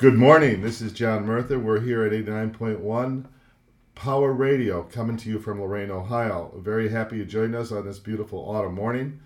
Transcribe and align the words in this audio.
Good 0.00 0.16
morning. 0.16 0.62
This 0.62 0.80
is 0.80 0.94
John 0.94 1.26
Murtha. 1.26 1.58
We're 1.58 1.80
here 1.80 2.06
at 2.06 2.12
89.1 2.12 3.26
Power 3.94 4.32
Radio 4.32 4.84
coming 4.84 5.18
to 5.18 5.28
you 5.28 5.38
from 5.38 5.60
Lorain, 5.60 5.90
Ohio. 5.90 6.54
Very 6.56 6.88
happy 6.88 7.18
you 7.18 7.26
joined 7.26 7.54
us 7.54 7.70
on 7.70 7.84
this 7.84 7.98
beautiful 7.98 8.38
autumn 8.38 8.76
morning. 8.76 9.20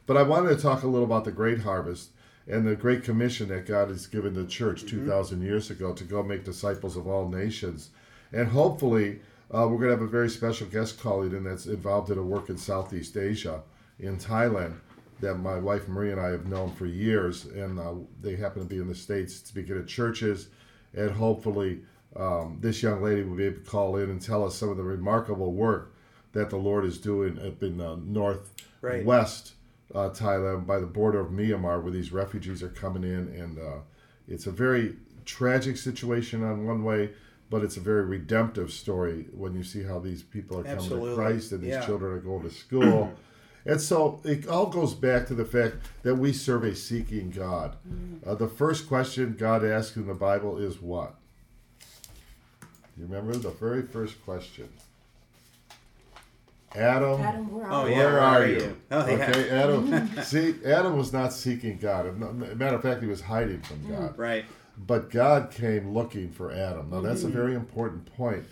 But 0.07 0.17
I 0.17 0.23
wanted 0.23 0.55
to 0.55 0.61
talk 0.61 0.81
a 0.81 0.87
little 0.87 1.05
about 1.05 1.25
the 1.25 1.31
great 1.31 1.59
harvest 1.59 2.11
and 2.47 2.65
the 2.65 2.77
great 2.77 3.03
commission 3.03 3.49
that 3.49 3.65
God 3.65 3.89
has 3.89 4.07
given 4.07 4.33
the 4.33 4.45
church 4.45 4.85
Mm-hmm. 4.85 5.05
2,000 5.05 5.41
years 5.41 5.69
ago 5.69 5.93
to 5.93 6.03
go 6.05 6.23
make 6.23 6.45
disciples 6.45 6.95
of 6.95 7.07
all 7.07 7.27
nations. 7.29 7.89
And 8.31 8.47
hopefully, 8.47 9.19
uh, 9.53 9.67
we're 9.69 9.77
going 9.77 9.89
to 9.89 9.97
have 9.97 10.01
a 10.01 10.07
very 10.07 10.29
special 10.29 10.65
guest 10.67 10.99
calling 10.99 11.33
in 11.33 11.43
that's 11.43 11.65
involved 11.65 12.09
in 12.09 12.17
a 12.17 12.23
work 12.23 12.49
in 12.49 12.57
Southeast 12.57 13.17
Asia, 13.17 13.61
in 13.99 14.17
Thailand, 14.17 14.75
that 15.19 15.35
my 15.35 15.59
wife 15.59 15.87
Marie 15.89 16.11
and 16.11 16.21
I 16.21 16.29
have 16.29 16.47
known 16.47 16.71
for 16.71 16.85
years. 16.85 17.45
And 17.45 17.77
uh, 17.77 17.95
they 18.21 18.37
happen 18.37 18.63
to 18.63 18.67
be 18.67 18.79
in 18.79 18.87
the 18.87 18.95
States 18.95 19.35
speaking 19.35 19.77
at 19.77 19.87
churches. 19.87 20.47
And 20.95 21.11
hopefully, 21.11 21.81
um, 22.15 22.59
this 22.61 22.81
young 22.81 23.03
lady 23.03 23.23
will 23.23 23.35
be 23.35 23.45
able 23.45 23.57
to 23.57 23.69
call 23.69 23.97
in 23.97 24.09
and 24.09 24.21
tell 24.21 24.45
us 24.45 24.55
some 24.55 24.69
of 24.69 24.77
the 24.77 24.83
remarkable 24.83 25.51
work 25.51 25.93
that 26.31 26.49
the 26.49 26.57
Lord 26.57 26.85
is 26.85 26.97
doing 26.97 27.37
up 27.45 27.61
in 27.61 27.77
the 27.77 27.97
Right. 28.81 29.03
Uh, 29.93 30.09
Thailand 30.09 30.65
by 30.65 30.79
the 30.79 30.85
border 30.85 31.19
of 31.19 31.31
Myanmar, 31.31 31.81
where 31.81 31.91
these 31.91 32.11
refugees 32.11 32.61
are 32.63 32.69
coming 32.69 33.03
in, 33.03 33.27
and 33.29 33.57
uh, 33.59 33.79
it's 34.27 34.47
a 34.47 34.51
very 34.51 34.95
tragic 35.25 35.77
situation 35.77 36.43
on 36.43 36.65
one 36.65 36.83
way, 36.83 37.11
but 37.49 37.63
it's 37.63 37.77
a 37.77 37.81
very 37.81 38.03
redemptive 38.03 38.71
story 38.71 39.27
when 39.33 39.53
you 39.55 39.63
see 39.63 39.83
how 39.83 39.99
these 39.99 40.23
people 40.23 40.59
are 40.59 40.63
coming 40.63 40.77
Absolutely. 40.77 41.09
to 41.11 41.15
Christ 41.15 41.51
and 41.51 41.61
these 41.61 41.69
Yeah. 41.69 41.85
children 41.85 42.11
are 42.13 42.19
going 42.19 42.43
to 42.43 42.51
school. 42.51 43.13
And 43.65 43.81
so 43.81 44.21
it 44.23 44.47
all 44.47 44.67
goes 44.67 44.93
back 44.93 45.27
to 45.27 45.35
the 45.35 45.43
fact 45.43 45.75
that 46.03 46.15
we 46.15 46.31
serve 46.31 46.63
a 46.63 46.73
seeking 46.73 47.31
God. 47.31 47.75
Uh, 48.25 48.33
the 48.33 48.47
first 48.47 48.87
question 48.87 49.35
God 49.37 49.65
asks 49.65 49.97
in 49.97 50.07
the 50.07 50.13
Bible 50.13 50.57
is 50.57 50.81
what? 50.81 51.15
You 52.97 53.03
remember 53.07 53.35
the 53.35 53.49
very 53.49 53.81
first 53.81 54.23
question? 54.23 54.69
Adam, 56.77 57.21
Adam, 57.21 57.51
where 57.51 57.71
Oh, 57.71 57.81
are 57.81 57.89
yeah. 57.89 57.95
you? 57.95 58.03
where 58.03 58.19
are 58.19 58.45
you? 58.45 58.77
Oh, 58.91 59.07
yeah. 59.07 59.13
Okay, 59.13 59.49
Adam. 59.49 60.09
see, 60.23 60.55
Adam 60.65 60.97
was 60.97 61.11
not 61.11 61.33
seeking 61.33 61.77
God. 61.77 62.05
A 62.05 62.13
matter 62.13 62.75
of 62.75 62.81
fact, 62.81 63.01
he 63.01 63.07
was 63.07 63.21
hiding 63.21 63.61
from 63.61 63.79
mm. 63.79 63.89
God. 63.89 64.17
Right. 64.17 64.45
But 64.77 65.09
God 65.09 65.51
came 65.51 65.93
looking 65.93 66.31
for 66.31 66.51
Adam. 66.51 66.91
Now, 66.91 67.01
that's 67.01 67.23
a 67.23 67.25
mm-hmm. 67.25 67.35
very 67.35 67.55
important 67.55 68.05
point. 68.15 68.45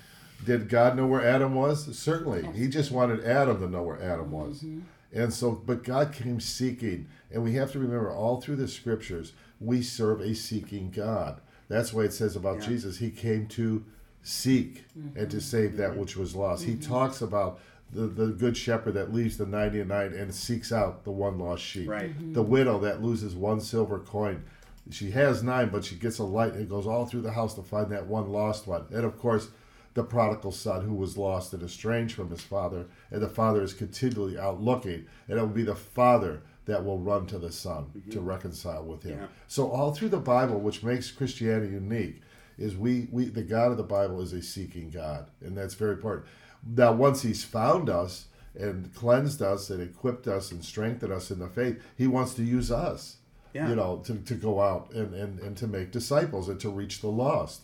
Did 0.44 0.70
God 0.70 0.98
know 0.98 1.06
where 1.06 1.26
Adam 1.26 1.54
was? 1.54 1.98
Certainly. 1.98 2.50
He 2.54 2.68
just 2.68 2.92
wanted 2.92 3.24
Adam 3.24 3.60
to 3.60 3.68
know 3.68 3.84
where 3.84 4.02
Adam 4.02 4.26
mm-hmm. 4.26 4.32
was. 4.32 4.66
And 5.14 5.34
so, 5.34 5.52
but 5.52 5.84
God 5.84 6.12
came 6.14 6.40
seeking. 6.40 7.08
And 7.32 7.44
we 7.44 7.54
have 7.54 7.72
to 7.74 7.80
remember 7.80 8.12
all 8.12 8.42
through 8.42 8.58
the 8.58 8.68
scriptures, 8.68 9.34
we 9.60 9.82
serve 9.82 10.20
a 10.22 10.34
seeking 10.34 10.92
God. 10.92 11.42
That's 11.68 11.94
why 11.94 12.04
it 12.04 12.14
says 12.14 12.36
about 12.36 12.62
Yeah. 12.62 12.68
Jesus, 12.68 12.98
he 12.98 13.12
came 13.12 13.48
to 13.50 13.86
seek 14.24 14.86
and 14.96 15.30
to 15.30 15.38
mm-hmm. 15.38 15.40
save 15.40 15.78
that 15.78 15.96
which 15.96 16.18
was 16.18 16.36
lost. 16.36 16.64
He 16.64 16.76
talks 16.76 17.22
about 17.22 17.60
the, 17.96 18.08
the 18.08 18.28
good 18.28 18.58
shepherd 18.58 18.94
that 18.96 19.14
leaves 19.14 19.38
the 19.38 19.46
99 19.46 20.14
and 20.14 20.34
seeks 20.34 20.72
out 20.72 21.04
the 21.06 21.12
one 21.12 21.40
lost 21.40 21.64
sheep. 21.64 21.90
Right. 21.90 22.10
Mm-hmm. 22.10 22.34
The 22.34 22.42
widow 22.42 22.80
that 22.80 23.02
loses 23.02 23.36
one 23.36 23.62
silver 23.62 24.00
coin. 24.00 24.44
She 24.92 25.12
has 25.12 25.42
nine, 25.42 25.70
but 25.70 25.86
she 25.86 25.96
gets 25.96 26.20
a 26.20 26.24
light 26.24 26.54
and 26.54 26.70
goes 26.70 26.86
all 26.86 27.06
through 27.06 27.22
the 27.22 27.32
house 27.32 27.56
to 27.56 27.64
find 27.64 27.90
that 27.92 28.06
one 28.06 28.32
lost 28.32 28.68
one. 28.68 28.86
And 28.92 29.06
of 29.06 29.18
course, 29.18 29.50
the 29.96 30.04
prodigal 30.04 30.52
son 30.52 30.86
who 30.86 30.94
was 30.94 31.18
lost 31.18 31.54
and 31.54 31.64
estranged 31.64 32.16
from 32.16 32.30
his 32.30 32.42
father, 32.42 32.86
and 33.10 33.22
the 33.22 33.30
father 33.30 33.64
is 33.64 33.74
continually 33.74 34.38
out 34.38 34.62
looking, 34.62 35.06
and 35.28 35.40
it 35.40 35.42
will 35.42 35.48
be 35.48 35.64
the 35.64 35.74
father 35.74 36.42
that 36.66 36.84
will 36.84 37.00
run 37.00 37.26
to 37.28 37.40
the 37.40 37.52
son 37.52 37.86
mm-hmm. 37.98 38.12
to 38.12 38.20
reconcile 38.20 38.84
with 38.84 39.04
him. 39.04 39.20
Yeah. 39.20 39.28
So 39.48 39.72
all 39.72 39.94
through 39.94 40.10
the 40.10 40.20
Bible, 40.20 40.60
which 40.60 40.84
makes 40.84 41.12
Christianity 41.12 41.74
unique, 41.74 42.22
is 42.58 42.76
we, 42.76 43.08
we 43.12 43.26
the 43.26 43.44
God 43.44 43.72
of 43.72 43.78
the 43.78 43.84
Bible 43.84 44.22
is 44.22 44.34
a 44.34 44.42
seeking 44.42 44.90
God, 44.90 45.30
and 45.42 45.58
that's 45.58 45.74
very 45.74 45.94
important. 45.94 46.26
Now, 46.66 46.94
once 46.94 47.22
He's 47.22 47.44
found 47.44 47.90
us 47.90 48.26
and 48.58 48.94
cleansed 48.96 49.42
us 49.42 49.70
and 49.70 49.82
equipped 49.82 50.28
us 50.28 50.52
and 50.52 50.64
strengthened 50.64 51.12
us 51.12 51.30
in 51.32 51.40
the 51.40 51.48
faith, 51.48 51.82
He 51.98 52.08
wants 52.08 52.34
to 52.36 52.44
use 52.44 52.72
us, 52.72 53.18
Yeah. 53.54 53.70
you 53.70 53.76
know, 53.76 54.02
to, 54.06 54.16
to 54.16 54.34
go 54.36 54.62
out 54.62 54.92
and, 54.94 55.14
and, 55.14 55.40
and 55.40 55.56
to 55.58 55.68
make 55.68 55.92
disciples 55.92 56.50
and 56.50 56.60
to 56.62 56.70
reach 56.70 57.02
the 57.02 57.08
lost. 57.10 57.62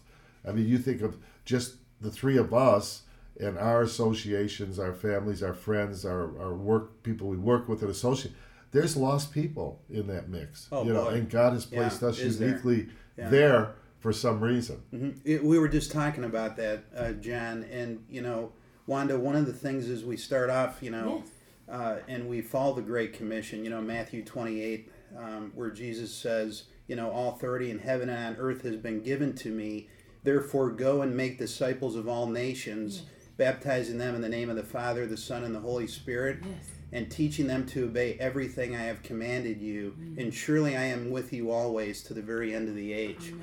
I 0.48 0.52
mean, 0.52 0.68
you 0.68 0.78
think 0.78 1.02
of 1.02 1.18
just 1.46 1.76
the 2.02 2.12
three 2.12 2.38
of 2.38 2.54
us 2.54 3.04
and 3.40 3.58
our 3.58 3.82
associations, 3.82 4.78
our 4.80 4.94
families, 4.94 5.42
our 5.42 5.54
friends, 5.54 6.06
our, 6.06 6.38
our 6.40 6.54
work 6.54 7.02
people 7.04 7.28
we 7.28 7.38
work 7.38 7.68
with 7.70 7.82
and 7.82 7.90
associate. 7.92 8.34
There's 8.72 8.96
lost 8.96 9.34
people 9.34 9.82
in 9.90 10.08
that 10.08 10.30
mix, 10.30 10.68
Oh, 10.72 10.84
you 10.84 10.94
know, 10.94 11.06
boy. 11.06 11.12
and 11.16 11.30
God 11.30 11.54
has 11.54 11.68
Yeah, 11.72 11.80
placed 11.82 12.04
us 12.04 12.20
is 12.20 12.40
there. 12.40 12.50
uniquely 12.50 12.90
Yeah. 13.18 13.30
there 13.30 13.72
for 14.00 14.12
some 14.14 14.42
reason. 14.42 14.82
Mhm. 14.94 15.16
It- 15.26 15.44
we 15.44 15.60
were 15.60 15.68
just 15.68 15.92
talking 15.92 16.24
about 16.24 16.56
that, 16.58 16.84
uh, 16.96 17.12
John, 17.14 17.64
and 17.72 18.04
you 18.10 18.22
know, 18.22 18.52
Wanda. 18.88 19.18
One 19.18 19.36
of 19.36 19.46
the 19.46 19.54
things 19.54 19.88
is 19.90 20.04
we 20.04 20.18
start 20.18 20.50
off, 20.50 20.80
you 20.82 20.92
know, 20.92 21.24
Yes. 21.26 21.76
uh, 21.80 22.00
and 22.08 22.28
we 22.28 22.42
follow 22.42 22.74
the 22.76 22.82
Great 22.82 23.14
Commission. 23.14 23.64
You 23.64 23.70
know, 23.70 23.82
Matthew 23.82 24.24
twenty-eight, 24.24 24.92
um, 25.18 25.52
where 25.56 25.70
Jesus 25.72 26.14
says, 26.14 26.64
you 26.88 26.96
know, 26.96 27.10
all 27.12 27.36
authority 27.36 27.70
in 27.72 27.80
heaven 27.80 28.10
and 28.10 28.36
on 28.36 28.42
earth 28.42 28.64
has 28.64 28.76
been 28.78 29.02
given 29.02 29.34
to 29.36 29.50
me. 29.52 29.88
Therefore, 30.24 30.70
go 30.72 31.02
and 31.02 31.16
make 31.16 31.40
disciples 31.40 31.96
of 31.96 32.08
all 32.08 32.28
nations, 32.28 33.04
baptizing 33.38 33.98
them 33.98 34.14
in 34.16 34.22
the 34.22 34.30
name 34.30 34.50
of 34.50 34.56
the 34.56 34.64
Father, 34.64 35.06
the 35.08 35.18
Son, 35.18 35.44
and 35.44 35.56
the 35.56 35.60
Holy 35.60 35.88
Spirit. 35.88 36.40
Yes. 36.44 36.72
and 36.94 37.10
teaching 37.10 37.48
them 37.48 37.66
to 37.66 37.86
obey 37.86 38.18
everything 38.20 38.76
I 38.76 38.82
have 38.82 39.02
commanded 39.02 39.62
you. 39.62 39.96
And 40.18 40.34
surely 40.34 40.76
I 40.76 40.84
am 40.84 41.10
with 41.10 41.32
you 41.32 41.50
always 41.50 42.04
to 42.04 42.14
the 42.14 42.22
very 42.22 42.54
end 42.54 42.68
of 42.68 42.76
the 42.76 42.92
age. 42.92 43.34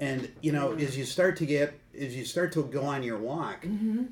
And 0.00 0.28
you 0.40 0.50
know, 0.50 0.72
as 0.72 0.98
you 0.98 1.04
start 1.04 1.36
to 1.36 1.46
get, 1.46 1.78
as 1.98 2.16
you 2.16 2.24
start 2.24 2.52
to 2.52 2.62
go 2.64 2.82
on 2.82 3.02
your 3.02 3.18
walk, 3.18 3.64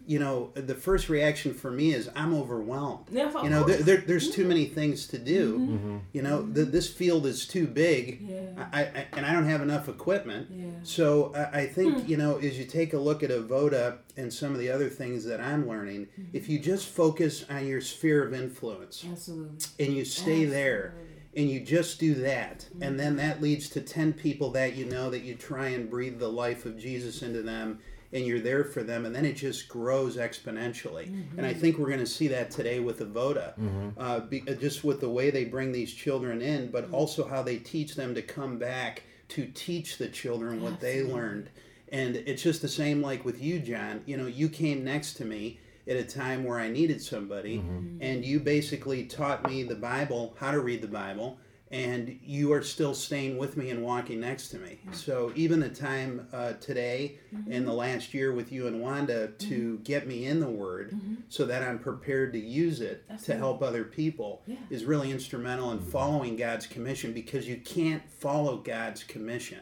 you 0.06 0.18
know, 0.18 0.50
the 0.54 0.74
first 0.74 1.08
reaction 1.08 1.54
for 1.54 1.70
me 1.70 1.92
is 1.92 2.08
I'm 2.16 2.34
overwhelmed. 2.34 3.06
Yeah, 3.10 3.42
You 3.42 3.50
know, 3.50 3.64
there, 3.64 3.78
there, 3.78 3.96
there's 3.98 4.30
too 4.30 4.46
many 4.46 4.66
things 4.66 5.06
to 5.08 5.18
do. 5.18 5.58
Mm-hmm. 5.58 5.96
You 6.12 6.22
know, 6.22 6.46
th- 6.46 6.68
this 6.68 6.90
field 6.90 7.26
is 7.26 7.46
too 7.46 7.66
big, 7.66 8.20
Yeah. 8.22 8.66
I, 8.72 8.82
I, 8.82 9.06
and 9.12 9.26
I 9.26 9.32
don't 9.32 9.46
have 9.48 9.62
enough 9.62 9.88
equipment. 9.88 10.48
Yeah. 10.50 10.66
So 10.82 11.32
I, 11.34 11.60
I 11.60 11.66
think 11.66 12.08
you 12.08 12.16
know, 12.16 12.38
as 12.38 12.58
you 12.58 12.64
take 12.64 12.92
a 12.92 12.98
look 12.98 13.22
at 13.22 13.30
Avoda 13.30 13.98
and 14.16 14.32
some 14.32 14.52
of 14.52 14.58
the 14.58 14.70
other 14.70 14.88
things 14.88 15.24
that 15.24 15.40
I'm 15.40 15.68
learning, 15.68 16.08
if 16.32 16.48
you 16.48 16.58
just 16.58 16.86
focus 16.88 17.44
on 17.50 17.66
your 17.66 17.80
sphere 17.80 18.24
of 18.26 18.32
influence 18.34 19.04
Absolutely. 19.10 19.58
and 19.84 19.94
you 19.96 20.04
stay 20.04 20.44
there 20.44 20.94
and 21.36 21.50
you 21.50 21.60
just 21.60 21.98
do 21.98 22.14
that 22.14 22.66
and 22.80 22.98
then 22.98 23.16
that 23.16 23.40
leads 23.42 23.68
to 23.68 23.80
10 23.80 24.12
people 24.12 24.50
that 24.50 24.74
you 24.74 24.84
know 24.84 25.10
that 25.10 25.22
you 25.22 25.34
try 25.34 25.68
and 25.68 25.90
breathe 25.90 26.18
the 26.18 26.28
life 26.28 26.64
of 26.66 26.78
jesus 26.78 27.22
into 27.22 27.42
them 27.42 27.78
and 28.12 28.24
you're 28.24 28.40
there 28.40 28.62
for 28.62 28.84
them 28.84 29.06
and 29.06 29.14
then 29.14 29.24
it 29.24 29.32
just 29.32 29.68
grows 29.68 30.16
exponentially. 30.16 31.06
And 31.36 31.44
i 31.46 31.52
think 31.52 31.78
we're 31.78 31.88
going 31.88 31.98
to 31.98 32.06
see 32.06 32.28
that 32.28 32.50
today 32.50 32.78
with 32.80 33.00
avoda 33.00 33.54
uh, 33.98 34.20
be, 34.20 34.42
uh, 34.48 34.54
just 34.54 34.84
with 34.84 35.00
the 35.00 35.08
way 35.08 35.30
they 35.30 35.44
bring 35.44 35.72
these 35.72 35.92
children 35.92 36.40
in 36.40 36.70
but 36.70 36.90
also 36.92 37.26
how 37.26 37.42
they 37.42 37.56
teach 37.58 37.94
them 37.96 38.14
to 38.14 38.22
come 38.22 38.58
back 38.58 39.02
to 39.28 39.46
teach 39.46 39.98
the 39.98 40.08
children 40.08 40.62
what 40.62 40.80
they 40.80 41.02
learned. 41.02 41.48
And 41.90 42.16
it's 42.16 42.42
just 42.42 42.60
the 42.62 42.68
same 42.68 43.02
like 43.02 43.24
with 43.24 43.40
you 43.42 43.58
john. 43.58 44.02
You 44.06 44.16
know 44.16 44.26
you 44.26 44.48
came 44.48 44.84
next 44.84 45.14
to 45.14 45.24
me 45.24 45.58
at 45.86 45.96
a 45.96 46.04
time 46.04 46.44
where 46.44 46.58
I 46.58 46.68
needed 46.68 47.00
somebody, 47.02 47.62
and 48.00 48.24
you 48.24 48.40
basically 48.40 49.04
taught 49.04 49.48
me 49.48 49.62
the 49.62 49.74
Bible, 49.74 50.34
how 50.40 50.50
to 50.50 50.60
read 50.60 50.80
the 50.82 50.88
Bible, 50.88 51.38
and 51.70 52.20
you 52.22 52.52
are 52.52 52.62
still 52.62 52.94
staying 52.94 53.36
with 53.36 53.56
me 53.56 53.70
and 53.70 53.82
walking 53.82 54.20
next 54.20 54.48
to 54.50 54.58
me. 54.58 54.78
So 54.92 55.32
even 55.34 55.58
the 55.60 55.68
time 55.68 56.28
uh, 56.32 56.52
today 56.54 57.18
Mm-hmm. 57.34 57.50
in 57.50 57.64
the 57.64 57.72
last 57.72 58.14
year 58.14 58.32
with 58.32 58.52
you 58.52 58.68
and 58.68 58.80
Wanda 58.80 59.26
to 59.26 59.78
get 59.82 60.06
me 60.06 60.24
in 60.26 60.38
the 60.38 60.48
Word, 60.48 60.96
so 61.28 61.44
that 61.46 61.64
I'm 61.64 61.80
prepared 61.80 62.32
to 62.34 62.38
use 62.38 62.80
it 62.80 63.04
to 63.08 63.14
Mm-hmm. 63.14 63.38
Help 63.38 63.60
other 63.62 63.82
people, 63.82 64.42
Yeah. 64.46 64.54
is 64.70 64.84
really 64.84 65.10
instrumental 65.10 65.72
in 65.72 65.80
following 65.80 66.36
God's 66.36 66.68
commission 66.68 67.12
because 67.12 67.48
you 67.48 67.56
can't 67.56 68.08
follow 68.08 68.58
God's 68.58 69.02
commission. 69.02 69.58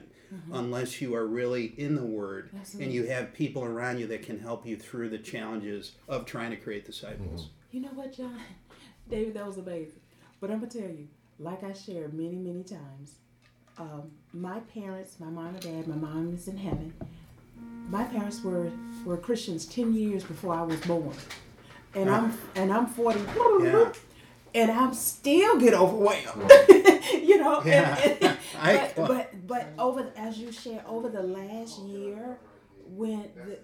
Unless 0.52 1.00
you 1.00 1.14
are 1.14 1.26
really 1.26 1.66
in 1.76 1.94
the 1.94 2.04
Word 2.04 2.50
and 2.52 2.62
Mm-hmm. 2.64 2.90
You 2.90 3.04
have 3.06 3.32
people 3.34 3.64
around 3.64 3.98
you 3.98 4.06
that 4.08 4.22
can 4.22 4.38
help 4.38 4.66
you 4.66 4.76
through 4.76 5.10
the 5.10 5.18
challenges 5.18 5.92
of 6.08 6.24
trying 6.26 6.50
to 6.50 6.56
create 6.56 6.84
disciples. 6.86 7.50
You 7.70 7.80
know 7.82 7.90
what, 7.94 8.12
John? 8.12 8.38
David, 9.10 9.34
that 9.34 9.46
was 9.46 9.58
amazing. 9.58 10.00
But 10.40 10.50
I'm 10.50 10.58
gonna 10.60 10.70
tell 10.70 10.82
you, 10.82 11.08
like 11.38 11.62
I 11.64 11.72
shared 11.72 12.14
many, 12.14 12.36
many 12.36 12.62
times, 12.64 13.16
um, 13.78 14.10
my 14.32 14.60
parents, 14.60 15.18
my 15.20 15.28
mom 15.28 15.48
and 15.54 15.60
dad, 15.60 15.88
my 15.88 15.96
mom 15.96 16.34
is 16.34 16.48
in 16.48 16.56
heaven. 16.56 16.92
My 17.88 18.04
parents 18.04 18.42
were 18.42 18.70
were 19.04 19.16
Christians 19.16 19.66
ten 19.66 19.92
years 19.94 20.24
before 20.24 20.54
I 20.54 20.62
was 20.62 20.80
born, 20.80 21.14
and 21.94 22.08
I'm 22.10 22.32
and 22.54 22.72
I'm 22.72 22.86
forty, 22.86 23.20
Yeah. 23.20 23.92
And 24.54 24.70
I'm 24.70 24.94
still 24.94 25.58
get 25.58 25.74
overwhelmed. 25.74 26.50
you 27.12 27.38
know, 27.38 27.62
Yeah. 27.64 27.96
and- 28.20 28.38
I- 28.60 28.92
but, 28.96 29.06
but 29.08 29.46
but 29.46 29.66
over 29.78 30.10
as 30.16 30.38
you 30.38 30.52
share 30.52 30.82
over 30.86 31.08
the 31.08 31.22
last 31.22 31.78
year, 31.80 32.38
when 32.86 33.28
the, 33.46 33.58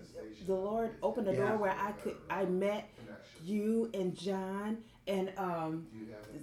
the 0.46 0.54
Lord 0.54 0.90
opened 1.02 1.26
the 1.26 1.32
Yeah. 1.34 1.48
door 1.50 1.56
where 1.58 1.76
I 1.78 1.92
could 1.92 2.16
I 2.30 2.44
met 2.46 2.88
you 3.44 3.90
and 3.94 4.16
John 4.16 4.78
and 5.06 5.32
um, 5.38 5.86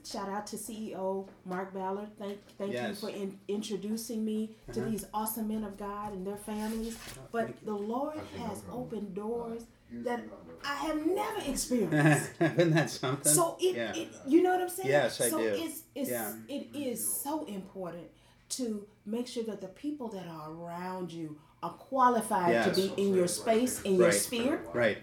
shout 0.04 0.30
out 0.30 0.48
to 0.48 0.56
CEO 0.56 1.28
Mark 1.46 1.74
Ballard. 1.74 2.08
Thank 2.18 2.40
thank 2.58 2.74
Yes. 2.74 3.02
you 3.02 3.10
for 3.10 3.16
in, 3.16 3.38
introducing 3.48 4.24
me 4.24 4.56
to 4.74 4.82
Uh-huh. 4.82 4.90
these 4.90 5.06
awesome 5.14 5.48
men 5.50 5.64
of 5.64 5.78
God 5.78 6.14
and 6.14 6.26
their 6.26 6.38
families. 6.38 6.98
But 7.32 7.50
the 7.66 7.74
Lord 7.74 8.20
has 8.40 8.64
opened 8.72 9.14
doors 9.16 9.64
that 10.04 10.22
I 10.64 10.76
have 10.76 11.06
never 11.06 11.40
experienced. 11.48 12.32
Isn't 12.40 12.74
that 12.74 12.90
something? 12.90 13.32
So 13.32 13.56
it, 13.60 13.76
yeah. 13.76 13.94
it 13.96 14.10
you 14.28 14.42
know 14.44 14.52
what 14.52 14.62
I'm 14.62 14.70
saying? 14.70 14.90
Yes, 14.90 15.22
I 15.22 15.30
so 15.30 15.38
do. 15.40 15.46
it's 15.46 15.82
it's 15.94 16.10
Yeah. 16.10 16.34
it 16.48 16.68
is 16.76 17.08
so 17.24 17.46
important 17.46 18.08
to 18.50 18.86
make 19.06 19.28
sure 19.28 19.44
that 19.44 19.62
the 19.62 19.68
people 19.68 20.08
that 20.10 20.28
are 20.28 20.52
around 20.52 21.12
you 21.12 21.38
are 21.64 21.72
qualified 21.72 22.52
Yes. 22.52 22.68
to 22.76 22.82
be 22.82 22.94
in 23.02 23.14
your 23.16 23.28
space, 23.28 23.82
in 23.84 23.96
your 23.96 24.10
Right. 24.10 24.14
sphere. 24.14 24.62
right. 24.74 24.98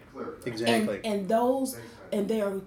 Exactly. 0.47 0.97
and 1.05 1.07
and 1.07 1.29
those 1.29 1.77
and 2.13 2.29
they're 2.29 2.61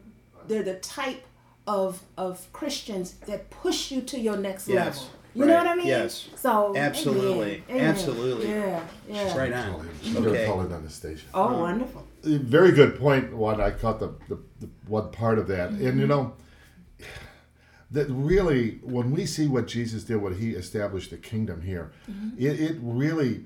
they're 0.48 0.64
the 0.64 0.76
type 0.80 1.24
of 1.68 2.02
of 2.18 2.52
Christians 2.54 3.14
that 3.28 3.50
push 3.50 3.92
you 3.92 4.02
to 4.02 4.20
your 4.20 4.38
next 4.38 4.68
Yes, 4.68 4.78
level. 4.86 5.04
You 5.34 5.46
know 5.46 5.56
what 5.58 5.68
I 5.68 5.76
mean? 5.76 5.88
yes. 5.88 6.30
So 6.38 6.74
Absolutely, 6.78 7.56
amen, 7.56 7.64
amen. 7.70 7.86
absolutely. 7.90 8.50
Yeah, 8.50 8.82
yeah. 9.10 9.38
right 9.38 9.52
on. 9.54 9.90
She's 10.02 10.16
Okay. 10.16 10.46
call 10.46 10.62
it 10.62 10.70
the 10.70 10.90
station. 10.90 11.28
Oh, 11.34 11.60
wonderful. 11.60 12.04
Very 12.26 12.72
good 12.72 12.98
point. 13.00 13.34
One, 13.34 13.62
I 13.62 13.72
caught 13.72 14.00
the, 14.00 14.14
the, 14.28 14.40
the 14.60 14.70
one 14.88 15.12
part 15.12 15.40
of 15.40 15.48
that, 15.48 15.70
and 15.70 15.82
you 15.82 15.92
mm-hmm. 15.92 16.08
know, 16.08 16.34
that 17.92 18.08
really, 18.10 18.80
when 18.84 19.12
we 19.12 19.26
see 19.26 19.48
what 19.48 19.68
Jesus 19.68 20.04
did, 20.04 20.18
when 20.18 20.36
He 20.36 20.52
established 20.52 21.12
the 21.12 21.18
kingdom 21.18 21.62
here, 21.62 21.92
mm-hmm. 22.10 22.38
it, 22.38 22.60
it 22.60 22.78
really, 22.82 23.46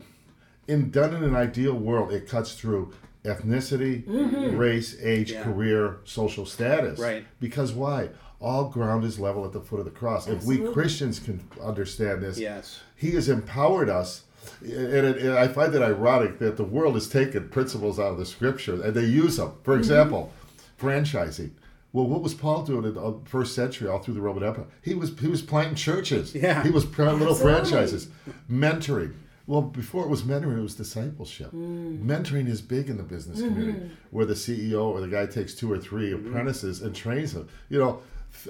in 0.67 0.91
done 0.91 1.13
in 1.15 1.23
an 1.23 1.35
ideal 1.35 1.73
world, 1.73 2.11
it 2.11 2.27
cuts 2.27 2.53
through 2.53 2.93
ethnicity, 3.23 4.03
mm-hmm. 4.05 4.57
race, 4.57 4.95
age, 5.01 5.31
Yeah. 5.31 5.43
career, 5.43 5.97
social 6.05 6.45
status. 6.45 6.99
Right. 6.99 7.25
Because 7.39 7.73
why? 7.73 8.09
All 8.39 8.69
ground 8.69 9.03
is 9.03 9.19
level 9.19 9.45
at 9.45 9.51
the 9.51 9.59
foot 9.59 9.79
of 9.79 9.85
the 9.85 9.91
cross. 9.91 10.27
If 10.27 10.43
we 10.45 10.59
Christians 10.71 11.19
can 11.19 11.45
understand 11.61 12.23
this, 12.23 12.39
Yes. 12.39 12.79
he 12.95 13.11
has 13.11 13.27
empowered 13.27 13.89
us. 13.89 14.23
And, 14.61 14.71
it, 14.71 15.17
and 15.17 15.37
I 15.37 15.47
find 15.47 15.73
it 15.73 15.81
ironic 15.81 16.39
that 16.39 16.57
the 16.57 16.63
world 16.63 16.95
has 16.95 17.07
taken 17.07 17.49
principles 17.49 17.99
out 17.99 18.11
of 18.11 18.17
the 18.17 18.25
scripture 18.25 18.81
and 18.81 18.93
they 18.93 19.05
use 19.05 19.37
them. 19.37 19.53
For 19.63 19.73
mm-hmm. 19.73 19.79
example, 19.79 20.33
franchising. 20.79 21.51
Well, 21.91 22.05
what 22.05 22.21
was 22.21 22.33
Paul 22.33 22.63
doing 22.63 22.85
in 22.85 22.93
the 22.93 23.19
first 23.25 23.55
century, 23.55 23.87
all 23.87 23.99
through 23.99 24.13
the 24.13 24.21
Roman 24.21 24.43
Empire? 24.43 24.67
He 24.83 24.93
was 24.93 25.17
he 25.19 25.27
was 25.27 25.41
planting 25.41 25.75
churches. 25.75 26.35
Yeah. 26.35 26.61
He 26.63 26.69
was 26.69 26.85
planting 26.85 27.19
little 27.19 27.33
Absolutely. 27.33 27.61
franchises, 27.61 28.09
mentoring. 28.49 29.13
Well, 29.47 29.63
before 29.63 30.03
it 30.03 30.09
was 30.09 30.21
mentoring, 30.21 30.59
it 30.59 30.61
was 30.61 30.75
discipleship. 30.75 31.51
Mm. 31.51 32.05
Mentoring 32.05 32.47
is 32.47 32.61
big 32.61 32.87
in 32.87 32.97
the 32.97 33.03
business 33.03 33.39
mm-hmm. 33.39 33.55
community, 33.55 33.91
where 34.11 34.25
the 34.25 34.35
CEO 34.35 34.83
or 34.83 35.01
the 35.01 35.07
guy 35.07 35.25
takes 35.25 35.55
two 35.55 35.71
or 35.71 35.79
3 35.79 36.11
mm-hmm. 36.11 36.27
apprentices 36.27 36.83
and 36.83 36.95
trains 36.95 37.33
them. 37.33 37.49
You 37.69 37.79
know, 37.79 38.01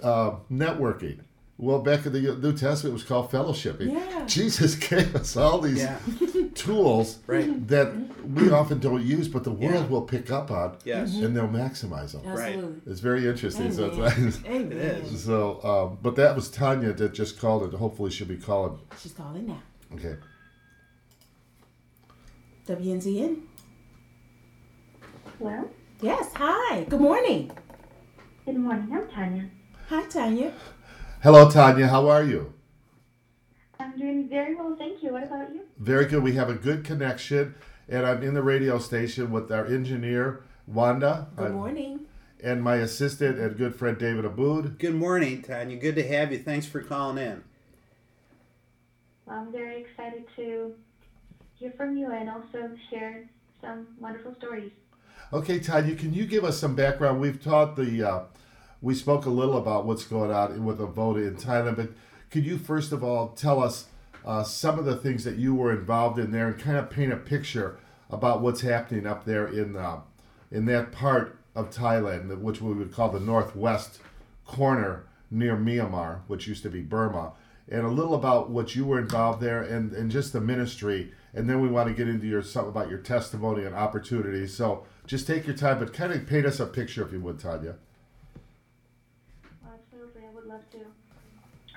uh, 0.03 0.31
networking. 0.51 1.19
Well, 1.61 1.79
back 1.79 2.05
in 2.05 2.13
the 2.13 2.21
New 2.37 2.53
Testament, 2.53 2.91
it 2.91 2.93
was 2.93 3.03
called 3.03 3.31
fellowshipping. 3.31 3.91
Yeah. 3.91 4.25
Jesus 4.25 4.75
gave 4.89 5.13
us 5.13 5.35
all 5.35 5.59
these 5.59 5.79
Yeah. 5.79 5.99
tools 6.55 7.19
Right. 7.27 7.67
that 7.67 7.93
we 8.25 8.49
often 8.49 8.79
don't 8.79 9.03
use, 9.05 9.27
but 9.27 9.43
the 9.43 9.51
world 9.51 9.73
Yeah. 9.73 9.87
will 9.87 10.03
pick 10.03 10.31
up 10.31 10.51
on 10.51 10.77
Yes. 10.85 11.17
and 11.17 11.35
they'll 11.35 11.49
maximize 11.49 12.13
them. 12.13 12.23
Right. 12.23 12.53
Absolutely. 12.55 12.91
It's 12.91 13.01
very 13.01 13.27
interesting. 13.27 13.73
So, 13.73 13.91
Amen. 13.91 14.27
it's, 14.27 14.39
Amen. 14.45 14.71
is. 14.71 15.23
so 15.25 15.61
um, 15.65 15.97
but 16.01 16.15
that 16.15 16.33
was 16.33 16.49
Tanya 16.49 16.93
that 16.93 17.13
just 17.13 17.37
called 17.41 17.63
it. 17.63 17.77
Hopefully, 17.77 18.09
she'll 18.09 18.25
be 18.27 18.37
calling. 18.37 18.79
She's 19.01 19.11
calling 19.11 19.45
now. 19.47 19.61
Okay. 19.95 20.15
WNZN. 22.67 23.41
Hello. 25.39 25.69
Yes. 26.01 26.31
Hi. 26.35 26.85
Good 26.85 27.01
morning. 27.01 27.51
Good 28.45 28.55
morning. 28.55 28.89
I'm 28.93 29.09
Tanya. 29.09 29.49
Hi, 29.89 30.05
Tanya. 30.05 30.53
Hello, 31.21 31.49
Tanya. 31.49 31.87
How 31.87 32.07
are 32.07 32.23
you? 32.23 32.53
I'm 33.79 33.97
doing 33.97 34.29
very 34.29 34.55
well, 34.55 34.75
thank 34.77 35.03
you. 35.03 35.11
What 35.13 35.23
about 35.23 35.53
you? 35.53 35.61
Very 35.77 36.05
good. 36.05 36.23
We 36.23 36.33
have 36.33 36.49
a 36.49 36.53
good 36.53 36.83
connection, 36.85 37.55
and 37.87 38.05
I'm 38.05 38.23
in 38.23 38.33
the 38.33 38.41
radio 38.43 38.79
station 38.79 39.31
with 39.31 39.51
our 39.51 39.65
engineer 39.65 40.43
Wanda 40.67 41.27
Good 41.35 41.43
I'm- 41.45 41.53
morning. 41.53 41.99
and 42.41 42.63
my 42.63 42.75
assistant 42.77 43.37
and 43.37 43.57
good 43.57 43.75
friend 43.75 43.97
David 43.97 44.23
Aboud. 44.25 44.77
Good 44.79 44.95
morning, 44.95 45.41
Tanya. 45.41 45.77
Good 45.77 45.95
to 45.95 46.07
have 46.07 46.31
you. 46.31 46.39
Thanks 46.39 46.65
for 46.65 46.81
calling 46.81 47.17
in. 47.17 47.43
I'm 49.27 49.51
very 49.51 49.81
excited 49.81 50.23
to 50.37 50.73
hear 51.55 51.71
from 51.75 51.97
you 51.97 52.09
and 52.11 52.29
also 52.29 52.71
share 52.89 53.25
some 53.61 53.87
wonderful 53.99 54.33
stories. 54.35 54.71
Okay, 55.33 55.59
Tanya, 55.59 55.95
can 55.95 56.13
you 56.13 56.25
give 56.25 56.43
us 56.45 56.57
some 56.57 56.75
background? 56.75 57.19
We've 57.19 57.41
taught 57.41 57.75
the, 57.75 58.03
uh, 58.03 58.23
we 58.81 58.95
spoke 58.95 59.25
a 59.25 59.29
little 59.29 59.57
about 59.57 59.85
what's 59.85 60.05
going 60.05 60.31
on 60.31 60.63
with 60.65 60.77
the 60.77 60.85
vote 60.85 61.17
in 61.17 61.35
Thailand, 61.35 61.75
but 61.75 61.89
could 62.29 62.45
you 62.45 62.57
first 62.57 62.91
of 62.91 63.03
all 63.03 63.29
tell 63.29 63.61
us 63.61 63.87
uh, 64.25 64.43
some 64.43 64.77
of 64.77 64.85
the 64.85 64.95
things 64.95 65.23
that 65.23 65.37
you 65.37 65.55
were 65.55 65.71
involved 65.71 66.19
in 66.19 66.31
there 66.31 66.47
and 66.47 66.59
kind 66.59 66.77
of 66.77 66.89
paint 66.89 67.11
a 67.11 67.17
picture 67.17 67.77
about 68.09 68.41
what's 68.41 68.61
happening 68.61 69.05
up 69.05 69.25
there 69.25 69.47
in 69.47 69.75
uh, 69.75 69.99
in 70.51 70.65
that 70.65 70.91
part 70.91 71.37
of 71.55 71.69
Thailand, 71.69 72.35
which 72.39 72.61
we 72.61 72.73
would 72.73 72.93
call 72.93 73.09
the 73.09 73.19
northwest 73.19 73.99
corner 74.45 75.05
near 75.29 75.55
Myanmar, 75.55 76.21
which 76.27 76.47
used 76.47 76.63
to 76.63 76.69
be 76.69 76.81
Burma, 76.81 77.33
and 77.67 77.85
a 77.85 77.89
little 77.89 78.15
about 78.15 78.49
what 78.49 78.75
you 78.75 78.85
were 78.85 78.99
involved 78.99 79.41
there 79.41 79.61
and, 79.61 79.93
and 79.93 80.09
just 80.09 80.33
the 80.33 80.41
ministry. 80.41 81.11
And 81.33 81.47
then 81.47 81.61
we 81.61 81.67
want 81.67 81.87
to 81.87 81.93
get 81.93 82.07
into 82.07 82.25
your 82.25 82.41
something 82.41 82.71
about 82.71 82.89
your 82.89 82.97
testimony 82.97 83.63
and 83.63 83.75
opportunities. 83.75 84.55
So 84.55 84.85
just 85.05 85.27
take 85.27 85.45
your 85.45 85.55
time, 85.55 85.77
but 85.77 85.93
kind 85.93 86.11
of 86.11 86.25
paint 86.25 86.47
us 86.47 86.59
a 86.59 86.65
picture, 86.65 87.05
if 87.05 87.11
you 87.11 87.19
would, 87.19 87.39
Tanya. 87.39 87.75
Absolutely, 89.63 90.23
I 90.27 90.33
would 90.33 90.47
love 90.47 90.67
to. 90.71 90.79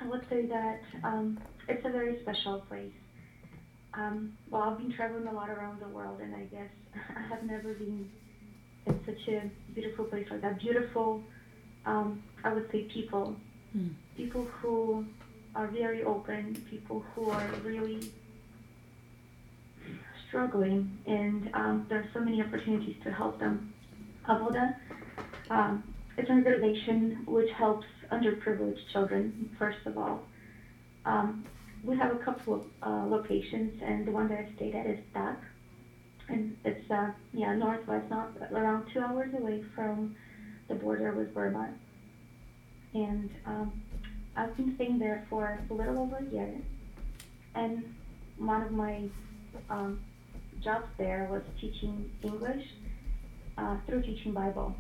I 0.03 0.09
would 0.09 0.25
say 0.29 0.47
that 0.47 0.81
um, 1.05 1.39
it's 1.69 1.85
a 1.85 1.91
very 1.91 2.19
special 2.23 2.61
place. 2.63 2.93
Um, 3.95 4.37
well, 4.51 4.63
I've 4.63 4.79
been 4.79 4.93
traveling 4.93 5.27
a 5.27 5.33
lot 5.33 5.51
around 5.51 5.81
the 5.81 5.89
world, 5.89 6.21
and 6.21 6.35
I 6.35 6.45
guess 6.45 6.71
I 7.17 7.21
have 7.29 7.45
never 7.45 7.75
been 7.75 8.11
in 8.87 9.01
such 9.07 9.29
a 9.29 9.51
beautiful 9.75 10.07
place 10.07 10.27
like 10.31 10.41
that. 10.43 10.59
Beautiful, 10.59 11.23
um, 11.87 12.23
I 12.43 12.53
would 12.53 12.69
say, 12.73 12.89
people. 12.93 13.37
Hmm. 13.73 13.89
People 14.17 14.45
who 14.45 15.05
are 15.55 15.69
very 15.69 16.03
open, 16.03 16.63
people 16.69 17.05
who 17.15 17.31
are 17.31 17.47
really 17.65 18.13
struggling, 20.29 20.99
and 21.07 21.51
um, 21.55 21.87
there 21.89 21.99
are 21.99 22.09
so 22.13 22.21
many 22.21 22.43
opportunities 22.43 22.97
to 23.05 23.13
help 23.13 23.39
them. 23.39 23.73
Avoda, 24.29 24.75
um, 25.51 25.85
it's 26.17 26.29
an 26.29 26.45
organization 26.45 27.23
which 27.27 27.51
helps 27.57 27.87
underprivileged 28.13 28.87
children, 28.93 29.51
first 29.59 29.85
of 29.87 29.97
all. 29.97 30.27
Um, 31.05 31.45
we 31.83 31.97
have 31.97 32.13
a 32.13 32.19
couple 32.19 32.55
of 32.55 32.63
uh, 32.83 33.07
locations, 33.07 33.81
and 33.83 34.07
the 34.07 34.13
one 34.13 34.29
that 34.29 34.39
I 34.39 34.47
stayed 34.57 34.75
at 34.75 34.87
is 34.87 35.01
Tak. 35.15 35.41
And 36.29 36.57
it's, 36.65 36.89
uh, 36.91 37.11
yeah, 37.33 37.55
northwest, 37.55 38.09
not 38.09 38.31
around 38.53 38.91
two 38.93 39.01
hours 39.01 39.35
away 39.35 39.65
from 39.75 40.15
the 40.69 40.75
border 40.75 41.13
with 41.13 41.35
Burma. 41.35 41.71
And 42.95 43.31
um, 43.45 43.83
I've 44.37 44.57
been 44.57 44.75
staying 44.77 44.99
there 44.99 45.27
for 45.29 45.59
a 45.69 45.75
little 45.75 45.99
over 45.99 46.19
a 46.19 46.25
year. 46.33 46.55
And 47.55 47.95
one 48.39 48.63
of 48.63 48.71
my 48.71 49.03
um, 49.69 50.01
jobs 50.63 50.87
there 50.97 51.29
was 51.31 51.43
teaching 51.61 52.11
English 52.23 52.65
uh, 53.59 53.77
through 53.87 54.03
teaching 54.03 54.33
Bible 54.33 54.77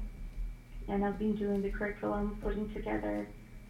and 0.92 1.06
I've 1.06 1.18
been 1.18 1.34
doing 1.34 1.62
the 1.62 1.70
curriculum, 1.70 2.36
putting 2.42 2.68
together 2.74 3.26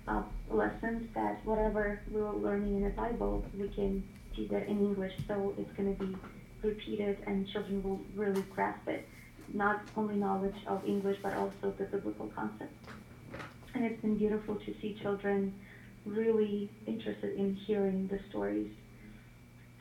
uh, 0.09 0.23
lessons 0.51 1.07
that 1.15 1.39
whatever 1.45 2.01
we 2.11 2.21
were 2.21 2.33
learning 2.33 2.79
in 2.79 2.83
the 2.83 2.91
Bible, 2.91 3.45
we 3.57 3.69
can 3.69 4.03
teach 4.35 4.51
that 4.51 4.67
in 4.67 4.79
English. 4.81 5.13
So 5.29 5.55
it's 5.57 5.71
going 5.77 5.97
to 5.97 6.05
be 6.05 6.17
repeated 6.65 7.19
and 7.29 7.49
children 7.49 7.81
will 7.85 8.01
really 8.17 8.43
grasp 8.53 8.89
it. 8.89 9.07
Not 9.55 9.83
only 9.97 10.17
knowledge 10.17 10.57
of 10.67 10.85
English, 10.85 11.19
but 11.23 11.35
also 11.35 11.73
the 11.79 11.85
biblical 11.85 12.27
concepts. 12.35 12.75
And 13.75 13.85
it's 13.85 14.03
been 14.03 14.17
beautiful 14.17 14.57
to 14.57 14.75
see 14.81 14.99
children 15.01 15.55
really 16.05 16.71
interested 16.87 17.37
in 17.37 17.55
hearing 17.55 18.09
the 18.09 18.19
stories. 18.31 18.73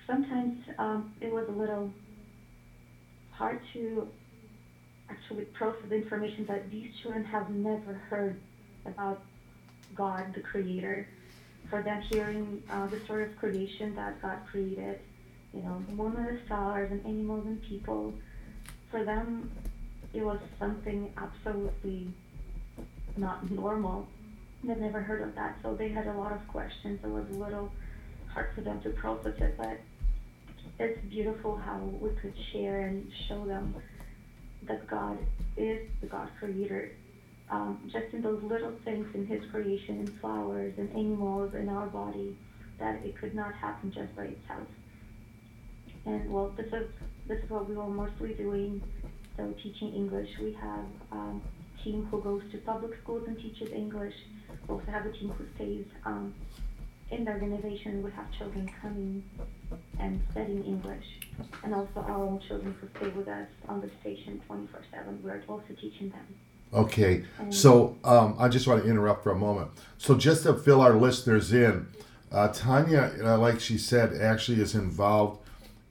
Sometimes 0.06 0.60
um, 0.78 1.12
it 1.22 1.34
was 1.34 1.48
a 1.48 1.52
little 1.52 1.92
hard 3.32 3.60
to 3.74 4.08
actually 5.12 5.46
process 5.46 5.92
information 5.92 6.46
that 6.46 6.70
these 6.72 6.92
children 7.02 7.24
have 7.26 7.50
never 7.50 7.94
heard 8.10 8.40
about 8.86 9.22
God, 9.96 10.34
the 10.34 10.42
Creator. 10.42 11.08
For 11.70 11.82
them, 11.82 12.02
hearing 12.02 12.64
uh, 12.70 12.88
the 12.88 13.00
story 13.02 13.26
of 13.26 13.38
creation 13.38 13.96
that 13.96 14.22
God 14.22 14.40
created, 14.50 15.00
you 15.54 15.62
know, 15.62 15.84
the 15.88 15.94
moon 15.94 16.16
and 16.18 16.38
the 16.38 16.46
stars 16.46 16.92
and 16.92 17.06
animals 17.06 17.46
and 17.46 17.62
people, 17.64 18.14
for 18.90 19.04
them, 19.04 19.52
it 20.14 20.24
was 20.24 20.40
something 20.60 21.14
absolutely 21.18 22.08
not 23.16 23.50
normal. 23.52 24.08
They've 24.64 24.78
never 24.78 25.02
heard 25.02 25.22
of 25.22 25.36
that, 25.36 25.58
so 25.64 25.76
they 25.76 25.90
had 25.90 26.08
a 26.08 26.14
lot 26.14 26.34
of 26.34 26.46
questions. 26.48 27.00
It 27.04 27.10
was 27.10 27.26
a 27.32 27.38
little 27.38 27.72
hard 28.34 28.50
for 28.54 28.62
them 28.62 28.82
to 28.82 28.90
process 28.90 29.34
it, 29.40 29.56
but 29.58 29.80
it's 30.80 31.00
beautiful 31.10 31.58
how 31.58 31.78
we 31.78 32.10
could 32.22 32.34
share 32.52 32.82
and 32.82 33.10
show 33.28 33.46
them 33.46 33.76
that 34.68 34.88
God 34.88 35.18
is 35.58 35.88
the 36.02 36.08
God 36.08 36.30
creator 36.40 36.92
um, 37.52 37.90
just 37.92 38.14
in 38.14 38.22
those 38.22 38.42
little 38.44 38.72
things 38.86 39.08
in 39.14 39.28
His 39.28 39.42
creation, 39.52 40.00
in 40.00 40.08
flowers 40.08 40.74
and 40.78 40.90
animals 40.92 41.54
in 41.54 41.68
our 41.68 41.88
body, 41.88 42.36
that 42.80 43.04
it 43.04 43.18
could 43.18 43.36
not 43.36 43.54
happen 43.54 43.92
just 43.92 44.16
by 44.16 44.24
itself. 44.24 44.68
And 46.06 46.32
well, 46.32 46.54
this 46.56 46.68
is 46.68 46.88
this 47.28 47.44
is 47.44 47.50
what 47.50 47.70
we 47.70 47.76
were 47.76 47.88
mostly 47.88 48.34
doing. 48.34 48.82
So 49.38 49.54
teaching 49.62 49.94
English, 49.94 50.30
we 50.40 50.54
have 50.54 50.86
um, 51.12 51.42
a 51.78 51.84
team 51.84 52.08
who 52.10 52.22
goes 52.22 52.42
to 52.52 52.58
public 52.60 52.98
schools 53.04 53.24
and 53.28 53.38
teaches 53.38 53.72
English. 53.72 54.16
We 54.68 54.76
also 54.76 54.92
have 54.92 55.06
a 55.06 55.12
team 55.12 55.30
who 55.30 55.46
stays 55.56 55.86
um, 56.06 56.34
in 57.12 57.26
the 57.26 57.32
organization. 57.32 58.02
We 58.02 58.12
have 58.12 58.32
children 58.38 58.70
coming 58.82 59.24
and 60.02 60.22
studying 60.32 60.64
English, 60.66 61.06
and 61.64 61.74
also 61.74 62.00
our 62.00 62.24
own 62.24 62.42
children 62.48 62.76
who 62.82 62.88
stay 62.98 63.10
with 63.10 63.28
us 63.28 63.48
on 63.70 63.82
the 63.82 63.90
station 64.02 64.42
24/7. 64.50 65.22
We're 65.24 65.42
also 65.48 65.74
teaching 65.80 66.10
them. 66.10 66.26
Okay, 66.74 67.26
so 67.50 67.98
um, 68.06 68.36
I 68.40 68.48
just 68.48 68.66
want 68.66 68.82
to 68.84 68.90
interrupt 68.90 69.24
for 69.24 69.32
a 69.32 69.38
moment. 69.38 69.72
So 69.98 70.16
just 70.16 70.44
to 70.44 70.54
fill 70.54 70.80
our 70.80 70.94
listeners 70.94 71.52
in, 71.52 71.88
uh, 72.32 72.48
Tanya, 72.48 73.12
uh, 73.22 73.38
like 73.38 73.60
she 73.60 73.78
said, 73.78 74.14
actually 74.14 74.62
is 74.62 74.74
involved 74.74 75.42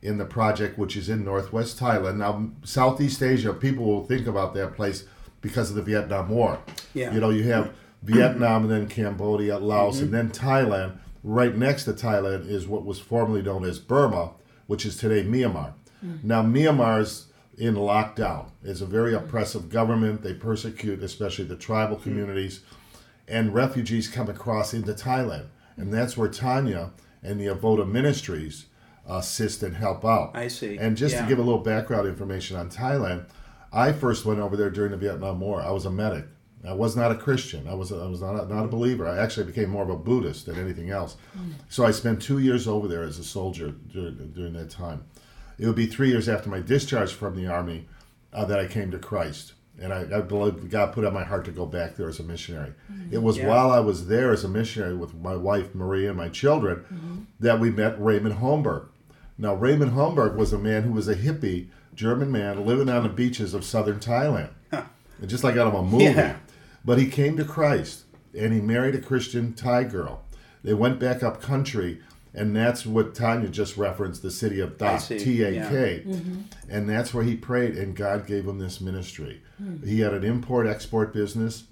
in 0.03 0.17
the 0.17 0.25
project, 0.25 0.79
which 0.79 0.97
is 0.97 1.11
in 1.11 1.25
Northwest 1.25 1.79
Thailand. 1.79 2.17
Now, 2.17 2.51
Southeast 2.65 3.23
Asia, 3.23 3.53
people 3.53 3.85
will 3.85 4.07
think 4.07 4.27
about 4.27 4.55
that 4.55 4.75
place 4.75 5.05
because 5.43 5.69
of 5.71 5.77
the 5.77 5.83
Vietnam 5.83 6.31
War. 6.31 6.59
Yeah. 6.95 7.13
You 7.13 7.21
know, 7.21 7.31
you 7.31 7.45
have 7.45 7.75
Vietnam 8.03 8.63
and 8.63 8.71
then 8.71 8.89
Cambodia, 8.89 9.59
Laos, 9.59 10.01
and 10.01 10.13
then 10.13 10.31
Thailand. 10.31 10.99
Right 11.23 11.55
next 11.57 11.85
to 11.85 11.93
Thailand 11.93 12.49
is 12.49 12.67
what 12.67 12.85
was 12.85 12.99
formerly 12.99 13.43
known 13.43 13.65
as 13.65 13.79
Burma, 13.79 14.33
which 14.67 14.87
is 14.87 14.97
today 14.97 15.23
Myanmar. 15.23 15.75
Mm. 16.05 16.25
Now, 16.25 16.43
Myanmar's 16.43 17.27
in 17.59 17.75
lockdown. 17.75 18.47
It's 18.65 18.81
a 18.81 18.87
very 18.87 19.13
mm. 19.13 19.19
oppressive 19.19 19.69
government. 19.69 20.23
They 20.23 20.33
persecute, 20.33 21.03
especially 21.03 21.45
the 21.45 21.57
tribal 21.57 21.97
mm. 21.97 22.03
communities, 22.03 22.61
and 23.29 23.55
refugees 23.55 24.09
come 24.09 24.29
across 24.29 24.73
into 24.73 24.93
Thailand, 24.93 25.47
and 25.77 25.93
that's 25.93 26.17
where 26.17 26.29
Tanya 26.29 26.91
and 27.23 27.39
the 27.39 27.47
Avoda 27.47 27.89
Ministries 27.89 28.67
assist 29.07 29.63
and 29.63 29.77
help 29.77 30.05
out. 30.05 30.33
I 30.35 30.49
see. 30.49 30.79
And 30.79 30.97
just 30.97 31.15
Yeah. 31.15 31.23
to 31.23 31.29
give 31.29 31.39
a 31.39 31.43
little 31.43 31.61
background 31.61 32.09
information 32.09 32.57
on 32.57 32.71
Thailand, 32.71 33.25
I 33.73 33.93
first 33.93 34.25
went 34.25 34.41
over 34.41 34.57
there 34.57 34.71
during 34.71 34.91
the 34.91 34.97
Vietnam 34.97 35.41
War. 35.41 35.61
I 35.61 35.71
was 35.71 35.85
a 35.87 35.91
medic. 35.91 36.27
I 36.67 36.75
was 36.75 36.95
not 36.95 37.11
a 37.11 37.15
Christian. 37.15 37.67
I 37.69 37.75
was 37.75 37.91
I 37.93 38.07
was 38.07 38.21
not 38.21 38.35
a, 38.35 38.47
not 38.55 38.65
a 38.65 38.69
believer. 38.69 39.09
I 39.09 39.19
actually 39.19 39.47
became 39.47 39.71
more 39.71 39.83
of 39.83 39.91
a 39.91 39.97
Buddhist 39.97 40.47
than 40.47 40.59
anything 40.59 40.91
else. 40.91 41.17
Mm. 41.37 41.53
So 41.69 41.87
I 41.87 41.91
spent 41.91 42.21
two 42.21 42.39
years 42.39 42.69
over 42.69 42.87
there 42.87 43.03
as 43.03 43.19
a 43.19 43.25
soldier 43.25 43.71
during, 43.93 44.33
during 44.33 44.53
that 44.55 44.71
time. 44.71 45.05
It 45.59 45.67
would 45.67 45.77
be 45.77 45.87
three 45.87 46.09
years 46.09 46.29
after 46.29 46.49
my 46.51 46.61
discharge 46.61 47.13
from 47.13 47.37
the 47.37 47.47
army 47.47 47.87
uh, 48.33 48.45
that 48.45 48.59
I 48.59 48.67
came 48.67 48.91
to 48.91 48.99
Christ, 48.99 49.53
and 49.81 49.93
I, 49.93 50.01
I 50.19 50.21
believe 50.21 50.71
God 50.71 50.93
put 50.93 51.05
on 51.05 51.13
my 51.15 51.25
heart 51.25 51.45
to 51.47 51.51
go 51.51 51.67
back 51.67 51.97
there 51.97 52.09
as 52.09 52.21
a 52.21 52.23
missionary. 52.23 52.73
Mm-hmm. 52.93 53.15
It 53.15 53.23
was 53.23 53.39
Yeah. 53.39 53.49
while 53.49 53.71
I 53.71 53.81
was 53.81 54.07
there 54.09 54.33
as 54.33 54.45
a 54.45 54.49
missionary 54.49 54.95
with 54.97 55.15
my 55.15 55.37
wife 55.37 55.75
Maria 55.75 56.09
and 56.09 56.19
my 56.19 56.29
children 56.29 56.77
mm-hmm. 56.93 57.17
that 57.41 57.59
we 57.61 57.71
met 57.71 58.03
Raymond 58.03 58.37
Holmberg. 58.37 58.87
Now 59.39 59.55
Raymond 59.55 59.93
Holmberg 59.93 60.37
was 60.37 60.53
a 60.53 60.59
man 60.59 60.83
who 60.83 60.93
was 60.93 61.09
a 61.09 61.15
hippie 61.15 61.69
German 61.95 62.31
man 62.31 62.67
living 62.67 62.89
on 62.89 63.03
the 63.03 63.09
beaches 63.09 63.53
of 63.55 63.65
southern 63.65 63.99
Thailand, 63.99 64.51
And 64.71 65.29
just 65.29 65.45
like 65.45 65.57
out 65.57 65.67
of 65.67 65.75
a 65.75 65.83
movie. 65.83 66.05
Yeah. 66.05 66.37
But 66.85 66.99
he 66.99 67.07
came 67.09 67.37
to 67.37 67.45
Christ 67.45 68.05
and 68.39 68.53
he 68.53 68.61
married 68.61 68.95
a 68.95 69.01
Christian 69.01 69.53
Thai 69.53 69.85
girl. 69.85 70.23
They 70.63 70.75
went 70.75 70.99
back 71.01 71.23
up 71.23 71.41
country, 71.41 72.01
and 72.33 72.55
that's 72.55 72.87
what 72.87 73.15
Tanya 73.15 73.49
just 73.49 73.77
referenced 73.77 74.23
the 74.23 74.31
city 74.31 74.61
of 74.61 74.75
I 74.75 74.77
Dak, 74.77 75.01
see, 75.01 75.19
T 75.19 75.43
A 75.43 75.51
yeah. 75.51 75.69
K. 75.69 76.05
And 76.69 76.89
that's 76.89 77.13
where 77.13 77.25
he 77.25 77.35
prayed, 77.35 77.77
and 77.77 77.97
God 77.97 78.27
gave 78.27 78.47
him 78.47 78.59
this 78.59 78.81
ministry. 78.81 79.43
Hmm. 79.59 79.85
He 79.87 80.01
had 80.01 80.15
an 80.15 80.25
import 80.25 80.67
export 80.67 81.13
business. 81.13 81.65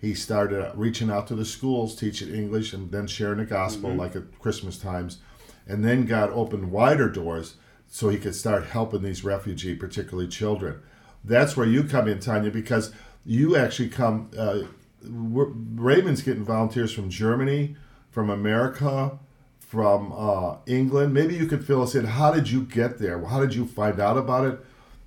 He 0.00 0.14
started 0.14 0.72
reaching 0.74 1.10
out 1.10 1.26
to 1.28 1.34
the 1.34 1.44
schools, 1.44 1.94
teaching 1.94 2.34
English, 2.34 2.72
and 2.72 2.90
then 2.90 3.06
sharing 3.06 3.38
the 3.38 3.44
gospel, 3.44 3.90
mm-hmm. 3.90 4.00
like 4.00 4.16
at 4.16 4.38
Christmas 4.38 4.78
times. 4.78 5.18
And 5.66 5.84
then 5.84 6.06
God 6.06 6.30
opened 6.30 6.72
wider 6.72 7.10
doors 7.10 7.56
so 7.86 8.08
he 8.08 8.18
could 8.18 8.34
start 8.34 8.64
helping 8.66 9.02
these 9.02 9.22
refugee, 9.22 9.74
particularly 9.74 10.28
children. 10.28 10.80
That's 11.22 11.56
where 11.56 11.66
you 11.66 11.84
come 11.84 12.08
in, 12.08 12.18
Tanya, 12.18 12.50
because 12.50 12.94
you 13.24 13.56
actually 13.56 13.88
come. 13.88 14.30
Uh, 14.36 14.62
Raymond's 15.02 16.22
getting 16.22 16.44
volunteers 16.44 16.92
from 16.92 17.08
Germany, 17.08 17.76
from 18.10 18.28
America, 18.28 19.18
from 19.58 20.12
uh, 20.12 20.56
England. 20.66 21.14
Maybe 21.14 21.36
you 21.36 21.46
could 21.46 21.64
fill 21.64 21.82
us 21.82 21.94
in. 21.94 22.04
How 22.04 22.32
did 22.32 22.50
you 22.50 22.62
get 22.62 22.98
there? 22.98 23.24
How 23.24 23.40
did 23.40 23.54
you 23.54 23.66
find 23.66 24.00
out 24.00 24.18
about 24.18 24.44
it? 24.46 24.60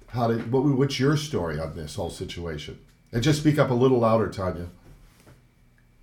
How 0.08 0.28
did 0.28 0.52
what? 0.52 0.64
What's 0.64 1.00
your 1.00 1.18
story 1.18 1.60
on 1.60 1.76
this 1.76 1.96
whole 1.96 2.10
situation? 2.10 2.80
And 3.12 3.22
just 3.22 3.40
speak 3.42 3.60
up 3.60 3.70
a 3.70 3.74
little 3.74 4.00
louder, 4.00 4.30
Tanya. 4.30 4.70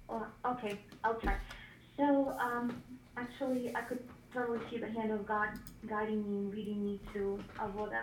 Oh, 0.08 0.26
okay, 0.46 0.78
I'll 1.02 1.14
try. 1.14 1.36
So, 1.96 2.36
um, 2.40 2.82
actually, 3.16 3.74
I 3.74 3.80
could 3.82 4.00
totally 4.32 4.60
see 4.70 4.78
the 4.78 4.90
hand 4.90 5.10
of 5.10 5.26
God 5.26 5.48
guiding 5.88 6.22
me 6.30 6.38
and 6.38 6.54
leading 6.54 6.84
me 6.84 7.00
to 7.12 7.38
Avoda. 7.58 8.02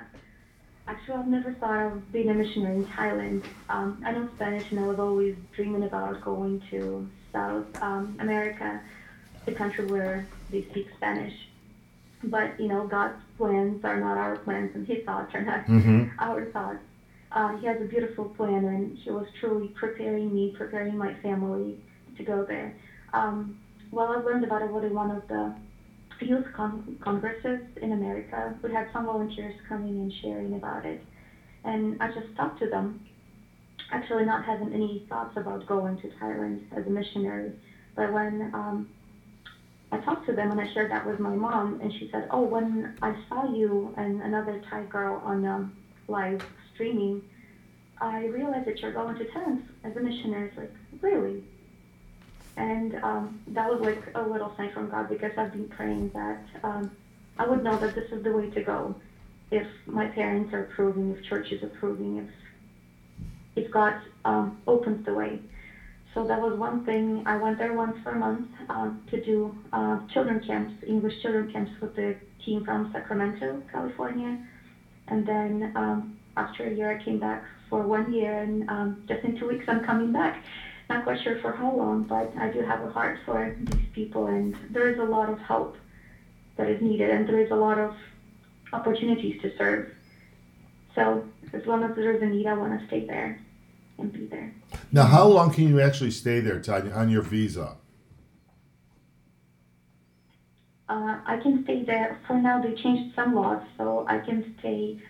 Actually, 0.87 1.15
I've 1.15 1.27
never 1.27 1.53
thought 1.53 1.85
of 1.85 2.11
being 2.13 2.29
a 2.29 2.33
missionary 2.33 2.77
in 2.77 2.85
Thailand. 2.85 3.43
Um, 3.69 4.01
I 4.05 4.11
know 4.11 4.29
Spanish, 4.35 4.71
and 4.71 4.79
I 4.79 4.87
was 4.87 4.99
always 4.99 5.35
dreaming 5.53 5.83
about 5.83 6.21
going 6.21 6.61
to 6.71 7.07
South 7.33 7.65
um, 7.81 8.15
America, 8.19 8.81
the 9.45 9.51
country 9.51 9.85
where 9.85 10.25
they 10.49 10.63
speak 10.69 10.87
Spanish. 10.95 11.33
But 12.23 12.57
you 12.59 12.67
know, 12.69 12.87
God's 12.87 13.21
plans 13.37 13.83
are 13.83 13.99
not 13.99 14.17
our 14.17 14.37
plans, 14.37 14.73
and 14.75 14.87
His 14.87 15.03
thoughts 15.05 15.33
are 15.35 15.41
not 15.41 15.65
Mm-hmm. 15.65 16.05
our 16.19 16.45
thoughts. 16.51 16.79
Uh, 17.33 17.57
he 17.57 17.67
has 17.67 17.81
a 17.81 17.85
beautiful 17.85 18.25
plan, 18.25 18.63
and 18.63 18.97
he 18.97 19.11
was 19.11 19.27
truly 19.41 19.67
preparing 19.69 20.33
me, 20.33 20.55
preparing 20.57 20.97
my 20.97 21.13
family 21.15 21.77
to 22.15 22.23
go 22.23 22.45
there. 22.45 22.73
Um, 23.13 23.59
well, 23.91 24.07
I've 24.13 24.23
learned 24.23 24.45
about 24.45 24.61
it 24.61 24.71
at 24.71 24.91
one 24.91 25.11
of 25.11 25.27
the 25.27 25.53
youth 26.21 26.43
con- 26.53 26.81
in 27.81 27.91
America. 27.91 28.53
We 28.61 28.71
had 28.71 28.85
some 28.91 29.05
volunteers 29.05 29.53
coming 29.67 29.99
and 29.99 30.11
sharing 30.21 30.53
about 30.53 30.85
it, 30.85 30.99
and 31.63 31.95
I 31.99 32.07
just 32.07 32.27
talked 32.35 32.59
to 32.59 32.67
them. 32.67 32.97
Actually, 33.91 34.23
not 34.23 34.43
having 34.43 34.71
any 34.73 35.01
thoughts 35.07 35.31
about 35.35 35.65
going 35.65 35.95
to 35.97 36.07
Thailand 36.21 36.59
as 36.75 36.85
a 36.85 36.89
missionary, 36.89 37.53
but 37.95 38.11
when 38.11 38.49
um, 38.53 38.85
I 39.91 39.97
talked 39.97 40.25
to 40.25 40.33
them 40.33 40.51
and 40.51 40.59
I 40.59 40.65
shared 40.73 40.89
that 40.89 41.03
with 41.03 41.19
my 41.19 41.35
mom, 41.35 41.77
and 41.79 41.91
she 41.97 42.07
said, 42.11 42.25
"Oh, 42.29 42.41
when 42.41 42.89
I 43.01 43.15
saw 43.29 43.43
you 43.43 43.91
and 43.95 44.21
another 44.21 44.57
Thai 44.69 44.83
girl 44.83 45.19
on 45.23 45.45
um, 45.45 45.71
live 46.07 46.39
streaming, 46.73 47.21
I 47.99 48.25
realized 48.25 48.65
that 48.65 48.81
you're 48.81 48.91
going 48.91 49.15
to 49.15 49.25
Thailand 49.25 49.59
as 49.83 49.95
a 49.95 49.99
missionary." 49.99 50.45
It's 50.45 50.57
like, 50.57 50.69
really? 51.01 51.41
And 52.57 52.97
um, 53.03 53.31
that 53.47 53.67
was 53.67 53.79
like 53.79 53.99
a 54.15 54.21
little 54.21 54.51
sign 54.57 54.69
from 54.69 54.87
God 54.87 55.07
because 55.07 55.31
I've 55.37 55.51
been 55.51 55.67
praying 55.67 56.09
that 56.13 56.39
um, 56.63 56.91
I 57.37 57.45
would 57.45 57.61
know 57.61 57.77
that 57.77 57.93
this 57.93 58.05
is 58.11 58.23
the 58.23 58.31
way 58.31 58.47
to 58.47 58.61
go 58.61 58.95
if 59.51 59.65
my 59.85 60.05
parents 60.05 60.51
are 60.53 60.59
approving, 60.59 61.11
if 61.11 61.21
church 61.21 61.51
is 61.51 61.63
approving, 61.63 62.17
if 62.17 62.25
if 63.55 63.69
God 63.71 63.93
um, 64.25 64.53
opens 64.67 64.99
the 65.05 65.13
way. 65.13 65.39
So 66.13 66.23
that 66.25 66.39
was 66.39 66.55
one 66.55 66.79
thing. 66.79 67.21
I 67.25 67.35
went 67.35 67.57
there 67.59 67.73
once 67.73 67.95
per 68.03 68.15
month 68.15 68.45
um, 68.69 68.95
to 69.07 69.17
do 69.17 69.51
uh, 69.73 69.97
children 70.07 70.39
camps, 70.39 70.73
English 70.85 71.19
children 71.21 71.45
camps 71.45 71.71
with 71.79 71.93
the 71.95 72.15
team 72.43 72.61
from 72.61 72.87
Sacramento, 72.91 73.61
California. 73.71 74.35
And 75.07 75.25
then 75.25 75.69
um, 75.75 76.05
after 76.35 76.65
a 76.65 76.69
year, 76.69 76.89
I 76.89 76.95
came 76.95 77.19
back 77.19 77.41
for 77.69 77.83
one 77.83 78.11
year, 78.11 78.37
and 78.37 78.63
um, 78.67 78.95
just 79.07 79.23
in 79.23 79.33
two 79.33 79.45
weeks, 79.45 79.65
I'm 79.67 79.81
coming 79.81 80.11
back. 80.11 80.39
Not 80.89 81.03
quite 81.03 81.21
sure 81.21 81.39
for 81.41 81.51
how 81.51 81.75
long, 81.75 82.03
but 82.03 82.31
I 82.37 82.49
do 82.49 82.61
have 82.61 82.81
a 82.81 82.89
heart 82.89 83.19
for 83.25 83.55
these 83.59 83.85
people, 83.93 84.27
and 84.27 84.55
there 84.69 84.89
is 84.89 84.99
a 84.99 85.03
lot 85.03 85.29
of 85.29 85.39
help 85.39 85.75
that 86.55 86.69
is 86.69 86.81
needed, 86.81 87.09
and 87.09 87.27
there 87.27 87.39
is 87.39 87.51
a 87.51 87.55
lot 87.55 87.77
of 87.77 87.93
opportunities 88.73 89.41
to 89.41 89.55
serve. 89.57 89.91
So 90.95 91.23
as 91.53 91.65
long 91.65 91.83
as 91.83 91.95
there 91.95 92.15
is 92.15 92.21
a 92.21 92.25
need, 92.25 92.47
I 92.47 92.53
want 92.53 92.79
to 92.79 92.87
stay 92.87 93.05
there 93.05 93.39
and 93.97 94.11
be 94.11 94.25
there. 94.25 94.53
Now, 94.91 95.03
how 95.03 95.27
long 95.27 95.53
can 95.53 95.67
you 95.67 95.79
actually 95.79 96.11
stay 96.11 96.39
there, 96.39 96.59
Tanya, 96.59 96.91
on 96.91 97.09
your 97.09 97.21
visa? 97.21 97.77
Uh, 100.89 101.19
I 101.25 101.37
can 101.43 101.63
stay 101.65 101.83
there. 101.83 102.17
For 102.27 102.37
now, 102.37 102.61
they 102.61 102.73
changed 102.73 103.13
some 103.13 103.35
laws, 103.35 103.61
so 103.77 104.05
I 104.07 104.19
can 104.19 104.55
stay 104.59 105.01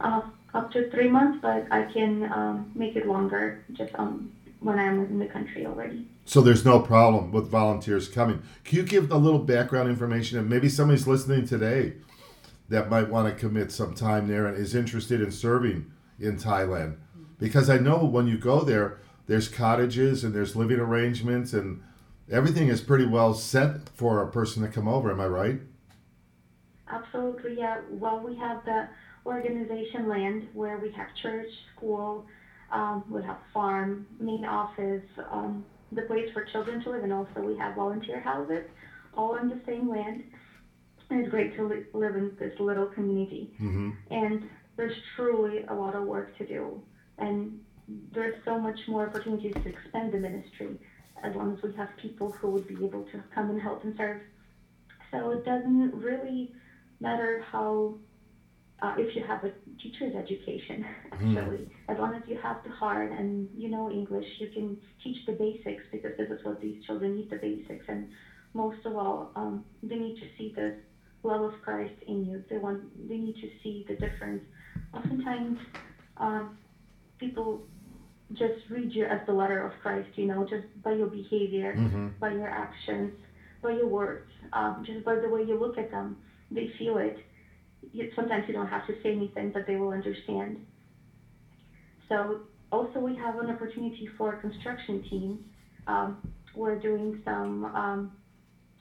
uh, 0.00 0.22
up 0.54 0.72
to 0.72 0.90
three 0.90 1.08
months, 1.08 1.38
but 1.40 1.70
I 1.70 1.84
can 1.92 2.24
um, 2.32 2.72
make 2.74 2.96
it 2.96 3.06
longer 3.06 3.64
just 3.72 3.94
um, 3.94 4.32
when 4.60 4.78
I'm 4.78 5.04
in 5.06 5.18
the 5.18 5.26
country 5.26 5.66
already. 5.66 6.06
So 6.24 6.40
there's 6.40 6.64
no 6.64 6.80
problem 6.80 7.32
with 7.32 7.48
volunteers 7.48 8.08
coming. 8.08 8.42
Can 8.64 8.76
you 8.78 8.82
give 8.84 9.10
a 9.10 9.16
little 9.16 9.38
background 9.38 9.88
information? 9.88 10.38
And 10.38 10.48
maybe 10.48 10.68
somebody's 10.68 11.06
listening 11.06 11.46
today 11.46 11.94
that 12.68 12.88
might 12.88 13.08
want 13.08 13.28
to 13.28 13.40
commit 13.40 13.72
some 13.72 13.94
time 13.94 14.28
there 14.28 14.46
and 14.46 14.56
is 14.56 14.74
interested 14.74 15.20
in 15.20 15.32
serving 15.32 15.90
in 16.18 16.36
Thailand. 16.36 16.96
Because 17.38 17.68
I 17.68 17.78
know 17.78 18.04
when 18.04 18.28
you 18.28 18.38
go 18.38 18.60
there, 18.60 18.98
there's 19.26 19.48
cottages 19.48 20.22
and 20.24 20.34
there's 20.34 20.54
living 20.54 20.78
arrangements 20.78 21.52
and 21.52 21.82
everything 22.30 22.68
is 22.68 22.80
pretty 22.80 23.06
well 23.06 23.34
set 23.34 23.88
for 23.88 24.22
a 24.22 24.30
person 24.30 24.62
to 24.62 24.68
come 24.68 24.86
over. 24.86 25.10
Am 25.10 25.20
I 25.20 25.26
right? 25.26 25.60
Absolutely, 26.88 27.56
yeah. 27.58 27.80
Well, 27.90 28.20
we 28.20 28.36
have 28.36 28.64
the 28.64 28.88
organization 29.24 30.08
land 30.08 30.48
where 30.52 30.78
we 30.78 30.90
have 30.92 31.08
church, 31.22 31.48
school, 31.76 32.26
um, 32.72 33.04
we 33.10 33.22
have 33.22 33.38
farm, 33.52 34.06
main 34.18 34.44
office, 34.44 35.02
um, 35.30 35.64
the 35.92 36.02
place 36.02 36.28
for 36.32 36.44
children 36.44 36.82
to 36.84 36.90
live, 36.90 37.02
and 37.02 37.12
also 37.12 37.40
we 37.40 37.56
have 37.56 37.74
volunteer 37.74 38.20
houses, 38.20 38.64
all 39.14 39.36
on 39.38 39.48
the 39.48 39.60
same 39.66 39.88
land. 39.88 40.22
And 41.10 41.20
it's 41.20 41.30
great 41.30 41.56
to 41.56 41.66
li- 41.66 41.86
live 41.92 42.14
in 42.14 42.36
this 42.38 42.58
little 42.60 42.86
community. 42.86 43.50
Mm-hmm. 43.60 43.90
And 44.10 44.48
there's 44.76 44.96
truly 45.16 45.64
a 45.68 45.74
lot 45.74 45.96
of 45.96 46.04
work 46.04 46.36
to 46.38 46.46
do, 46.46 46.80
and 47.18 47.60
there's 48.12 48.36
so 48.44 48.58
much 48.58 48.78
more 48.86 49.08
opportunities 49.08 49.54
to 49.54 49.68
expand 49.68 50.12
the 50.12 50.18
ministry 50.18 50.78
as 51.22 51.34
long 51.34 51.56
as 51.56 51.62
we 51.62 51.74
have 51.74 51.88
people 52.00 52.30
who 52.30 52.50
would 52.50 52.66
be 52.66 52.74
able 52.74 53.02
to 53.04 53.22
come 53.34 53.50
and 53.50 53.60
help 53.60 53.84
and 53.84 53.94
serve. 53.96 54.20
So 55.10 55.30
it 55.32 55.44
doesn't 55.44 55.92
really 55.94 56.52
matter 57.00 57.44
how 57.50 57.94
uh, 58.82 58.92
if 58.96 59.14
you 59.14 59.22
have 59.22 59.42
a 59.44 59.50
teacher's 59.80 60.14
education, 60.14 60.84
actually, 61.12 61.66
as 61.88 61.98
long 61.98 62.14
as 62.14 62.22
you 62.26 62.36
have 62.40 62.56
the 62.64 62.70
heart 62.70 63.10
and 63.10 63.48
you 63.54 63.68
know 63.68 63.88
English, 63.88 64.24
you 64.38 64.46
can 64.46 64.76
teach 65.02 65.16
the 65.26 65.32
basics 65.32 65.82
because 65.90 66.12
this 66.16 66.28
is 66.28 66.38
what 66.42 66.58
these 66.60 66.74
children 66.86 67.14
need 67.14 67.26
the 67.30 67.36
basics. 67.36 67.84
And 67.88 68.04
most 68.54 68.76
of 68.84 68.94
all, 68.96 69.28
um, 69.36 69.62
they 69.82 69.96
need 69.96 70.14
to 70.20 70.26
see 70.36 70.50
the 70.54 70.72
love 71.22 71.40
of 71.42 71.50
Christ 71.62 71.92
in 72.06 72.22
you. 72.24 72.40
They 72.48 72.56
want, 72.58 72.78
they 73.08 73.16
need 73.16 73.34
to 73.40 73.48
see 73.62 73.84
the 73.86 73.94
difference. 73.94 74.42
Oftentimes, 74.94 75.56
um, 76.18 76.50
people 77.18 77.58
just 78.32 78.54
read 78.68 78.90
you 78.94 79.04
as 79.04 79.18
the 79.26 79.32
letter 79.32 79.60
of 79.60 79.70
Christ, 79.80 80.08
you 80.14 80.24
know, 80.24 80.42
just 80.44 80.62
by 80.82 80.90
your 80.92 81.06
behavior, 81.06 81.76
Mm-hmm. 81.76 82.08
by 82.20 82.30
your 82.30 82.48
actions, 82.48 83.10
by 83.62 83.70
your 83.70 83.86
words, 83.86 84.22
um, 84.52 84.82
just 84.84 85.04
by 85.04 85.16
the 85.16 85.28
way 85.28 85.40
you 85.40 85.54
look 85.54 85.76
at 85.78 85.90
them. 85.90 86.16
They 86.50 86.68
feel 86.78 86.96
it 86.96 87.14
sometimes 88.14 88.44
you 88.46 88.54
don't 88.54 88.66
have 88.66 88.86
to 88.86 88.92
say 89.02 89.12
anything, 89.12 89.50
but 89.50 89.66
they 89.66 89.76
will 89.76 89.90
understand. 89.90 90.58
So 92.08 92.38
also 92.72 92.98
we 92.98 93.14
have 93.16 93.38
an 93.38 93.50
opportunity 93.50 94.08
for 94.16 94.34
construction 94.34 95.00
team. 95.08 95.38
Um, 95.86 96.16
we're 96.54 96.76
doing 96.76 97.14
some 97.24 97.64
um, 97.66 98.10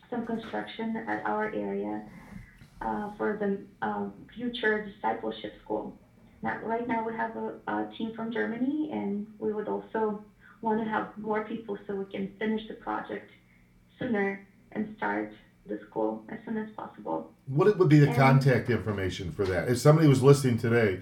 some 0.10 0.24
construction 0.24 1.04
at 1.08 1.22
our 1.26 1.50
area 1.54 2.02
uh, 2.82 3.10
for 3.18 3.36
the 3.36 3.60
um, 3.82 4.12
future 4.36 4.80
discipleship 4.80 5.52
school. 5.64 5.92
Now, 6.42 6.58
right 6.62 6.88
now 6.88 7.04
we 7.04 7.14
have 7.14 7.36
a, 7.36 7.54
a 7.68 7.86
team 7.98 8.12
from 8.16 8.32
Germany, 8.32 8.90
and 8.92 9.26
we 9.40 9.52
would 9.52 9.68
also 9.68 10.18
want 10.62 10.80
to 10.80 10.86
have 10.86 11.08
more 11.16 11.42
people 11.42 11.78
so 11.86 11.96
we 11.96 12.06
can 12.06 12.30
finish 12.40 12.62
the 12.68 12.74
project 12.74 13.30
sooner 14.00 14.40
and 14.72 14.86
start 14.98 15.30
the 15.68 15.78
school 15.88 16.20
as 16.30 16.38
soon 16.46 16.58
as 16.58 16.66
possible. 16.76 17.26
What 17.50 17.78
would 17.80 17.90
be 17.90 18.00
the 18.00 18.14
contact 18.14 18.70
information 18.70 19.32
for 19.32 19.44
that? 19.46 19.70
If 19.70 19.80
somebody 19.80 20.08
was 20.08 20.22
listening 20.22 20.60
today 20.60 21.00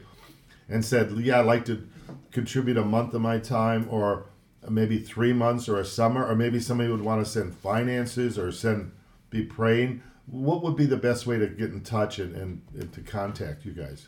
and 0.69 0.85
said, 0.85 1.11
"Yeah, 1.11 1.41
I'd 1.41 1.45
like 1.45 1.65
to 1.65 1.85
contribute 2.31 2.77
a 2.77 2.85
month 2.85 3.13
of 3.13 3.19
my 3.19 3.37
time, 3.37 3.85
or 3.89 4.27
maybe 4.69 4.97
three 4.97 5.33
months, 5.33 5.67
or 5.67 5.77
a 5.77 5.83
summer, 5.83 6.25
or 6.25 6.35
maybe 6.35 6.61
somebody 6.61 6.89
would 6.89 7.01
want 7.01 7.25
to 7.25 7.29
send 7.29 7.53
finances 7.53 8.39
or 8.39 8.53
send 8.53 8.93
be 9.29 9.43
praying," 9.43 10.01
what 10.25 10.63
would 10.63 10.77
be 10.77 10.85
the 10.85 10.95
best 10.95 11.27
way 11.27 11.37
to 11.37 11.47
get 11.47 11.71
in 11.71 11.81
touch 11.81 12.17
and, 12.17 12.33
and, 12.33 12.61
and 12.79 12.93
to 12.93 13.01
contact 13.01 13.65
you 13.65 13.73
guys? 13.73 14.07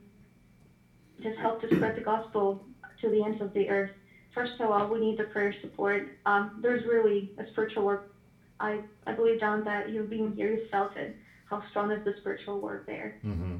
just 1.21 1.37
help 1.39 1.61
to 1.61 1.75
spread 1.75 1.95
the 1.95 2.01
gospel 2.01 2.63
to 3.01 3.09
the 3.09 3.23
ends 3.23 3.41
of 3.41 3.53
the 3.53 3.69
earth. 3.69 3.91
First 4.37 4.61
of 4.61 4.69
all, 4.69 4.87
we 4.87 4.99
need 4.99 5.17
the 5.17 5.23
prayer 5.23 5.51
support. 5.61 6.09
Um, 6.27 6.59
there's 6.61 6.85
really 6.85 7.31
a 7.39 7.49
spiritual 7.51 7.83
work 7.83 8.13
I, 8.59 8.81
I 9.07 9.13
believe, 9.13 9.39
John, 9.39 9.63
that 9.63 9.89
you 9.89 10.03
being 10.03 10.31
here, 10.35 10.51
you 10.51 10.67
felt 10.71 10.95
it. 10.95 11.15
How 11.49 11.63
strong 11.71 11.91
is 11.91 12.03
the 12.05 12.13
spiritual 12.19 12.59
work 12.59 12.85
there? 12.85 13.17
Mm-hmm. 13.25 13.55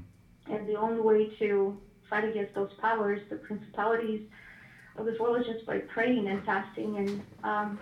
And 0.53 0.69
the 0.69 0.75
only 0.75 1.01
way 1.01 1.31
to 1.39 1.75
fight 2.09 2.25
against 2.25 2.53
those 2.53 2.69
powers, 2.79 3.19
the 3.29 3.37
principalities 3.37 4.21
of 4.97 5.05
this 5.05 5.19
world, 5.19 5.39
is 5.39 5.47
just 5.47 5.65
by 5.65 5.79
praying 5.79 6.27
and 6.27 6.45
fasting. 6.45 6.97
And 6.97 7.23
um, 7.43 7.79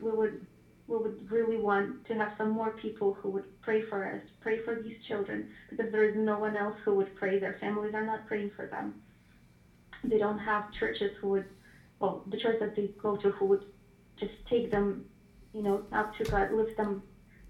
we 0.00 0.10
would 0.10 0.46
we 0.88 0.96
would 0.96 1.30
really 1.30 1.58
want 1.58 2.04
to 2.06 2.14
have 2.14 2.32
some 2.36 2.50
more 2.50 2.70
people 2.82 3.12
who 3.20 3.28
would 3.30 3.60
pray 3.62 3.82
for 3.88 4.12
us, 4.12 4.20
pray 4.40 4.64
for 4.64 4.82
these 4.82 4.96
children, 5.06 5.48
because 5.68 5.92
there 5.92 6.08
is 6.08 6.16
no 6.16 6.38
one 6.38 6.56
else 6.56 6.74
who 6.84 6.94
would 6.94 7.14
pray. 7.16 7.38
Their 7.38 7.58
families 7.60 7.94
are 7.94 8.04
not 8.04 8.26
praying 8.26 8.50
for 8.56 8.66
them. 8.66 8.94
They 10.02 10.18
don't 10.18 10.38
have 10.38 10.72
churches 10.80 11.12
who 11.20 11.28
would, 11.28 11.44
well, 12.00 12.24
the 12.28 12.36
church 12.36 12.58
that 12.60 12.74
they 12.74 12.90
go 13.00 13.16
to 13.16 13.30
who 13.30 13.46
would 13.46 13.64
just 14.18 14.32
take 14.48 14.70
them 14.70 15.04
you 15.52 15.62
know, 15.62 15.82
up 15.92 16.16
to 16.16 16.24
God, 16.24 16.52
lift 16.52 16.76
them 16.76 17.02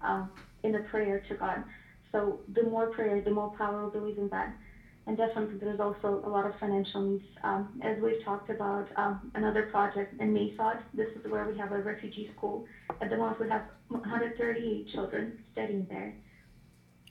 uh, 0.03 0.25
in 0.63 0.75
a 0.75 0.79
prayer 0.79 1.23
to 1.29 1.35
God. 1.35 1.63
So 2.11 2.39
the 2.53 2.63
more 2.63 2.87
prayer, 2.87 3.21
the 3.21 3.31
more 3.31 3.53
power 3.57 3.85
we 3.85 3.99
believe 3.99 4.17
in 4.17 4.29
that. 4.29 4.53
And 5.07 5.17
definitely 5.17 5.57
there's 5.57 5.79
also 5.79 6.21
a 6.25 6.29
lot 6.29 6.45
of 6.45 6.53
financial 6.59 7.01
needs. 7.01 7.25
Um, 7.43 7.81
as 7.83 7.99
we've 8.01 8.23
talked 8.23 8.49
about 8.49 8.87
um, 8.97 9.31
another 9.33 9.63
project 9.63 10.19
in 10.19 10.31
Mae 10.33 10.53
Sot, 10.55 10.81
this 10.93 11.07
is 11.09 11.29
where 11.31 11.47
we 11.47 11.57
have 11.57 11.71
a 11.71 11.79
refugee 11.79 12.29
school. 12.37 12.65
At 13.01 13.09
the 13.09 13.17
moment 13.17 13.39
we 13.39 13.49
have 13.49 13.63
138 13.87 14.89
children 14.93 15.39
studying 15.53 15.87
there. 15.89 16.13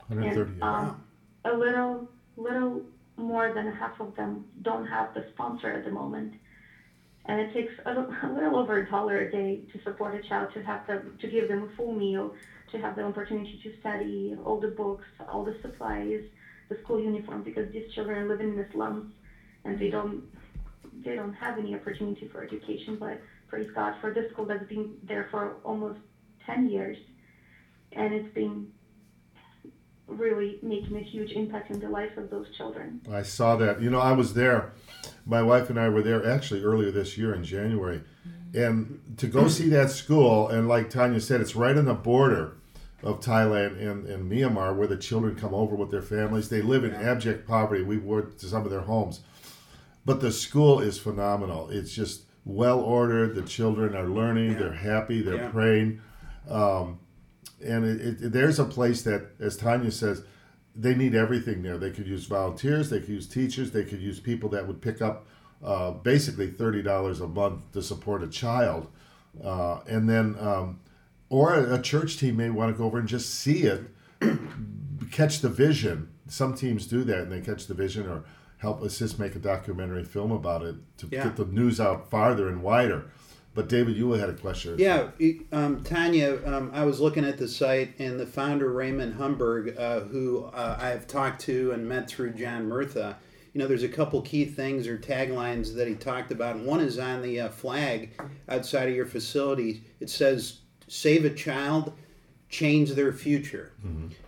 130. 0.06 0.52
And, 0.52 0.62
um, 0.62 1.02
a 1.44 1.52
little, 1.52 2.08
little 2.36 2.82
more 3.16 3.52
than 3.54 3.72
half 3.72 3.98
of 4.00 4.14
them 4.14 4.44
don't 4.62 4.86
have 4.86 5.12
the 5.14 5.26
sponsor 5.34 5.72
at 5.72 5.84
the 5.84 5.90
moment 5.90 6.34
and 7.26 7.40
it 7.40 7.52
takes 7.52 7.72
a, 7.86 7.92
little 8.32 8.56
over 8.56 8.78
a 8.78 8.90
dollar 8.90 9.18
a 9.20 9.30
day 9.30 9.60
to 9.72 9.82
support 9.82 10.14
a 10.14 10.28
child 10.28 10.52
to 10.54 10.62
have 10.62 10.86
them 10.86 11.16
to 11.20 11.28
give 11.28 11.48
them 11.48 11.62
a 11.62 11.76
full 11.76 11.92
meal 11.92 12.32
to 12.72 12.78
have 12.78 12.96
the 12.96 13.02
opportunity 13.02 13.60
to 13.62 13.70
study 13.80 14.34
all 14.44 14.58
the 14.58 14.68
books 14.68 15.06
all 15.28 15.44
the 15.44 15.54
supplies 15.62 16.20
the 16.68 16.76
school 16.82 17.00
uniform 17.00 17.42
because 17.42 17.70
these 17.72 17.90
children 17.94 18.18
are 18.18 18.28
living 18.28 18.50
in 18.50 18.56
the 18.56 18.66
slums 18.72 19.12
and 19.64 19.78
they 19.78 19.88
don't 19.88 20.22
they 21.04 21.14
don't 21.14 21.32
have 21.32 21.58
any 21.58 21.74
opportunity 21.74 22.26
for 22.32 22.42
education. 22.42 22.96
But 22.98 23.18
praise 23.48 23.68
god 23.74 23.94
for 24.00 24.10
this 24.10 24.28
school 24.32 24.46
that's 24.46 24.66
been 24.68 24.96
there 25.02 25.26
for 25.30 25.56
almost 25.64 25.98
10 26.46 26.68
years. 26.68 26.96
And 27.92 28.12
it's 28.12 28.32
been 28.34 28.68
really 30.10 30.58
making 30.62 30.96
a 30.96 31.02
huge 31.02 31.32
impact 31.32 31.70
in 31.70 31.80
the 31.80 31.88
lives 31.88 32.16
of 32.18 32.30
those 32.30 32.46
children 32.56 33.00
I 33.10 33.22
saw 33.22 33.56
that. 33.56 33.80
You 33.80 33.90
know, 33.90 34.00
I 34.00 34.12
was 34.12 34.34
there. 34.34 34.72
My 35.24 35.42
wife 35.42 35.70
and 35.70 35.78
I 35.78 35.88
were 35.88 36.02
there 36.02 36.28
actually 36.28 36.62
earlier 36.64 36.90
this 36.90 37.16
year 37.16 37.34
in 37.34 37.44
January. 37.44 38.02
And 38.52 39.00
to 39.18 39.26
go 39.28 39.46
see 39.48 39.68
that 39.68 39.90
school, 39.90 40.48
and 40.48 40.66
like 40.66 40.90
Tanya 40.90 41.20
said, 41.20 41.40
it's 41.40 41.54
right 41.54 41.76
on 41.76 41.84
the 41.84 41.94
border 41.94 42.56
of 43.02 43.20
Thailand 43.20 43.80
and, 43.80 44.06
and 44.06 44.30
Myanmar, 44.30 44.76
where 44.76 44.88
the 44.88 44.96
children 44.96 45.36
come 45.36 45.54
over 45.54 45.74
with 45.76 45.90
their 45.90 46.02
families. 46.02 46.48
They 46.48 46.60
live 46.60 46.84
in 46.84 46.92
abject 46.94 47.46
poverty. 47.46 47.82
We 47.82 47.96
went 47.98 48.38
to 48.40 48.46
some 48.46 48.64
of 48.64 48.70
their 48.70 48.80
homes, 48.82 49.20
but 50.04 50.20
the 50.20 50.32
school 50.32 50.80
is 50.80 50.98
phenomenal. 50.98 51.70
It's 51.70 51.94
just 51.94 52.22
well 52.44 52.80
ordered. 52.80 53.34
The 53.36 53.42
children 53.42 53.94
are 53.94 54.08
learning. 54.08 54.52
Yeah. 54.52 54.58
They're 54.58 54.72
happy. 54.72 55.22
They're 55.22 55.36
Yeah. 55.36 55.50
praying. 55.50 56.00
Um, 56.48 56.98
and 57.62 57.84
it, 57.84 58.22
it, 58.24 58.32
there's 58.32 58.58
a 58.58 58.64
place 58.64 59.02
that, 59.02 59.30
as 59.38 59.56
Tanya 59.56 59.90
says, 59.90 60.22
they 60.74 60.94
need 60.94 61.14
everything 61.14 61.62
there. 61.62 61.78
They 61.78 61.90
could 61.90 62.06
use 62.06 62.26
volunteers, 62.26 62.90
they 62.90 63.00
could 63.00 63.08
use 63.08 63.26
teachers, 63.26 63.72
they 63.72 63.84
could 63.84 64.00
use 64.00 64.20
people 64.20 64.48
that 64.50 64.66
would 64.66 64.80
pick 64.80 65.02
up 65.02 65.26
uh, 65.62 65.90
basically 65.90 66.48
thirty 66.50 66.82
dollars 66.82 67.20
a 67.20 67.26
month 67.28 67.72
to 67.72 67.82
support 67.82 68.22
a 68.22 68.28
child, 68.28 68.86
uh, 69.44 69.80
and 69.86 70.08
then 70.08 70.36
um, 70.40 70.80
or 71.28 71.54
a, 71.54 71.80
church 71.80 72.18
team 72.18 72.36
may 72.36 72.50
want 72.50 72.72
to 72.72 72.78
go 72.78 72.84
over 72.84 72.98
and 72.98 73.06
just 73.08 73.34
see 73.34 73.62
it, 73.64 73.82
catch 75.10 75.40
the 75.40 75.48
vision. 75.48 76.08
Some 76.28 76.54
teams 76.54 76.86
do 76.86 77.04
that, 77.04 77.18
and 77.20 77.32
they 77.32 77.40
catch 77.40 77.66
the 77.66 77.74
vision 77.74 78.08
or 78.08 78.24
help 78.58 78.82
assist 78.82 79.18
make 79.18 79.34
a 79.34 79.38
documentary 79.38 80.04
film 80.04 80.30
about 80.32 80.62
it 80.62 80.76
to 80.98 81.08
Yeah. 81.10 81.24
get 81.24 81.36
the 81.36 81.46
news 81.46 81.80
out 81.80 82.10
farther 82.10 82.48
and 82.48 82.62
wider. 82.62 83.10
But 83.52 83.68
David, 83.68 83.96
you 83.96 84.12
had 84.12 84.28
a 84.28 84.34
question. 84.34 84.76
Yeah, 84.78 85.08
um, 85.50 85.82
Tanya, 85.82 86.38
um, 86.46 86.70
I 86.72 86.84
was 86.84 87.00
looking 87.00 87.24
at 87.24 87.36
the 87.36 87.48
site, 87.48 87.98
and 87.98 88.18
the 88.18 88.26
founder 88.26 88.72
Raymond 88.72 89.14
Holmberg, 89.14 89.76
uh, 89.78 90.00
who 90.00 90.44
uh, 90.44 90.78
I 90.80 90.88
have 90.88 91.08
talked 91.08 91.40
to 91.42 91.72
and 91.72 91.88
met 91.88 92.08
through 92.08 92.34
John 92.34 92.68
Murtha, 92.68 93.16
you 93.52 93.58
know, 93.58 93.66
there's 93.66 93.82
a 93.82 93.88
couple 93.88 94.22
key 94.22 94.44
things 94.44 94.86
or 94.86 94.96
taglines 94.96 95.74
that 95.74 95.88
he 95.88 95.94
talked 95.94 96.30
about, 96.30 96.56
and 96.56 96.66
one 96.66 96.80
is 96.80 96.98
on 96.98 97.22
the 97.22 97.40
uh, 97.40 97.48
flag 97.48 98.10
outside 98.48 98.88
of 98.88 98.94
your 98.94 99.06
facility. 99.06 99.82
It 99.98 100.08
says, 100.08 100.60
"Save 100.86 101.24
a 101.24 101.30
child, 101.30 101.92
change 102.48 102.92
their 102.92 103.12
future," 103.12 103.72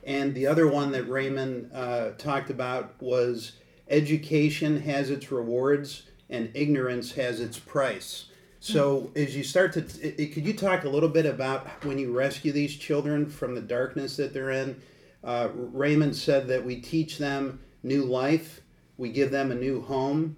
and 0.03 0.35
the 0.35 0.49
other 0.49 0.67
one 0.67 0.91
that 0.93 1.05
Raymond 1.05 1.71
uh, 1.73 2.11
talked 2.19 2.51
about 2.51 3.01
was, 3.01 3.53
"Education 3.89 4.81
has 4.81 5.11
its 5.11 5.31
rewards, 5.31 6.03
and 6.29 6.51
ignorance 6.55 7.13
has 7.13 7.39
its 7.39 7.61
price." 7.61 8.25
So, 8.65 9.11
as 9.17 9.37
you 9.37 9.43
start 9.43 9.73
to, 9.73 9.81
i- 9.81 10.23
i- 10.23 10.27
could 10.27 10.47
you 10.47 10.53
talk 10.53 10.85
a 10.85 10.89
little 10.89 11.09
bit 11.09 11.27
about 11.27 11.67
when 11.85 11.99
you 11.99 12.13
rescue 12.13 12.53
these 12.53 12.77
children 12.77 13.27
from 13.27 13.57
the 13.57 13.61
darkness 13.61 14.17
that 14.19 14.33
they're 14.33 14.53
in? 14.53 14.77
Uh, 15.25 15.49
Raymond 15.53 16.15
said 16.15 16.47
that 16.47 16.65
we 16.65 16.77
teach 16.77 17.19
them 17.19 17.59
new 17.83 18.05
life, 18.05 18.61
we 18.97 19.11
give 19.11 19.33
them 19.33 19.51
a 19.51 19.57
new 19.57 19.81
home, 19.83 20.37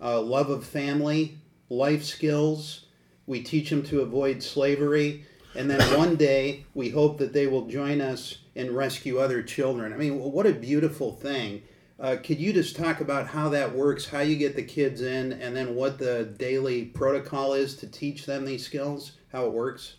uh, 0.00 0.20
love 0.20 0.50
of 0.50 0.64
family, 0.64 1.38
life 1.68 2.04
skills. 2.04 2.86
We 3.26 3.42
teach 3.42 3.70
them 3.70 3.82
to 3.84 4.02
avoid 4.02 4.40
slavery, 4.40 5.24
and 5.56 5.68
then 5.68 5.80
one 5.98 6.14
day 6.14 6.66
we 6.74 6.90
hope 6.90 7.18
that 7.18 7.32
they 7.32 7.48
will 7.48 7.66
join 7.66 8.00
us 8.00 8.38
and 8.54 8.70
rescue 8.70 9.18
other 9.18 9.42
children. 9.42 9.92
I 9.92 9.96
mean, 9.96 10.20
what 10.20 10.46
a 10.46 10.52
beautiful 10.52 11.10
thing. 11.10 11.62
Uh, 11.98 12.16
could 12.22 12.40
you 12.40 12.52
just 12.52 12.74
talk 12.76 13.00
about 13.00 13.28
how 13.28 13.48
that 13.48 13.72
works, 13.74 14.06
how 14.08 14.20
you 14.20 14.36
get 14.36 14.56
the 14.56 14.62
kids 14.62 15.00
in, 15.00 15.32
and 15.32 15.54
then 15.54 15.76
what 15.76 15.98
the 15.98 16.24
daily 16.38 16.84
protocol 16.84 17.52
is 17.52 17.76
to 17.76 17.86
teach 17.86 18.26
them 18.26 18.44
these 18.44 18.64
skills, 18.64 19.12
how 19.30 19.46
it 19.46 19.52
works? 19.52 19.96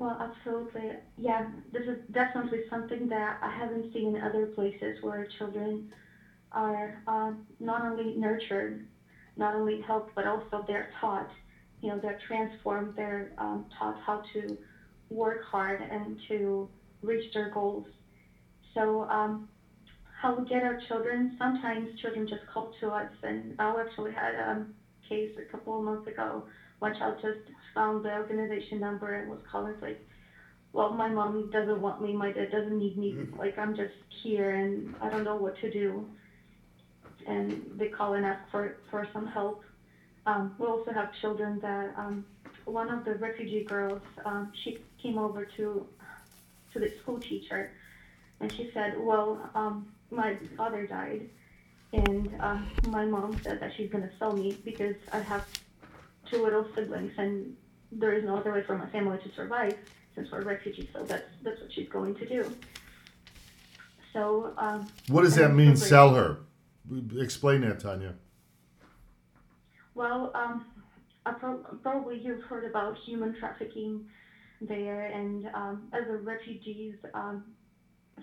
Well, 0.00 0.16
absolutely. 0.18 0.92
Yeah, 1.18 1.46
this 1.72 1.82
is 1.82 1.98
definitely 2.12 2.60
something 2.70 3.06
that 3.08 3.38
I 3.42 3.50
haven't 3.50 3.92
seen 3.92 4.16
in 4.16 4.22
other 4.22 4.46
places 4.46 5.02
where 5.02 5.28
children 5.36 5.92
are 6.52 7.02
uh, 7.06 7.32
not 7.58 7.82
only 7.84 8.16
nurtured, 8.16 8.86
not 9.36 9.54
only 9.54 9.82
helped, 9.82 10.14
but 10.14 10.26
also 10.26 10.64
they're 10.66 10.88
taught. 11.02 11.28
You 11.82 11.90
know, 11.90 11.98
they're 11.98 12.18
transformed. 12.26 12.94
They're 12.96 13.32
um, 13.36 13.66
taught 13.78 14.00
how 14.00 14.22
to 14.32 14.56
work 15.10 15.44
hard 15.44 15.82
and 15.82 16.18
to 16.28 16.66
reach 17.02 17.34
their 17.34 17.50
goals. 17.50 17.86
So, 18.72 19.02
um, 19.10 19.49
how 20.20 20.34
we 20.34 20.48
get 20.48 20.62
our 20.62 20.80
children? 20.88 21.36
Sometimes 21.38 21.98
children 22.00 22.26
just 22.28 22.42
come 22.52 22.68
to 22.80 22.90
us, 22.90 23.10
and 23.22 23.54
I 23.58 23.80
actually 23.80 24.12
had 24.12 24.34
a 24.34 24.66
case 25.08 25.30
a 25.38 25.50
couple 25.50 25.78
of 25.78 25.84
months 25.84 26.06
ago 26.06 26.44
one 26.80 26.96
child 26.96 27.18
just 27.22 27.38
found 27.74 28.04
the 28.04 28.12
organization 28.12 28.80
number 28.80 29.14
and 29.14 29.30
was 29.30 29.38
calling 29.50 29.74
like, 29.80 30.04
well, 30.72 30.92
my 30.92 31.08
mom 31.08 31.50
doesn't 31.50 31.80
want 31.80 32.02
me, 32.02 32.12
my 32.12 32.32
dad 32.32 32.50
doesn't 32.50 32.78
need 32.78 32.96
me, 32.96 33.26
like 33.38 33.58
I'm 33.58 33.76
just 33.76 33.94
here 34.22 34.50
and 34.50 34.94
I 35.00 35.08
don't 35.08 35.24
know 35.24 35.36
what 35.36 35.58
to 35.60 35.70
do. 35.70 36.06
And 37.26 37.70
they 37.76 37.88
call 37.88 38.14
and 38.14 38.24
ask 38.24 38.50
for, 38.50 38.76
for 38.90 39.06
some 39.12 39.26
help. 39.26 39.62
Um, 40.26 40.54
we 40.58 40.66
also 40.66 40.90
have 40.92 41.12
children 41.20 41.58
that, 41.60 41.92
um, 41.96 42.24
one 42.64 42.90
of 42.90 43.04
the 43.04 43.14
refugee 43.14 43.64
girls, 43.64 44.02
um, 44.24 44.52
she 44.64 44.78
came 45.02 45.18
over 45.18 45.44
to, 45.56 45.86
to 46.72 46.78
the 46.78 46.92
school 47.02 47.18
teacher 47.18 47.72
and 48.40 48.50
she 48.52 48.70
said, 48.72 48.94
well, 48.98 49.50
um, 49.54 49.86
my 50.10 50.36
father 50.56 50.86
died 50.86 51.28
and, 51.92 52.32
uh, 52.40 52.58
my 52.88 53.04
mom 53.04 53.40
said 53.42 53.60
that 53.60 53.72
she's 53.76 53.90
gonna 53.90 54.10
sell 54.18 54.32
me 54.32 54.58
because 54.64 54.94
I 55.12 55.18
have 55.20 55.46
two 56.30 56.42
little 56.42 56.66
siblings, 56.74 57.12
and 57.18 57.56
there 57.90 58.12
is 58.12 58.24
no 58.24 58.36
other 58.36 58.52
way 58.52 58.62
for 58.62 58.78
my 58.78 58.86
family 58.90 59.18
to 59.18 59.32
survive 59.34 59.76
since 60.14 60.30
we're 60.30 60.42
refugees. 60.42 60.88
So 60.92 61.02
that's 61.02 61.24
that's 61.42 61.60
what 61.60 61.72
she's 61.72 61.88
going 61.88 62.14
to 62.16 62.26
do. 62.28 62.56
So 64.12 64.52
um, 64.56 64.86
What 65.08 65.22
does 65.22 65.34
that 65.36 65.54
mean? 65.54 65.76
Sell 65.76 66.14
her. 66.14 66.38
Explain 67.18 67.60
that, 67.62 67.80
Tanya. 67.80 68.14
Well, 69.94 70.30
um, 70.34 70.64
I 71.26 71.32
pro- 71.32 71.64
probably 71.82 72.18
you've 72.18 72.42
heard 72.44 72.64
about 72.64 72.96
human 72.98 73.36
trafficking 73.38 74.06
there, 74.60 75.06
and 75.06 75.46
um, 75.54 75.88
as 75.92 76.08
a 76.08 76.16
refugees, 76.16 76.94
um, 77.14 77.44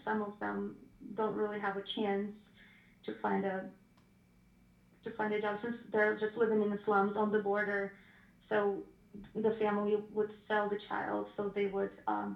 some 0.03 0.21
of 0.21 0.33
them 0.39 0.75
don't 1.15 1.35
really 1.35 1.57
have 1.59 1.75
a 1.77 1.81
chance 1.95 2.31
to 3.05 3.11
find 3.21 3.45
a 3.45 3.63
to 5.03 5.09
find 5.11 5.33
a 5.33 5.39
job 5.39 5.57
since 5.61 5.75
they're 5.91 6.13
just 6.13 6.35
living 6.35 6.61
in 6.61 6.69
the 6.69 6.77
slums 6.85 7.13
on 7.15 7.31
the 7.31 7.39
border. 7.39 7.89
So 8.49 8.81
the 9.35 9.51
family 9.59 9.95
would 10.13 10.27
sell 10.47 10.67
the 10.67 10.77
child, 10.89 11.25
so 11.35 11.49
they 11.53 11.65
would 11.65 11.89
um, 12.07 12.35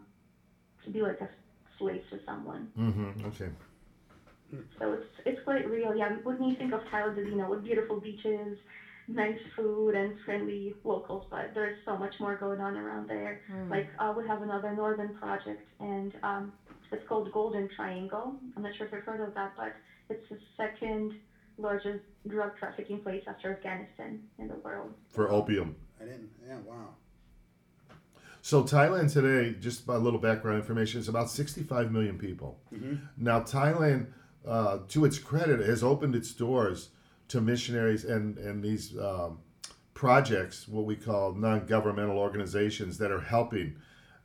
to 0.83 0.89
be 0.89 1.01
like 1.01 1.19
a 1.21 1.27
slave 1.77 2.01
to 2.09 2.17
someone. 2.25 2.67
Mm-hmm. 2.77 3.25
Okay. 3.27 3.49
So 4.79 4.91
it's 4.91 5.03
it's 5.25 5.39
quite 5.43 5.65
real. 5.67 5.93
Yeah, 5.93 6.09
when 6.23 6.41
you 6.41 6.53
think 6.57 6.71
of 6.73 6.81
Thailand, 6.91 7.15
you 7.29 7.35
know, 7.35 7.47
with 7.47 7.63
beautiful 7.63 7.97
beaches, 7.97 8.55
nice 9.07 9.37
food, 9.55 9.95
and 9.95 10.13
friendly 10.25 10.73
locals, 10.83 11.23
but 11.29 11.49
there's 11.53 11.73
so 11.85 11.95
much 11.95 12.13
more 12.19 12.35
going 12.35 12.59
on 12.59 12.75
around 12.75 13.07
there. 13.07 13.37
Like 13.69 13.87
uh, 13.99 14.11
we 14.15 14.25
have 14.25 14.41
another 14.41 14.71
northern 14.73 15.11
project, 15.11 15.61
and 15.79 16.11
um, 16.23 16.51
it's 16.91 17.07
called 17.07 17.31
Golden 17.31 17.69
Triangle. 17.75 18.35
I'm 18.55 18.63
not 18.63 18.75
sure 18.75 18.87
if 18.87 18.93
you've 18.93 19.03
heard 19.03 19.21
of 19.21 19.33
that, 19.35 19.53
but 19.57 19.73
it's 20.09 20.27
the 20.29 20.37
second 20.57 21.13
largest 21.57 22.03
drug 22.27 22.51
trafficking 22.57 22.99
place 22.99 23.23
after 23.27 23.53
Afghanistan 23.53 24.19
in 24.39 24.47
the 24.47 24.55
world. 24.55 24.93
For 25.09 25.29
opium. 25.29 25.75
I 25.99 26.05
didn't, 26.05 26.29
yeah, 26.47 26.57
wow. 26.65 26.89
So 28.41 28.63
Thailand 28.63 29.13
today, 29.13 29.55
just 29.59 29.87
a 29.87 29.97
little 29.97 30.19
background 30.19 30.59
information, 30.59 30.99
is 30.99 31.07
about 31.07 31.29
65 31.29 31.91
million 31.91 32.17
people. 32.17 32.59
Now 33.17 33.41
Thailand, 33.41 34.07
uh, 34.47 34.79
to 34.89 35.05
its 35.05 35.19
credit, 35.19 35.59
has 35.59 35.83
opened 35.83 36.15
its 36.15 36.31
doors 36.33 36.89
to 37.27 37.39
missionaries 37.39 38.03
and 38.03 38.37
and 38.39 38.63
these 38.63 38.97
um, 38.97 39.39
projects, 39.93 40.67
what 40.67 40.85
we 40.85 40.95
call 40.95 41.33
non-governmental 41.33 42.17
organizations 42.17 42.97
that 42.97 43.11
are 43.11 43.21
helping. 43.21 43.75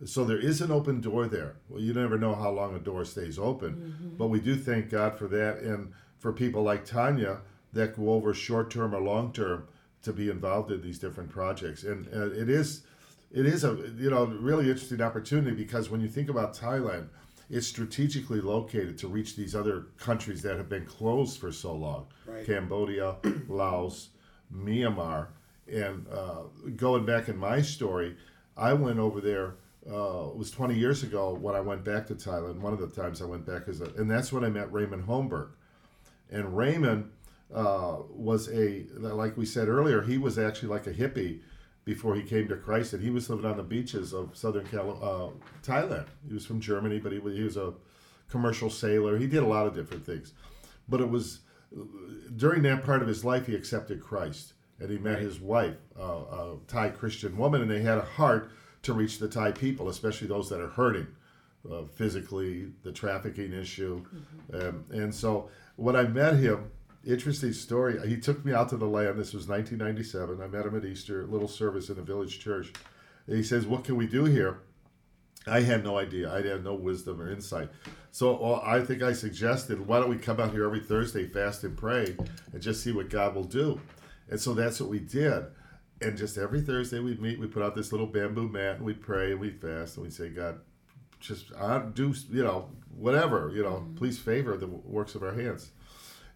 So 0.04 0.24
there 0.24 0.38
is 0.38 0.60
an 0.60 0.70
open 0.70 1.00
door 1.00 1.26
there. 1.26 1.56
Well, 1.68 1.80
you 1.80 1.94
never 1.94 2.18
know 2.18 2.34
how 2.34 2.50
long 2.50 2.74
a 2.74 2.78
door 2.78 3.04
stays 3.04 3.38
open, 3.38 4.14
but 4.18 4.26
we 4.28 4.40
do 4.40 4.54
thank 4.54 4.90
God 4.90 5.18
for 5.18 5.26
that, 5.28 5.58
and 5.58 5.92
for 6.18 6.32
people 6.32 6.62
like 6.62 6.84
Tanya 6.84 7.40
that 7.72 7.96
go 7.96 8.10
over 8.10 8.34
short 8.34 8.70
term 8.70 8.94
or 8.94 9.00
long 9.00 9.32
term 9.32 9.66
to 10.02 10.12
be 10.12 10.28
involved 10.30 10.70
in 10.70 10.82
these 10.82 10.98
different 10.98 11.30
projects. 11.30 11.82
And 11.82 12.06
uh, 12.14 12.30
it 12.30 12.48
is 12.50 12.82
it 13.32 13.46
is 13.46 13.64
a 13.64 13.76
you 13.96 14.10
know 14.10 14.26
really 14.26 14.66
interesting 14.68 15.00
opportunity 15.00 15.56
because 15.56 15.90
when 15.90 16.00
you 16.00 16.08
think 16.08 16.28
about 16.28 16.54
Thailand, 16.54 17.08
it's 17.48 17.66
strategically 17.66 18.40
located 18.40 18.98
to 18.98 19.08
reach 19.08 19.34
these 19.34 19.54
other 19.54 19.86
countries 19.98 20.42
that 20.42 20.56
have 20.56 20.68
been 20.68 20.84
closed 20.84 21.38
for 21.40 21.50
so 21.52 21.74
long: 21.74 22.06
Right. 22.26 22.44
Cambodia, 22.44 23.16
Laos, 23.48 24.10
Myanmar. 24.54 25.28
And 25.72 26.06
uh, 26.12 26.42
going 26.76 27.04
back 27.04 27.28
in 27.28 27.36
my 27.36 27.60
story, 27.62 28.16
I 28.56 28.72
went 28.74 28.98
over 28.98 29.20
there. 29.20 29.54
Uh, 29.90 30.28
it 30.28 30.36
was 30.36 30.50
20 30.50 30.74
years 30.74 31.02
ago 31.02 31.34
when 31.34 31.54
I 31.54 31.60
went 31.60 31.84
back 31.84 32.06
to 32.08 32.14
Thailand. 32.14 32.58
One 32.58 32.72
of 32.72 32.80
the 32.80 32.88
times 32.88 33.22
I 33.22 33.24
went 33.24 33.46
back 33.46 33.68
is, 33.68 33.80
a, 33.80 33.84
and 33.96 34.10
that's 34.10 34.32
when 34.32 34.44
I 34.44 34.48
met 34.48 34.72
Raymond 34.72 35.06
Holmberg. 35.06 35.50
And 36.30 36.56
Raymond 36.56 37.10
uh, 37.54 37.98
was 38.10 38.48
a, 38.48 38.84
like 38.96 39.36
we 39.36 39.46
said 39.46 39.68
earlier, 39.68 40.02
he 40.02 40.18
was 40.18 40.38
actually 40.38 40.70
like 40.70 40.86
a 40.86 40.92
hippie 40.92 41.40
before 41.84 42.16
he 42.16 42.22
came 42.22 42.48
to 42.48 42.56
Christ, 42.56 42.94
and 42.94 43.02
he 43.02 43.10
was 43.10 43.30
living 43.30 43.48
on 43.48 43.56
the 43.56 43.62
beaches 43.62 44.12
of 44.12 44.36
southern 44.36 44.66
Cali- 44.66 44.98
uh, 45.00 45.28
Thailand. 45.62 46.06
He 46.26 46.34
was 46.34 46.44
from 46.44 46.60
Germany, 46.60 46.98
but 46.98 47.12
he 47.12 47.20
was, 47.20 47.34
he 47.34 47.44
was 47.44 47.56
a 47.56 47.74
commercial 48.28 48.70
sailor. 48.70 49.16
He 49.18 49.28
did 49.28 49.44
a 49.44 49.46
lot 49.46 49.68
of 49.68 49.74
different 49.74 50.04
things. 50.04 50.32
But 50.88 51.00
it 51.00 51.08
was 51.08 51.40
during 52.36 52.62
that 52.62 52.84
part 52.84 53.02
of 53.02 53.08
his 53.08 53.24
life 53.24 53.46
he 53.46 53.54
accepted 53.54 54.02
Christ, 54.02 54.54
and 54.80 54.90
he 54.90 54.98
met 54.98 55.20
his 55.20 55.40
wife, 55.40 55.76
uh, 55.98 56.02
a 56.02 56.56
Thai 56.66 56.90
Christian 56.90 57.36
woman, 57.36 57.62
and 57.62 57.70
they 57.70 57.82
had 57.82 57.98
a 57.98 58.04
heart 58.04 58.50
to 58.86 58.92
reach 58.94 59.18
the 59.18 59.28
Thai 59.28 59.52
people, 59.52 59.88
especially 59.88 60.28
those 60.28 60.48
that 60.50 60.60
are 60.60 60.68
hurting. 60.68 61.06
uh, 61.70 61.82
physically, 61.94 62.68
the 62.84 62.92
trafficking 62.92 63.52
issue, 63.52 64.04
um, 64.54 64.84
and 64.90 65.12
so 65.14 65.48
when 65.76 65.96
I 65.96 66.04
met 66.04 66.36
him, 66.36 66.70
interesting 67.04 67.52
story. 67.52 68.06
He 68.08 68.16
took 68.18 68.44
me 68.44 68.52
out 68.52 68.68
to 68.70 68.76
the 68.76 68.86
land. 68.86 69.18
This 69.18 69.32
was 69.32 69.46
1997. 69.48 70.40
I 70.42 70.46
met 70.48 70.66
him 70.66 70.76
at 70.76 70.84
Easter, 70.84 71.24
little 71.26 71.48
service 71.48 71.88
in 71.88 71.98
a 71.98 72.02
village 72.02 72.40
church. 72.40 72.72
And 73.26 73.36
he 73.36 73.42
says, 73.42 73.66
"What 73.66 73.84
can 73.84 73.96
we 73.96 74.06
do 74.06 74.24
here?" 74.24 74.58
I 75.46 75.60
had 75.60 75.84
no 75.84 75.96
idea. 75.98 76.32
I 76.32 76.42
had 76.42 76.64
no 76.64 76.74
wisdom 76.74 77.20
or 77.20 77.30
insight. 77.30 77.68
So 78.10 78.36
uh, 78.42 78.60
I 78.64 78.80
think 78.80 79.02
I 79.02 79.12
suggested, 79.12 79.86
why 79.86 80.00
don't 80.00 80.08
we 80.10 80.16
come 80.18 80.40
out 80.40 80.50
here 80.50 80.64
every 80.64 80.80
Thursday, 80.80 81.26
fast 81.26 81.62
and 81.62 81.76
pray, 81.76 82.16
and 82.52 82.60
just 82.60 82.82
see 82.82 82.90
what 82.90 83.10
God 83.10 83.34
will 83.36 83.44
do. 83.44 83.80
And 84.28 84.40
so 84.40 84.54
that's 84.54 84.80
what 84.80 84.90
we 84.90 84.98
did. 84.98 85.44
And 86.00 86.16
just 86.16 86.36
every 86.36 86.60
Thursday 86.60 86.98
we'd 87.00 87.20
meet, 87.22 87.38
we 87.40 87.46
put 87.46 87.62
out 87.62 87.74
this 87.74 87.90
little 87.90 88.06
bamboo 88.06 88.48
mat, 88.48 88.76
and 88.76 88.84
we'd 88.84 89.00
pray 89.00 89.32
and 89.32 89.40
we'd 89.40 89.60
fast, 89.60 89.96
and 89.96 90.04
we'd 90.04 90.12
say, 90.12 90.28
God, 90.28 90.60
just 91.20 91.46
uh, 91.58 91.78
do, 91.78 92.12
you 92.30 92.44
know, 92.44 92.68
whatever, 92.94 93.50
you 93.54 93.62
know, 93.62 93.86
please 93.96 94.18
favor 94.18 94.56
the 94.56 94.66
works 94.66 95.14
of 95.14 95.22
our 95.22 95.32
hands, 95.32 95.70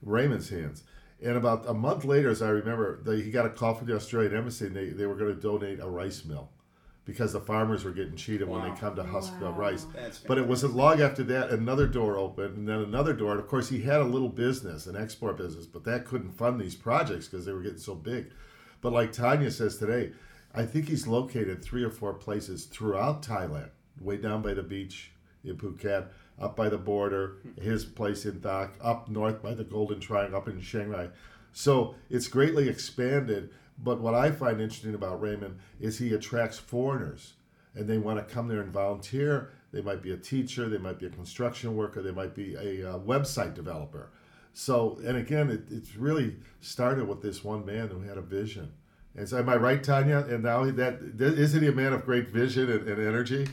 Raymond's 0.03 0.49
hands. 0.49 0.83
And 1.23 1.37
about 1.37 1.68
a 1.68 1.75
month 1.75 2.07
later, 2.07 2.31
as 2.31 2.40
I 2.40 2.49
remember, 2.49 3.03
they, 3.05 3.20
he 3.20 3.31
got 3.31 3.44
a 3.44 3.51
call 3.51 3.75
from 3.75 3.87
the 3.87 3.94
Australian 3.94 4.35
embassy, 4.35 4.66
and 4.66 4.75
they, 4.75 4.87
they 4.87 5.05
were 5.05 5.14
going 5.14 5.35
to 5.35 5.40
donate 5.40 5.81
a 5.81 5.87
rice 5.88 6.25
mill 6.25 6.49
because 7.05 7.33
the 7.35 7.40
farmers 7.40 7.85
were 7.85 7.90
getting 7.90 8.16
cheated 8.16 8.49
when 8.49 8.62
they 8.62 8.79
come 8.81 8.94
to 8.96 9.03
husk 9.03 9.38
the 9.40 9.46
Wow. 9.46 9.53
rice. 9.59 9.85
But 10.27 10.38
it 10.38 10.46
wasn't 10.46 10.75
long 10.77 11.03
after 11.03 11.23
that, 11.25 11.51
another 11.51 11.87
door 11.87 12.16
opened, 12.16 12.57
and 12.57 12.68
then 12.68 12.79
another 12.79 13.12
door. 13.12 13.33
And 13.33 13.40
of 13.40 13.49
course, 13.49 13.68
he 13.68 13.83
had 13.83 14.01
a 14.01 14.05
little 14.05 14.29
business, 14.31 14.87
an 14.87 14.96
export 14.96 15.37
business, 15.37 15.66
but 15.66 15.85
that 15.85 16.07
couldn't 16.07 16.31
fund 16.31 16.59
these 16.61 16.75
projects 16.75 17.27
because 17.29 17.44
they 17.44 17.53
were 17.53 17.62
getting 17.62 17.79
so 17.79 17.94
big. 17.94 18.31
But 18.80 18.92
like 18.92 19.12
Tanya 19.12 19.50
says 19.50 19.76
today, 19.76 20.12
I 20.54 20.64
think 20.64 20.88
he's 20.88 21.06
located 21.06 21.62
three 21.62 21.84
or 21.84 21.90
four 21.90 22.14
places 22.14 22.64
throughout 22.64 23.22
Thailand, 23.22 23.70
way 24.00 24.16
down 24.16 24.42
by 24.42 24.54
the 24.54 24.62
beach 24.62 25.12
in 25.44 25.56
Phuket, 25.56 26.08
up 26.38 26.56
by 26.56 26.68
the 26.68 26.78
border, 26.78 27.36
his 27.60 27.84
place 27.84 28.24
in 28.24 28.40
Tak, 28.40 28.74
up 28.80 29.08
north 29.08 29.42
by 29.42 29.54
the 29.54 29.64
Golden 29.64 30.00
Triangle, 30.00 30.38
up 30.38 30.48
in 30.48 30.60
Chiang 30.60 30.88
Rai. 30.88 31.10
So 31.52 31.94
it's 32.08 32.28
greatly 32.28 32.68
expanded. 32.68 33.50
But 33.82 34.00
what 34.00 34.14
I 34.14 34.30
find 34.30 34.60
interesting 34.60 34.94
about 34.94 35.20
Raymond 35.20 35.58
is 35.80 35.98
he 35.98 36.12
attracts 36.12 36.58
foreigners 36.58 37.34
and 37.74 37.88
they 37.88 37.98
want 37.98 38.18
to 38.18 38.34
come 38.34 38.48
there 38.48 38.60
and 38.60 38.72
volunteer. 38.72 39.50
They 39.72 39.80
might 39.80 40.02
be 40.02 40.12
a 40.12 40.16
teacher, 40.16 40.68
they 40.68 40.78
might 40.78 40.98
be 40.98 41.06
a 41.06 41.10
construction 41.10 41.76
worker, 41.76 42.02
they 42.02 42.10
might 42.10 42.34
be 42.34 42.54
a 42.54 42.90
uh, 42.90 42.98
website 42.98 43.54
developer. 43.54 44.10
So, 44.52 44.98
and 45.04 45.16
again, 45.16 45.50
it, 45.50 45.62
it's 45.70 45.96
really 45.96 46.36
started 46.60 47.08
with 47.08 47.22
this 47.22 47.44
one 47.44 47.64
man 47.64 47.88
who 47.88 48.00
had 48.00 48.18
a 48.18 48.22
vision. 48.22 48.72
And 49.16 49.28
so, 49.28 49.38
am 49.38 49.48
I 49.48 49.56
right, 49.56 49.82
Tanya? 49.82 50.18
And 50.28 50.42
now 50.42 50.70
that 50.70 51.00
isn't 51.20 51.62
he 51.62 51.68
a 51.68 51.72
man 51.72 51.92
of 51.92 52.04
great 52.04 52.28
vision 52.28 52.70
and, 52.70 52.88
and 52.88 53.00
energy? 53.00 53.46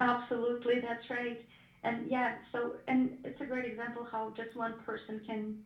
Absolutely, 0.00 0.80
that's 0.80 1.08
right. 1.10 1.40
And 1.84 2.10
yeah, 2.10 2.34
so 2.52 2.74
and 2.86 3.18
it's 3.24 3.40
a 3.40 3.44
great 3.44 3.64
example 3.64 4.06
how 4.10 4.32
just 4.36 4.56
one 4.56 4.74
person 4.86 5.20
can 5.26 5.58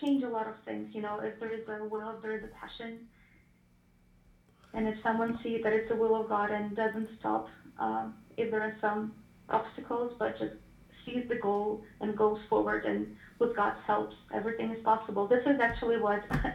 change 0.00 0.22
a 0.22 0.28
lot 0.28 0.46
of 0.46 0.54
things. 0.64 0.94
You 0.94 1.02
know, 1.02 1.20
if 1.20 1.38
there 1.40 1.52
is 1.52 1.66
a 1.68 1.84
will, 1.84 2.18
there 2.22 2.36
is 2.36 2.44
a 2.44 2.48
passion, 2.48 3.00
and 4.72 4.88
if 4.88 4.96
someone 5.02 5.38
sees 5.42 5.62
that 5.64 5.72
it's 5.72 5.88
the 5.88 5.96
will 5.96 6.20
of 6.20 6.28
God 6.28 6.50
and 6.50 6.74
doesn't 6.74 7.08
stop, 7.18 7.48
um, 7.78 8.14
if 8.36 8.50
there 8.50 8.62
are 8.62 8.76
some 8.80 9.12
obstacles, 9.50 10.12
but 10.18 10.38
just 10.38 10.54
sees 11.12 11.28
the 11.28 11.36
goal 11.36 11.82
and 12.00 12.16
goes 12.16 12.38
forward, 12.48 12.84
and 12.84 13.16
with 13.38 13.56
God's 13.56 13.80
help, 13.86 14.10
everything 14.32 14.70
is 14.70 14.82
possible. 14.82 15.26
This 15.26 15.42
is 15.46 15.60
actually 15.60 15.98
what. 15.98 16.22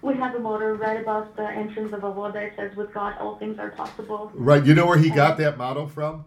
We 0.00 0.14
have 0.14 0.32
a 0.36 0.38
motto 0.38 0.76
right 0.76 1.00
above 1.00 1.34
the 1.34 1.44
entrance 1.44 1.92
of 1.92 2.02
Avoda. 2.02 2.36
It 2.36 2.52
says, 2.56 2.76
"With 2.76 2.94
God, 2.94 3.16
all 3.18 3.36
things 3.36 3.58
are 3.58 3.70
possible." 3.70 4.30
Right. 4.32 4.64
You 4.64 4.72
know 4.72 4.86
where 4.86 4.96
he 4.96 5.10
got 5.10 5.38
that 5.38 5.58
motto 5.58 5.88
from? 5.88 6.24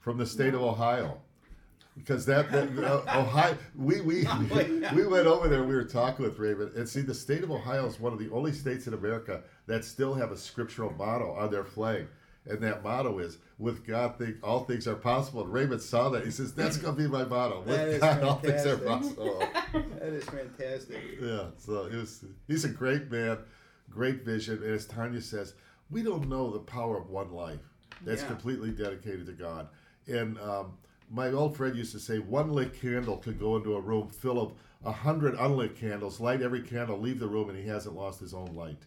From 0.00 0.16
the 0.16 0.24
state 0.24 0.54
of 0.54 0.62
Ohio. 0.62 1.18
Because 1.96 2.24
that, 2.26 2.50
that 2.50 2.78
uh, 2.82 3.20
Ohio, 3.20 3.58
we 3.76 4.00
we 4.00 4.26
we 4.94 5.06
went 5.06 5.26
over 5.26 5.48
there. 5.48 5.62
We 5.62 5.74
were 5.74 5.84
talking 5.84 6.24
with 6.24 6.38
Raven, 6.38 6.72
and 6.76 6.88
see, 6.88 7.02
the 7.02 7.14
state 7.14 7.42
of 7.42 7.50
Ohio 7.50 7.86
is 7.86 8.00
one 8.00 8.12
of 8.12 8.18
the 8.18 8.30
only 8.30 8.52
states 8.52 8.86
in 8.86 8.94
America 8.94 9.42
that 9.66 9.84
still 9.84 10.14
have 10.14 10.32
a 10.32 10.36
scriptural 10.36 10.92
motto 10.94 11.32
on 11.32 11.50
their 11.50 11.64
flag, 11.64 12.06
and 12.48 12.60
that 12.60 12.82
motto 12.82 13.18
is 13.18 13.38
"With 13.58 13.86
God, 13.86 14.16
think 14.18 14.36
all 14.42 14.64
things 14.64 14.86
are 14.88 14.94
possible." 14.94 15.42
And 15.42 15.52
Raymond 15.52 15.82
saw 15.82 16.08
that. 16.10 16.24
He 16.24 16.30
says, 16.30 16.52
"That's 16.54 16.76
gonna 16.76 16.96
be 16.96 17.06
my 17.08 17.24
motto. 17.24 17.62
With 17.62 18.00
God, 18.00 18.22
all 18.22 18.36
things 18.36 18.66
are 18.66 18.76
possible." 18.78 19.42
That 20.00 20.14
is 20.14 20.24
fantastic. 20.24 20.98
Yeah, 21.20 21.44
so 21.58 21.84
it 21.84 21.94
was, 21.94 22.24
he's 22.48 22.64
a 22.64 22.68
great 22.70 23.10
man, 23.10 23.38
great 23.90 24.22
vision. 24.24 24.62
And 24.62 24.72
as 24.72 24.86
Tanya 24.86 25.20
says, 25.20 25.52
we 25.90 26.02
don't 26.02 26.26
know 26.28 26.50
the 26.50 26.58
power 26.60 26.96
of 26.96 27.10
one 27.10 27.32
life 27.32 27.60
that's 28.02 28.22
Yeah. 28.22 28.28
completely 28.28 28.70
dedicated 28.70 29.26
to 29.26 29.32
God. 29.32 29.68
And 30.06 30.38
um, 30.40 30.78
my 31.10 31.30
old 31.32 31.54
friend 31.56 31.76
used 31.76 31.92
to 31.92 32.00
say, 32.00 32.18
one 32.18 32.50
lit 32.50 32.72
candle 32.80 33.18
could 33.18 33.38
go 33.38 33.56
into 33.56 33.74
a 33.76 33.80
room 33.80 34.08
full 34.08 34.40
of 34.40 34.52
a 34.84 34.92
hundred 34.92 35.34
unlit 35.34 35.76
candles, 35.76 36.20
light 36.20 36.40
every 36.40 36.62
candle, 36.62 36.98
leave 36.98 37.18
the 37.18 37.28
room, 37.28 37.50
and 37.50 37.58
he 37.58 37.68
hasn't 37.68 37.94
lost 37.94 38.20
his 38.20 38.32
own 38.32 38.54
light. 38.54 38.82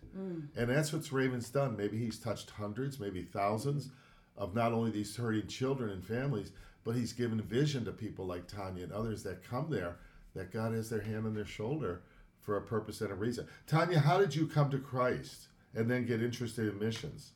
And 0.55 0.69
that's 0.69 0.91
what 0.91 1.11
Raven's 1.11 1.49
done. 1.49 1.77
Maybe 1.77 1.97
he's 1.97 2.17
touched 2.17 2.49
hundreds, 2.49 2.99
maybe 2.99 3.21
thousands 3.21 3.89
of 4.35 4.55
not 4.55 4.73
only 4.73 4.89
these 4.91 5.15
hurting 5.15 5.47
children 5.47 5.91
and 5.91 6.03
families, 6.03 6.51
but 6.83 6.95
he's 6.95 7.13
given 7.13 7.39
vision 7.41 7.85
to 7.85 7.91
people 7.91 8.25
like 8.25 8.47
Tanya 8.47 8.83
and 8.83 8.91
others 8.91 9.23
that 9.23 9.43
come 9.47 9.69
there 9.69 9.97
that 10.33 10.51
God 10.51 10.73
has 10.73 10.89
their 10.89 11.01
hand 11.01 11.27
on 11.27 11.35
their 11.35 11.45
shoulder 11.45 12.01
for 12.41 12.57
a 12.57 12.61
purpose 12.61 13.01
and 13.01 13.11
a 13.11 13.15
reason. 13.15 13.47
Tanya, 13.67 13.99
how 13.99 14.17
did 14.17 14.35
you 14.35 14.47
come 14.47 14.71
to 14.71 14.79
Christ 14.79 15.47
and 15.75 15.89
then 15.89 16.05
get 16.05 16.21
interested 16.21 16.67
in 16.67 16.79
missions? 16.79 17.33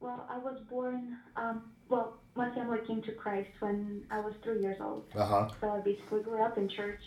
Well, 0.00 0.26
I 0.30 0.38
was 0.38 0.60
born, 0.60 1.16
um, 1.36 1.70
well, 1.88 2.15
my 2.36 2.54
family 2.54 2.78
came 2.86 3.02
to 3.02 3.12
Christ 3.12 3.50
when 3.60 4.04
I 4.10 4.20
was 4.20 4.34
three 4.42 4.60
years 4.60 4.76
old. 4.80 5.04
Uh 5.14 5.24
huh. 5.26 5.48
So 5.60 5.70
I 5.70 5.80
basically 5.80 6.20
grew 6.20 6.42
up 6.42 6.58
in 6.58 6.68
church. 6.68 7.00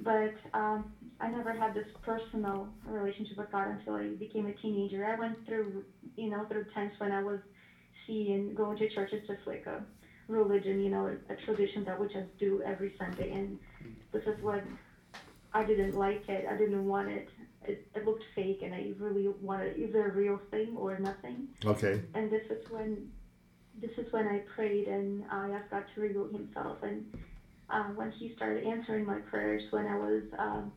But 0.00 0.34
um, 0.54 0.92
I 1.20 1.28
never 1.28 1.52
had 1.52 1.74
this 1.74 1.86
personal 2.02 2.68
relationship 2.86 3.36
with 3.36 3.50
God 3.50 3.66
until 3.68 3.94
I 3.94 4.06
became 4.14 4.46
a 4.46 4.52
teenager. 4.52 5.04
I 5.04 5.18
went 5.18 5.44
through, 5.44 5.82
you 6.14 6.30
know, 6.30 6.44
through 6.46 6.66
times 6.72 6.92
when 6.98 7.10
I 7.10 7.20
was 7.22 7.40
seeing 8.06 8.54
going 8.54 8.78
to 8.78 8.88
church 8.88 9.12
is 9.12 9.26
just 9.26 9.40
like 9.44 9.66
a 9.66 9.82
religion, 10.28 10.80
you 10.80 10.90
know, 10.90 11.06
a, 11.06 11.32
a 11.32 11.36
tradition 11.44 11.84
that 11.84 11.98
we 11.98 12.06
just 12.06 12.28
do 12.38 12.62
every 12.64 12.94
Sunday. 12.96 13.32
And 13.32 13.58
this 14.12 14.22
is 14.22 14.40
what 14.40 14.62
I 15.52 15.64
didn't 15.64 15.96
like 15.96 16.28
it. 16.28 16.46
I 16.48 16.56
didn't 16.56 16.86
want 16.86 17.08
it. 17.08 17.28
It, 17.64 17.84
it 17.94 18.04
looked 18.06 18.22
fake, 18.36 18.60
and 18.62 18.72
I 18.72 18.92
really 19.00 19.26
wanted 19.42 19.76
either 19.78 20.10
a 20.10 20.12
real 20.12 20.40
thing 20.52 20.76
or 20.76 20.96
nothing 21.00 21.48
Okay. 21.66 22.00
and 22.14 22.30
this 22.30 22.44
is 22.50 22.70
when 22.70 23.10
this 23.74 23.90
is 23.96 24.06
when 24.10 24.26
I 24.26 24.40
prayed 24.54 24.86
and 24.86 25.24
I 25.30 25.50
asked 25.50 25.70
God 25.70 25.84
to 25.94 26.00
reveal 26.00 26.26
Himself. 26.26 26.78
And 26.82 27.04
uh, 27.70 27.84
when 27.94 28.10
He 28.10 28.32
started 28.34 28.64
answering 28.64 29.04
my 29.04 29.18
prayers, 29.18 29.62
when 29.70 29.86
I 29.86 29.94
was 29.94 30.22
um, 30.38 30.72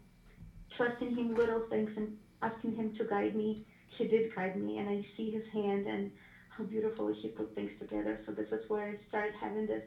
trusting 0.77 1.13
Him 1.13 1.35
little 1.35 1.61
things 1.69 1.89
and 1.95 2.09
asking 2.41 2.73
Him 2.73 2.91
to 2.97 3.03
guide 3.03 3.35
me, 3.35 3.59
He 3.97 4.05
did 4.05 4.33
guide 4.35 4.55
me, 4.55 4.77
and 4.77 4.89
I 4.89 5.01
see 5.17 5.29
His 5.29 5.43
hand 5.51 5.85
and 5.85 6.09
how 6.49 6.63
beautifully 6.63 7.13
He 7.21 7.27
put 7.27 7.53
things 7.55 7.71
together. 7.79 8.19
So 8.25 8.31
this 8.31 8.45
is 8.51 8.59
where 8.67 8.89
I 8.89 8.95
started 9.07 9.33
having 9.39 9.65
this 9.65 9.81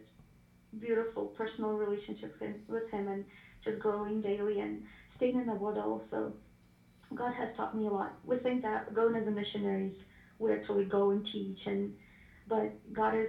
beautiful 0.79 1.27
personal 1.27 1.75
relationship 1.75 2.33
with 2.69 2.85
Him, 2.91 3.09
and 3.09 3.25
just 3.63 3.79
growing 3.79 4.21
daily 4.21 4.59
and 4.59 4.81
staying 5.17 5.37
in 5.37 5.47
the 5.47 5.55
Word 5.55 5.77
also. 5.77 6.33
God 7.15 7.33
has 7.35 7.49
taught 7.57 7.75
me 7.75 7.87
a 7.87 7.91
lot. 7.91 8.13
We 8.25 8.37
think 8.37 8.63
that 8.63 8.93
going 8.93 9.15
as 9.15 9.27
a 9.27 9.31
missionaries 9.31 9.93
we 10.39 10.53
actually 10.53 10.85
go 10.85 11.11
and 11.11 11.25
teach 11.31 11.59
and 11.67 11.91
but 12.47 12.69
God 12.93 13.15
is 13.15 13.29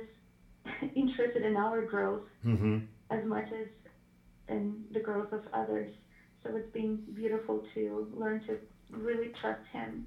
interested 0.95 1.43
in 1.43 1.55
our 1.55 1.81
growth 1.81 2.21
Mm-hmm. 2.45 2.77
as 3.09 3.21
much 3.23 3.45
as 3.51 3.65
in 4.47 4.77
the 4.91 4.99
growth 4.99 5.31
of 5.31 5.41
others. 5.53 5.89
So 6.43 6.55
it's 6.55 6.67
been 6.73 6.99
beautiful 7.13 7.61
to 7.73 8.07
learn 8.13 8.39
to 8.47 8.57
really 8.91 9.29
trust 9.39 9.59
Him, 9.71 10.03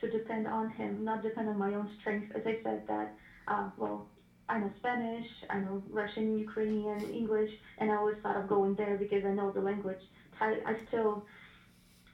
to 0.00 0.08
depend 0.08 0.46
on 0.46 0.68
Him, 0.68 1.04
not 1.04 1.20
depend 1.20 1.48
on 1.48 1.56
my 1.56 1.74
own 1.74 1.88
strength. 2.00 2.28
As 2.34 2.42
I 2.44 2.54
said 2.62 2.80
that, 2.86 3.08
uh, 3.48 3.68
well, 3.76 4.04
I 4.48 4.58
know 4.58 4.70
Spanish, 4.76 5.24
I 5.50 5.58
know 5.58 5.80
Russian, 5.90 6.36
Ukrainian, 6.36 7.00
English, 7.08 7.48
and 7.78 7.90
I 7.90 7.94
always 7.94 8.14
thought 8.22 8.36
of 8.36 8.46
going 8.46 8.74
there 8.76 8.96
because 8.96 9.24
I 9.24 9.30
know 9.30 9.50
the 9.50 9.60
language. 9.60 9.98
Thai, 10.38 10.56
I 10.64 10.74
still 10.88 11.20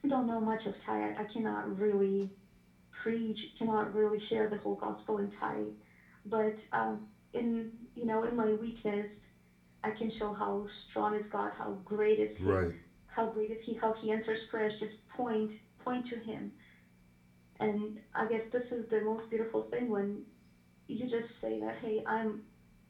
don't 0.09 0.27
know 0.27 0.41
much 0.41 0.65
of 0.67 0.73
Thai. 0.85 1.07
I, 1.17 1.21
I 1.21 1.25
cannot 1.33 1.67
really 1.79 2.31
preach, 3.03 3.39
cannot 3.59 3.93
really 3.93 4.21
share 4.29 4.47
the 4.47 4.57
whole 4.57 4.75
gospel 4.75 5.19
in 5.19 5.29
Thai. 5.39 5.73
But 6.27 6.55
um, 6.73 7.01
in 7.33 7.69
you 7.95 8.05
know, 8.05 8.23
in 8.25 8.35
my 8.37 8.53
weakness, 8.53 9.07
I 9.83 9.91
can 9.91 10.11
show 10.19 10.33
how 10.33 10.67
strong 10.89 11.15
is 11.15 11.23
God, 11.31 11.51
how 11.57 11.77
great 11.85 12.19
is 12.19 12.31
He, 12.37 12.45
Right. 12.45 12.73
how 13.07 13.27
great 13.27 13.51
is 13.51 13.59
He, 13.65 13.75
how 13.75 13.93
He 14.01 14.11
answers 14.11 14.39
prayers. 14.51 14.73
Just 14.79 14.93
point, 15.17 15.51
point 15.85 16.07
to 16.09 16.17
Him. 16.19 16.51
And 17.59 17.99
I 18.15 18.27
guess 18.27 18.43
this 18.53 18.63
is 18.71 18.85
the 18.91 19.01
most 19.01 19.29
beautiful 19.29 19.63
thing 19.71 19.89
when 19.89 20.23
you 20.89 21.07
just 21.07 21.27
say 21.41 21.59
that, 21.61 21.77
hey, 21.77 22.03
I'm, 22.07 22.39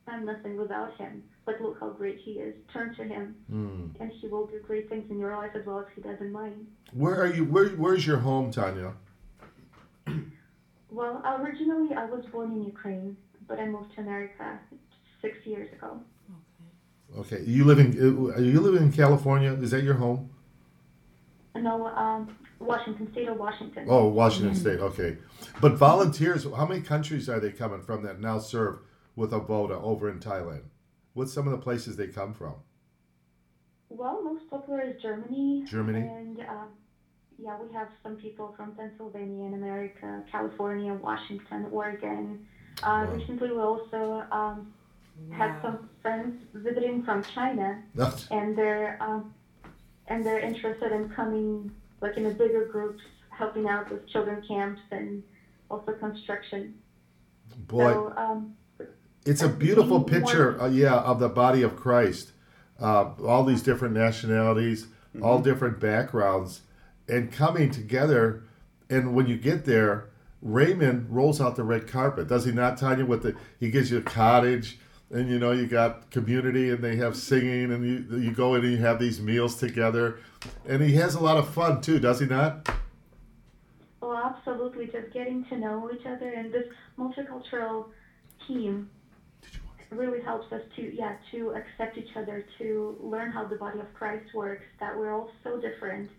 I'm 0.07 0.25
nothing 0.25 0.57
without 0.57 0.91
Him, 0.93 1.23
but 1.45 1.61
look 1.61 1.77
how 1.81 1.91
great 1.91 2.19
He 2.25 2.33
is. 2.33 2.55
Turn 2.73 2.93
to 2.97 3.05
Him, 3.05 3.35
Mm. 3.53 3.91
and 4.01 4.13
He 4.21 4.27
will 4.29 4.45
do 4.45 4.59
great 4.61 4.89
things 4.89 5.05
in 5.11 5.19
your 5.19 5.35
life 5.35 5.51
as 5.55 5.65
well 5.65 5.79
as 5.79 5.87
He 5.95 6.01
does 6.01 6.17
in 6.21 6.31
mine. 6.31 6.67
Where 6.93 7.17
are 7.17 7.27
you? 7.27 7.45
Where 7.45 7.69
Where's 7.69 8.07
your 8.07 8.19
home, 8.19 8.51
Tanya? 8.51 8.95
Well, 10.91 11.23
originally 11.41 11.95
I 11.95 12.05
was 12.05 12.25
born 12.33 12.53
in 12.53 12.65
Ukraine, 12.65 13.17
but 13.47 13.59
I 13.59 13.67
moved 13.67 13.95
to 13.95 14.01
America 14.01 14.59
six 15.23 15.37
years 15.45 15.73
ago. 15.73 16.01
Okay, 17.19 17.43
you 17.45 17.65
live 17.65 17.79
in 17.79 17.91
uh, 17.99 18.35
are 18.37 18.43
you 18.43 18.61
living 18.61 18.85
in 18.85 18.93
California? 18.93 19.53
Is 19.53 19.73
that 19.73 19.83
your 19.83 19.95
home? 19.95 20.31
No, 21.57 21.89
um, 21.89 22.37
Washington, 22.61 23.11
state 23.13 23.29
of 23.29 23.37
Washington. 23.37 23.87
Oh, 23.89 24.07
Washington 24.07 24.55
State. 24.55 24.79
Okay, 24.79 25.17
but 25.61 25.73
volunteers. 25.75 26.45
How 26.45 26.67
many 26.67 26.81
countries 26.81 27.29
are 27.29 27.41
they 27.41 27.51
coming 27.51 27.83
from 27.83 28.05
that 28.05 28.21
now 28.21 28.39
serve 28.39 28.79
with 29.17 29.33
Avoda 29.33 29.83
over 29.83 30.09
in 30.09 30.21
Thailand? 30.21 30.63
What's 31.15 31.33
some 31.33 31.47
of 31.49 31.53
the 31.53 31.59
places 31.59 31.97
they 31.97 32.07
come 32.07 32.33
from? 32.33 32.55
Well, 33.89 34.23
most 34.23 34.49
popular 34.49 34.83
is 34.83 35.03
Germany. 35.03 35.65
Germany? 35.69 35.99
And 35.99 36.41
um, 36.49 36.69
yeah, 37.43 37.57
we 37.61 37.73
have 37.75 37.89
some 38.03 38.17
people 38.17 38.55
from 38.57 38.73
Pennsylvania 38.73 39.47
in 39.47 39.55
America, 39.55 40.23
California, 40.31 40.95
Washington, 40.95 41.67
Oregon. 41.73 42.47
Uh, 42.83 43.05
Wow. 43.07 43.13
Recently, 43.15 43.51
we 43.51 43.59
also 43.59 44.25
um, 44.31 44.73
had 45.31 45.61
some 45.63 45.89
friends 46.03 46.43
visiting 46.55 47.03
from 47.03 47.23
China, 47.25 47.83
That's- 47.95 48.27
and 48.31 48.57
they're 48.57 48.97
um, 49.01 49.35
and 50.09 50.25
they're 50.25 50.41
interested 50.41 50.93
in 50.93 51.09
coming 51.11 51.71
like 52.01 52.17
in 52.17 52.27
a 52.27 52.31
bigger 52.31 52.65
groups, 52.67 53.03
helping 53.31 53.69
out 53.69 53.91
with 53.91 54.07
children 54.09 54.43
camps 54.47 54.81
and 54.91 55.23
also 55.71 55.93
construction. 55.93 56.75
Boy, 57.69 57.93
So 57.93 58.13
um, 58.17 58.55
it's 59.27 59.43
a 59.43 59.49
beautiful 59.49 59.99
one- 59.99 60.05
picture. 60.05 60.61
Uh, 60.61 60.69
yeah, 60.69 60.97
of 60.97 61.21
the 61.21 61.29
body 61.29 61.63
of 61.63 61.77
Christ. 61.77 62.33
Uh, 62.81 63.11
all 63.27 63.45
these 63.45 63.63
different 63.63 63.93
nationalities, 63.95 64.87
all 65.23 65.39
different 65.41 65.79
backgrounds, 65.81 66.63
and 67.11 67.33
coming 67.33 67.71
together. 67.71 68.45
And 68.89 69.15
when 69.15 69.27
you 69.27 69.37
get 69.37 69.65
there, 69.65 70.11
Raymond 70.43 71.11
rolls 71.11 71.41
out 71.41 71.57
the 71.57 71.65
red 71.65 71.87
carpet, 71.87 72.29
does 72.29 72.45
he 72.45 72.53
not, 72.53 72.79
Tanya? 72.79 73.05
With 73.05 73.23
the 73.23 73.37
he 73.59 73.71
gives 73.71 73.91
you 73.91 73.99
a 73.99 74.03
cottage, 74.03 74.79
and 75.11 75.29
you 75.29 75.39
know 75.39 75.53
you 75.53 75.67
got 75.67 76.11
community, 76.11 76.71
and 76.71 76.83
they 76.83 76.97
have 76.97 77.17
singing, 77.17 77.73
and 77.73 77.85
you 77.85 78.19
you 78.19 78.33
go 78.33 78.55
in 78.55 78.65
and 78.65 78.73
you 78.73 78.79
have 78.79 78.99
these 78.99 79.21
meals 79.21 79.57
together, 79.57 80.19
and 80.67 80.83
he 80.83 80.95
has 80.95 81.15
a 81.15 81.21
lot 81.21 81.37
of 81.37 81.53
fun 81.53 81.81
too, 81.81 81.99
does 81.99 82.21
he 82.21 82.27
not? 82.27 82.69
Oh, 84.03 84.17
absolutely. 84.17 84.87
Just 84.87 85.13
getting 85.13 85.45
to 85.47 85.59
know 85.59 85.91
each 85.93 86.07
other 86.07 86.31
and 86.31 86.53
this 86.53 86.67
multicultural 86.99 87.87
team 88.49 88.89
really 89.91 90.23
helps 90.23 90.51
us 90.53 90.63
to, 90.77 90.95
yeah, 90.95 91.17
to 91.33 91.51
accept 91.51 91.99
each 91.99 92.17
other, 92.17 92.45
to 92.59 92.97
learn 93.01 93.31
how 93.31 93.45
the 93.45 93.57
body 93.57 93.81
of 93.81 93.93
Christ 93.93 94.33
works, 94.35 94.65
that 94.79 94.97
we're 94.97 95.13
all 95.13 95.31
so 95.43 95.61
different. 95.61 96.11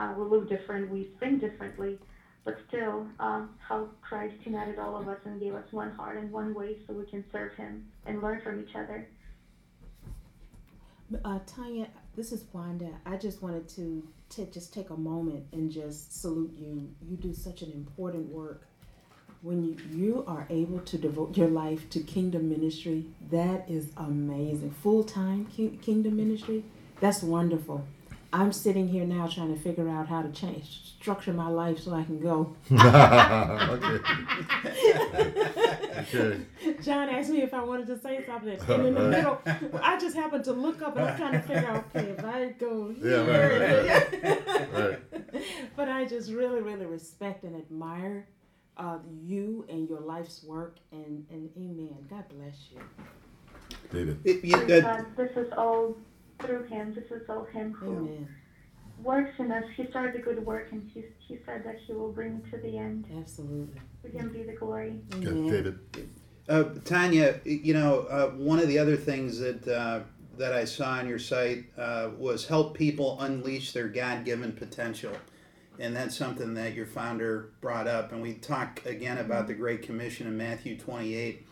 Uh, 0.00 0.14
we 0.16 0.24
look 0.24 0.48
different, 0.48 0.90
we 0.90 1.10
think 1.20 1.42
differently, 1.42 1.98
but 2.46 2.56
still, 2.68 3.06
um, 3.18 3.50
how 3.58 3.86
Christ 4.00 4.34
united 4.44 4.78
all 4.78 4.96
of 4.96 5.06
us 5.08 5.18
and 5.26 5.38
gave 5.38 5.54
us 5.54 5.70
one 5.72 5.90
heart 5.90 6.16
and 6.16 6.32
one 6.32 6.54
way 6.54 6.78
so 6.86 6.94
we 6.94 7.04
can 7.04 7.22
serve 7.30 7.54
Him 7.54 7.86
and 8.06 8.22
learn 8.22 8.40
from 8.40 8.60
each 8.62 8.74
other. 8.74 9.06
Uh, 11.22 11.40
Tanya, 11.46 11.88
this 12.16 12.32
is 12.32 12.44
Wanda. 12.54 12.88
I 13.04 13.16
just 13.16 13.42
wanted 13.42 13.68
to 13.70 14.02
to 14.30 14.46
just 14.46 14.72
take 14.72 14.90
a 14.90 14.96
moment 14.96 15.44
and 15.52 15.70
just 15.70 16.18
salute 16.18 16.54
you. 16.56 16.88
You 17.06 17.16
do 17.16 17.34
such 17.34 17.60
an 17.62 17.72
important 17.72 18.32
work. 18.32 18.62
When 19.42 19.64
you, 19.64 19.76
you 19.90 20.24
are 20.26 20.46
able 20.50 20.78
to 20.80 20.98
devote 20.98 21.36
your 21.36 21.48
life 21.48 21.90
to 21.90 22.00
kingdom 22.00 22.48
ministry, 22.48 23.06
that 23.30 23.68
is 23.68 23.90
amazing. 23.96 24.70
Full 24.70 25.02
time 25.04 25.46
ki- 25.46 25.78
kingdom 25.82 26.16
ministry, 26.16 26.64
that's 27.00 27.22
wonderful. 27.22 27.84
I'm 28.32 28.52
sitting 28.52 28.86
here 28.88 29.04
now 29.04 29.26
trying 29.26 29.52
to 29.54 29.60
figure 29.60 29.88
out 29.88 30.08
how 30.08 30.22
to 30.22 30.30
change 30.30 30.86
structure 31.00 31.32
my 31.32 31.48
life 31.48 31.78
so 31.80 31.94
I 31.94 32.04
can 32.04 32.20
go. 32.20 32.54
okay. 32.70 32.76
okay. 35.98 36.40
John 36.82 37.08
asked 37.08 37.30
me 37.30 37.42
if 37.42 37.54
I 37.54 37.62
wanted 37.62 37.86
to 37.88 37.98
say 37.98 38.24
something, 38.26 38.58
and 38.68 38.86
in 38.86 38.94
the 38.94 39.08
middle, 39.08 39.40
I 39.82 39.98
just 39.98 40.14
happened 40.14 40.44
to 40.44 40.52
look 40.52 40.82
up 40.82 40.96
and 40.96 41.06
I'm 41.06 41.16
trying 41.16 41.32
to 41.32 41.40
figure 41.40 41.66
out, 41.68 41.84
okay, 41.96 42.08
if 42.10 42.24
I 42.24 42.46
go 42.58 42.94
Yeah, 43.02 43.24
here, 43.24 44.68
right, 44.72 44.72
Right. 44.72 44.98
but 45.76 45.88
I 45.88 46.04
just 46.04 46.30
really, 46.30 46.60
really 46.60 46.86
respect 46.86 47.44
and 47.44 47.56
admire 47.56 48.26
uh, 48.76 48.98
you 49.24 49.64
and 49.68 49.88
your 49.88 50.00
life's 50.00 50.42
work, 50.44 50.76
and 50.92 51.26
and 51.30 51.50
Amen. 51.56 51.96
God 52.08 52.24
bless 52.28 52.68
you. 52.72 52.80
David. 53.92 54.20
It- 54.24 54.44
you- 54.44 54.56
Praise 54.56 54.84
uh, 54.84 55.02
This 55.16 55.36
is 55.36 55.52
all 55.56 55.96
through 56.42 56.64
Him. 56.64 56.94
This 56.94 57.10
is 57.10 57.28
all 57.28 57.44
Him 57.44 57.72
who 57.72 57.90
Amen. 57.90 58.28
works 59.02 59.32
in 59.38 59.50
us. 59.50 59.64
He 59.76 59.86
started 59.88 60.14
the 60.14 60.18
good 60.18 60.44
work, 60.44 60.68
and 60.72 60.88
He, 60.92 61.04
he 61.18 61.38
said 61.46 61.64
that 61.64 61.76
He 61.86 61.92
will 61.92 62.12
bring 62.12 62.42
it 62.44 62.50
to 62.50 62.58
the 62.58 62.76
end. 62.78 63.06
Absolutely. 63.16 63.80
To 64.02 64.08
Him 64.10 64.32
be 64.32 64.42
the 64.42 64.52
glory. 64.52 65.00
Okay, 65.14 65.28
Amen. 65.28 65.50
David. 65.50 65.78
Uh, 66.48 66.64
Tanya, 66.84 67.40
you 67.44 67.74
know, 67.74 68.00
uh, 68.10 68.30
one 68.30 68.58
of 68.58 68.66
the 68.68 68.78
other 68.78 68.96
things 68.96 69.38
that 69.38 69.68
uh, 69.68 70.00
that 70.36 70.52
I 70.52 70.64
saw 70.64 70.92
on 70.92 71.06
your 71.06 71.18
site 71.18 71.66
uh, 71.76 72.10
was 72.18 72.46
help 72.46 72.76
people 72.76 73.20
unleash 73.20 73.72
their 73.72 73.88
God-given 73.88 74.52
potential, 74.52 75.12
and 75.78 75.94
that's 75.94 76.16
something 76.16 76.54
that 76.54 76.74
your 76.74 76.86
founder 76.86 77.50
brought 77.60 77.86
up. 77.86 78.10
And 78.12 78.22
we 78.22 78.34
talk 78.34 78.84
again 78.86 79.18
about 79.18 79.46
the 79.46 79.54
Great 79.54 79.82
Commission 79.82 80.26
in 80.26 80.36
Matthew 80.36 80.76
28. 80.78 81.46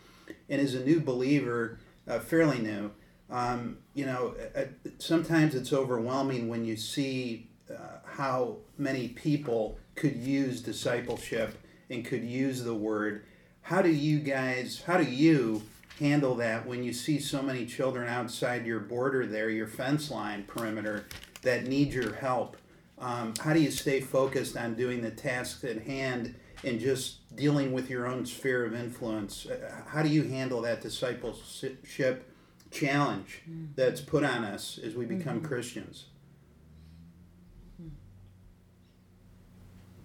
And 0.49 0.59
as 0.61 0.73
a 0.73 0.83
new 0.83 0.99
believer, 0.99 1.79
uh, 2.07 2.19
fairly 2.19 2.59
new, 2.59 2.91
um, 3.29 3.77
you 3.93 4.05
know, 4.05 4.35
uh, 4.55 4.63
sometimes 4.97 5.55
it's 5.55 5.71
overwhelming 5.71 6.47
when 6.47 6.65
you 6.65 6.75
see 6.75 7.49
uh, 7.69 7.99
how 8.05 8.57
many 8.77 9.09
people 9.09 9.77
could 9.95 10.15
use 10.15 10.61
discipleship 10.61 11.55
and 11.89 12.05
could 12.05 12.23
use 12.23 12.63
the 12.63 12.73
word. 12.73 13.25
How 13.61 13.81
do 13.81 13.89
you 13.89 14.19
guys, 14.19 14.83
how 14.85 14.97
do 14.97 15.03
you 15.03 15.61
handle 15.99 16.35
that 16.35 16.65
when 16.65 16.83
you 16.83 16.93
see 16.93 17.19
so 17.19 17.41
many 17.41 17.65
children 17.65 18.07
outside 18.07 18.65
your 18.65 18.79
border 18.79 19.25
there, 19.25 19.49
your 19.49 19.67
fence 19.67 20.09
line 20.09 20.43
perimeter, 20.45 21.05
that 21.43 21.67
need 21.67 21.93
your 21.93 22.15
help? 22.15 22.57
Um, 22.97 23.33
how 23.39 23.53
do 23.53 23.61
you 23.61 23.71
stay 23.71 24.01
focused 24.01 24.57
on 24.57 24.73
doing 24.73 25.01
the 25.01 25.11
tasks 25.11 25.63
at 25.63 25.83
hand 25.83 26.35
and 26.63 26.79
just 26.79 27.35
dealing 27.35 27.71
with 27.71 27.89
your 27.89 28.07
own 28.07 28.25
sphere 28.25 28.65
of 28.65 28.73
influence? 28.73 29.45
Uh, 29.45 29.83
How 29.87 30.03
do 30.03 30.09
you 30.09 30.23
handle 30.23 30.61
that 30.61 30.81
discipleship 30.81 32.28
challenge 32.71 33.41
that's 33.75 34.01
put 34.01 34.23
on 34.23 34.43
us 34.43 34.79
as 34.83 34.95
we 34.95 35.05
become 35.05 35.41
Christians? 35.41 36.05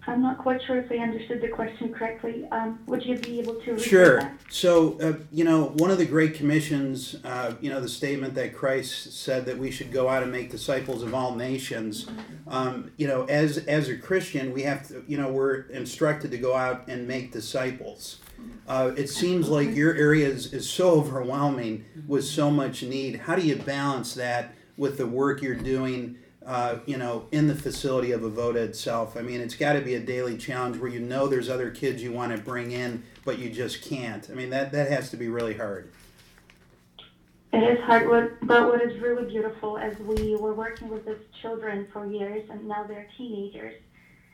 I'm 0.07 0.21
not 0.21 0.37
quite 0.37 0.61
sure 0.67 0.77
if 0.77 0.91
I 0.91 0.97
understood 0.97 1.41
the 1.41 1.47
question 1.47 1.91
correctly. 1.93 2.47
Um, 2.51 2.79
would 2.85 3.03
you 3.03 3.17
be 3.17 3.39
able 3.39 3.55
to 3.61 3.77
Sure. 3.77 4.19
that? 4.19 4.39
So, 4.49 4.99
uh, 4.99 5.13
you 5.31 5.43
know, 5.43 5.73
one 5.77 5.89
of 5.89 5.97
the 5.97 6.05
great 6.05 6.35
commissions, 6.35 7.17
uh, 7.23 7.55
you 7.59 7.69
know, 7.69 7.81
the 7.81 7.89
statement 7.89 8.35
that 8.35 8.53
Christ 8.53 9.13
said 9.13 9.45
that 9.47 9.57
we 9.57 9.71
should 9.71 9.91
go 9.91 10.07
out 10.07 10.21
and 10.21 10.31
make 10.31 10.51
disciples 10.51 11.01
of 11.01 11.13
all 11.15 11.35
nations. 11.35 12.05
Um, 12.47 12.91
you 12.97 13.07
know, 13.07 13.23
as 13.25 13.57
as 13.57 13.89
a 13.89 13.97
Christian, 13.97 14.53
we 14.53 14.61
have 14.63 14.87
to, 14.89 15.03
you 15.07 15.17
know, 15.17 15.31
we're 15.31 15.61
instructed 15.71 16.29
to 16.31 16.37
go 16.37 16.55
out 16.55 16.87
and 16.87 17.07
make 17.07 17.31
disciples. 17.31 18.19
Uh, 18.67 18.91
it 18.97 19.09
seems 19.09 19.49
like 19.49 19.75
your 19.75 19.93
area 19.95 20.27
is, 20.27 20.53
is 20.53 20.69
so 20.69 20.91
overwhelming 20.91 21.85
with 22.07 22.25
so 22.25 22.49
much 22.49 22.83
need. 22.83 23.17
How 23.17 23.35
do 23.35 23.41
you 23.41 23.55
balance 23.55 24.13
that 24.15 24.53
with 24.77 24.97
the 24.97 25.07
work 25.07 25.41
you're 25.41 25.55
doing? 25.55 26.17
Uh, 26.45 26.77
you 26.85 26.95
know, 26.95 27.25
in 27.31 27.47
the 27.47 27.55
facility 27.55 28.11
of 28.11 28.21
Avoda 28.21 28.57
itself. 28.57 29.17
I 29.17 29.21
mean, 29.21 29.41
it's 29.41 29.55
got 29.55 29.73
to 29.73 29.81
be 29.81 29.95
a 29.95 29.99
daily 29.99 30.37
challenge 30.37 30.77
where 30.77 30.91
you 30.91 30.99
know 30.99 31.25
there's 31.25 31.49
other 31.49 31.71
kids 31.71 32.03
you 32.03 32.11
want 32.11 32.35
to 32.35 32.37
bring 32.37 32.71
in, 32.71 33.01
but 33.23 33.39
you 33.39 33.49
just 33.49 33.81
can't. 33.81 34.29
I 34.29 34.35
mean, 34.35 34.51
that 34.51 34.71
that 34.71 34.91
has 34.91 35.09
to 35.09 35.17
be 35.17 35.27
really 35.27 35.57
hard. 35.57 35.89
It 37.55 37.63
is 37.63 37.83
hard, 37.85 38.37
but 38.41 38.67
what 38.67 38.81
is 38.81 39.01
really 39.01 39.29
beautiful 39.29 39.77
is 39.77 39.97
we 39.99 40.35
were 40.35 40.53
working 40.53 40.89
with 40.89 41.05
these 41.05 41.15
children 41.41 41.87
for 41.93 42.05
years, 42.05 42.47
and 42.49 42.67
now 42.67 42.83
they're 42.83 43.07
teenagers, 43.17 43.81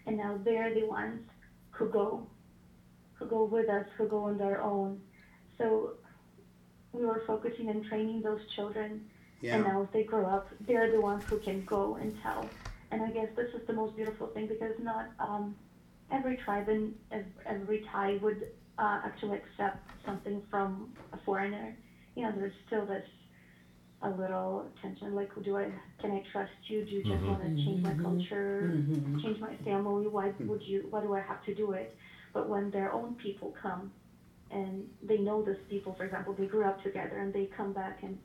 and 0.08 0.17
now 0.17 0.39
they're 0.43 0.74
the 0.74 0.88
ones 0.88 1.21
who 1.69 1.88
go, 1.89 2.26
who 3.21 3.27
go 3.29 3.45
with 3.45 3.69
us, 3.69 3.86
who 3.97 4.07
go 4.07 4.25
on 4.27 4.38
their 4.38 4.62
own. 4.62 5.01
So 5.60 5.91
we 6.93 7.05
were 7.05 7.21
focusing 7.27 7.69
on 7.69 7.81
training 7.81 8.21
those 8.21 8.39
children, 8.55 9.01
and 9.51 9.63
now 9.63 9.81
as 9.81 9.88
they 9.93 10.03
grow 10.03 10.27
up, 10.27 10.43
they're 10.67 10.89
the 10.89 11.01
ones 11.01 11.23
who 11.29 11.38
can 11.39 11.63
go 11.67 11.95
and 11.95 12.13
tell. 12.23 12.51
And 12.91 13.03
I 13.03 13.12
guess 13.12 13.27
this 13.38 13.47
is 13.53 13.62
the 13.67 13.73
most 13.73 13.95
beautiful 13.95 14.27
thing 14.34 14.47
because 14.47 14.73
not 14.79 15.05
um, 15.19 15.55
every 16.12 16.36
tribe 16.36 16.67
and 16.69 16.91
every 17.45 17.79
Thai 17.91 18.15
would 18.21 18.46
uh, 18.79 18.98
actually 19.04 19.37
accept 19.37 19.77
something 20.06 20.41
from 20.50 20.89
a 21.13 21.17
foreigner. 21.25 21.73
You 22.15 22.23
know, 22.23 22.31
there's 22.33 22.52
still 22.67 22.85
this 22.85 23.04
a 24.04 24.10
little 24.10 24.65
tension, 24.81 25.13
like, 25.15 25.29
do 25.43 25.58
I 25.58 25.69
can 26.00 26.12
I 26.12 26.19
trust 26.31 26.50
you? 26.69 26.83
Do 26.83 26.93
you 26.96 27.02
just 27.02 27.25
Mhm. 27.25 27.27
want 27.27 27.41
to 27.41 27.50
change 27.65 27.81
my 27.83 27.93
Mhm. 27.98 28.02
culture, 28.02 28.83
Mhm. 28.89 29.21
change 29.21 29.39
my 29.39 29.56
family? 29.63 30.08
Why 30.08 30.31
would 30.48 30.62
you? 30.65 30.87
Why 30.89 31.02
do 31.02 31.13
I 31.13 31.21
have 31.21 31.41
to 31.46 31.54
do 31.54 31.71
it? 31.71 31.91
But 32.34 32.50
when 32.50 32.71
their 32.71 32.92
own 32.92 33.15
people 33.15 33.54
come, 33.62 33.92
and 34.50 34.88
they 35.02 35.17
know 35.17 35.42
these 35.42 35.56
people, 35.69 35.94
for 35.94 36.04
example, 36.06 36.34
they 36.34 36.46
grew 36.46 36.65
up 36.65 36.84
together, 36.84 37.19
and 37.19 37.34
they 37.34 37.46
come 37.46 37.73
back 37.73 38.04
and 38.04 38.17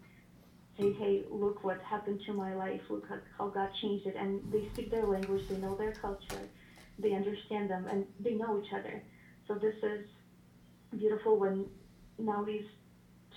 say, 0.78 0.92
hey, 0.92 1.22
look 1.30 1.64
what 1.64 1.80
happened 1.82 2.20
to 2.26 2.32
my 2.32 2.54
life, 2.54 2.80
look 2.90 3.08
how, 3.08 3.16
how 3.38 3.48
God 3.48 3.70
changed 3.80 4.06
it. 4.06 4.16
And 4.16 4.40
they 4.52 4.68
speak 4.72 4.90
their 4.90 5.06
language, 5.06 5.42
they 5.48 5.56
know 5.56 5.74
their 5.76 5.92
culture, 5.92 6.48
they 6.98 7.14
understand 7.14 7.70
them, 7.70 7.86
and 7.90 8.06
they 8.20 8.34
know 8.34 8.60
each 8.62 8.72
other. 8.72 9.02
So 9.46 9.54
this 9.54 9.74
is 9.82 10.06
beautiful 10.98 11.38
when 11.38 11.66
now 12.18 12.44
these 12.44 12.64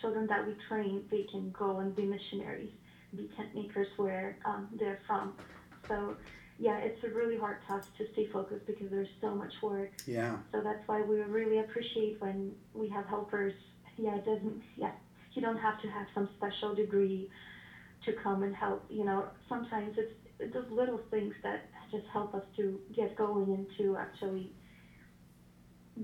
children 0.01 0.28
that 0.28 0.45
we 0.45 0.55
train, 0.67 1.03
they 1.11 1.24
can 1.32 1.51
go 1.51 1.80
and 1.80 1.95
be 1.95 2.03
missionaries, 2.03 2.72
be 3.15 3.30
tent 3.36 3.53
makers 3.55 3.88
where 3.97 4.38
um, 4.45 4.67
they're 4.80 4.99
from. 5.07 5.34
So, 5.88 6.15
yeah, 6.60 6.78
it's 6.80 7.01
a 7.05 7.10
really 7.10 7.38
hard 7.38 7.57
task 7.66 7.88
to 7.97 8.05
stay 8.12 8.28
focused 8.28 8.68
because 8.68 8.89
there's 8.91 9.07
so 9.22 9.34
much 9.34 9.53
work. 9.62 9.91
Yeah. 10.05 10.38
So 10.51 10.62
that's 10.62 10.86
why 10.88 11.01
we 11.01 11.22
really 11.22 11.60
appreciate 11.60 12.20
when 12.20 12.51
we 12.74 12.89
have 12.89 13.05
helpers. 13.05 13.53
Yeah, 13.97 14.16
it 14.16 14.26
doesn't. 14.26 14.62
Yeah, 14.76 14.91
you 15.34 15.41
don't 15.41 15.57
have 15.57 15.82
to 15.82 15.88
have 15.88 16.07
some 16.14 16.28
special 16.38 16.76
degree 16.76 17.30
to 18.05 18.14
come 18.22 18.43
and 18.43 18.53
help. 18.53 18.86
You 18.89 19.05
know, 19.05 19.26
sometimes 19.47 19.95
it's, 19.97 20.14
it's 20.39 20.53
those 20.53 20.70
little 20.70 20.99
things 21.10 21.34
that 21.43 21.70
just 21.91 22.05
help 22.12 22.36
us 22.36 22.43
to 22.57 22.80
get 22.93 23.16
going 23.16 23.45
and 23.53 23.66
to 23.78 23.97
actually 23.97 24.51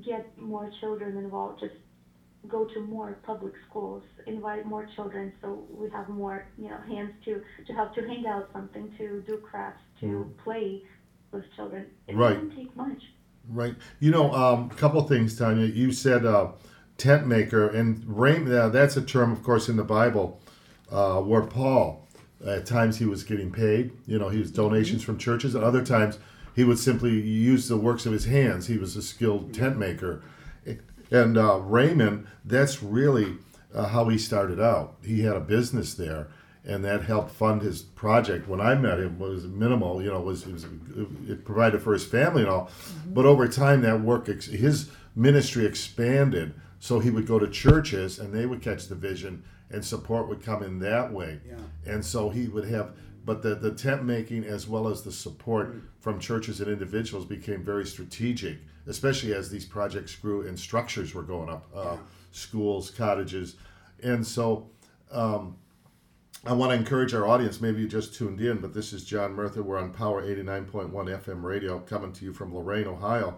get 0.06 0.38
more 0.38 0.72
children 0.80 1.18
involved. 1.18 1.60
Just 1.60 1.76
go 2.48 2.66
to 2.66 2.82
more 2.82 3.18
public 3.24 3.54
schools, 3.70 4.04
invite 4.28 4.66
more 4.66 4.88
children, 4.96 5.32
so 5.42 5.66
we 5.72 5.90
have 5.90 6.10
more, 6.10 6.46
you 6.58 6.70
know, 6.70 6.78
hands 6.88 7.12
to 7.26 7.42
to 7.68 7.74
help 7.74 7.94
to 7.96 8.02
hang 8.08 8.26
out 8.28 8.50
something, 8.54 8.92
to 8.98 9.24
do 9.28 9.38
crafts, 9.38 9.82
to 10.00 10.06
Mm. 10.06 10.38
play 10.44 10.84
with 11.32 11.44
children. 11.56 11.86
It 12.08 12.16
Right. 12.16 12.34
doesn't 12.36 12.56
take 12.56 12.76
much. 12.76 13.02
Right. 13.50 13.76
You 14.00 14.12
know, 14.12 14.32
a 14.32 14.54
um, 14.54 14.70
couple 14.70 15.02
things, 15.04 15.38
Tanya. 15.38 15.66
You 15.66 15.92
said 15.92 16.26
uh, 16.26 16.52
tent 16.98 17.28
maker, 17.28 17.68
and 17.68 18.04
rain. 18.08 18.52
Uh, 18.52 18.70
that's 18.70 18.98
a 18.98 19.02
term, 19.02 19.32
of 19.32 19.44
course, 19.44 19.70
in 19.70 19.76
the 19.76 19.84
Bible, 19.84 20.40
uh, 20.92 21.20
where 21.22 21.42
Paul, 21.42 22.08
at 22.46 22.66
times 22.66 22.98
he 22.98 23.06
was 23.06 23.24
getting 23.24 23.52
paid. 23.52 23.92
You 24.08 24.18
know, 24.18 24.30
he 24.30 24.40
was 24.40 24.52
donations 24.52 25.04
from 25.04 25.18
churches. 25.18 25.56
At 25.56 25.64
other 25.64 25.84
times, 25.84 26.20
he 26.56 26.64
would 26.64 26.80
simply 26.80 27.20
use 27.20 27.68
the 27.68 27.78
works 27.78 28.06
of 28.06 28.14
his 28.14 28.26
hands. 28.26 28.68
He 28.68 28.78
was 28.78 28.96
a 28.96 29.02
skilled 29.02 29.54
tent 29.54 29.78
maker. 29.78 30.22
And 31.12 31.38
uh, 31.38 31.60
Raymond, 31.60 32.28
that's 32.44 32.82
really 32.84 33.36
uh, 33.74 33.88
how 33.88 34.10
he 34.10 34.18
started 34.18 34.60
out. 34.60 34.96
He 35.04 35.22
had 35.22 35.36
a 35.36 35.40
business 35.42 35.94
there, 35.94 36.28
and 36.66 36.84
that 36.84 37.04
helped 37.04 37.32
fund 37.32 37.62
his 37.62 37.82
project. 37.82 38.48
When 38.48 38.60
I 38.62 38.76
met 38.76 39.00
him, 39.00 39.20
was 39.20 39.46
minimal. 39.46 40.02
You 40.02 40.12
know, 40.12 40.22
was 40.22 40.46
it, 40.48 40.54
was 40.54 40.66
it 41.28 41.46
provided 41.46 41.82
for 41.82 41.94
his 41.94 42.06
family 42.06 42.42
and 42.42 42.50
all, 42.52 42.70
but 43.08 43.26
over 43.26 43.48
time 43.48 43.82
that 43.82 44.02
work, 44.02 44.30
ex- 44.30 44.48
his 44.48 44.90
ministry 45.16 45.66
expanded. 45.66 46.54
So 46.80 47.00
he 47.00 47.10
would 47.10 47.26
go 47.26 47.40
to 47.40 47.48
churches, 47.48 48.20
and 48.20 48.34
they 48.34 48.46
would 48.46 48.62
catch 48.62 48.88
the 48.88 48.96
vision, 48.96 49.44
and 49.72 49.84
support 49.84 50.28
would 50.28 50.44
come 50.44 50.62
in 50.62 50.80
that 50.80 51.12
way. 51.12 51.40
Yeah. 51.48 51.56
And 51.94 52.06
so 52.06 52.30
he 52.30 52.48
would 52.48 52.68
have, 52.70 52.92
but 53.26 53.42
the, 53.42 53.56
the 53.56 53.72
tent 53.72 54.04
making 54.04 54.44
as 54.44 54.68
well 54.68 54.88
as 54.88 55.02
the 55.02 55.12
support 55.12 55.74
Mm. 55.74 55.82
from 56.00 56.20
churches 56.20 56.62
and 56.62 56.70
individuals 56.70 57.26
became 57.26 57.64
very 57.64 57.86
strategic, 57.88 58.58
especially 58.88 59.34
as 59.34 59.50
these 59.50 59.66
projects 59.66 60.16
grew 60.16 60.48
and 60.48 60.60
structures 60.60 61.14
were 61.14 61.24
going 61.24 61.50
up, 61.50 61.68
uh, 61.76 61.98
schools, 62.32 62.90
cottages. 62.90 63.56
And 64.04 64.26
so 64.26 64.70
um, 65.12 65.56
I 66.46 66.54
want 66.54 66.72
to 66.72 66.78
encourage 66.78 67.14
our 67.14 67.28
audience, 67.28 67.62
maybe 67.62 67.82
you 67.82 67.88
just 67.88 68.14
tuned 68.14 68.42
in, 68.42 68.58
but 68.58 68.74
this 68.74 68.94
is 68.94 69.04
John 69.04 69.34
Murtha. 69.34 69.64
We're 69.64 69.80
on 69.80 69.92
Power 69.92 70.24
89.1 70.24 70.92
FM 70.92 71.44
radio 71.44 71.80
coming 71.80 72.14
to 72.14 72.26
you 72.26 72.34
from 72.34 72.54
Lorain, 72.54 72.88
Ohio, 72.88 73.38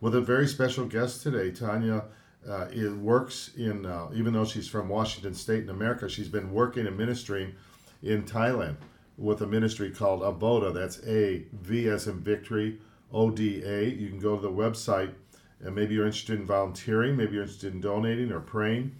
with 0.00 0.14
a 0.14 0.20
very 0.20 0.46
special 0.46 0.86
guest 0.86 1.22
today. 1.22 1.50
Tanya 1.50 2.04
uh, 2.48 2.68
it 2.72 2.92
works 2.96 3.50
in, 3.56 3.84
uh, 3.84 4.08
even 4.14 4.32
though 4.32 4.44
she's 4.44 4.68
from 4.68 4.88
Washington 4.88 5.34
State 5.34 5.64
in 5.64 5.70
America, 5.70 6.08
she's 6.08 6.28
been 6.28 6.52
working 6.52 6.86
and 6.86 6.96
ministering 6.96 7.54
in 8.02 8.22
Thailand 8.22 8.76
with 9.18 9.42
a 9.42 9.46
ministry 9.46 9.90
called 9.90 10.20
Avoda. 10.20 10.72
That's 10.72 11.04
A 11.06 11.44
V 11.52 11.88
as 11.88 12.06
in 12.06 12.20
victory, 12.20 12.78
O 13.12 13.30
D 13.30 13.62
A. 13.64 13.84
You 13.84 14.08
can 14.08 14.18
go 14.18 14.36
to 14.36 14.42
the 14.42 14.50
website 14.50 15.14
and 15.60 15.74
maybe 15.74 15.94
you're 15.94 16.06
interested 16.06 16.38
in 16.38 16.46
volunteering, 16.46 17.16
maybe 17.16 17.32
you're 17.32 17.42
interested 17.42 17.72
in 17.72 17.80
donating 17.80 18.30
or 18.30 18.40
praying. 18.40 18.94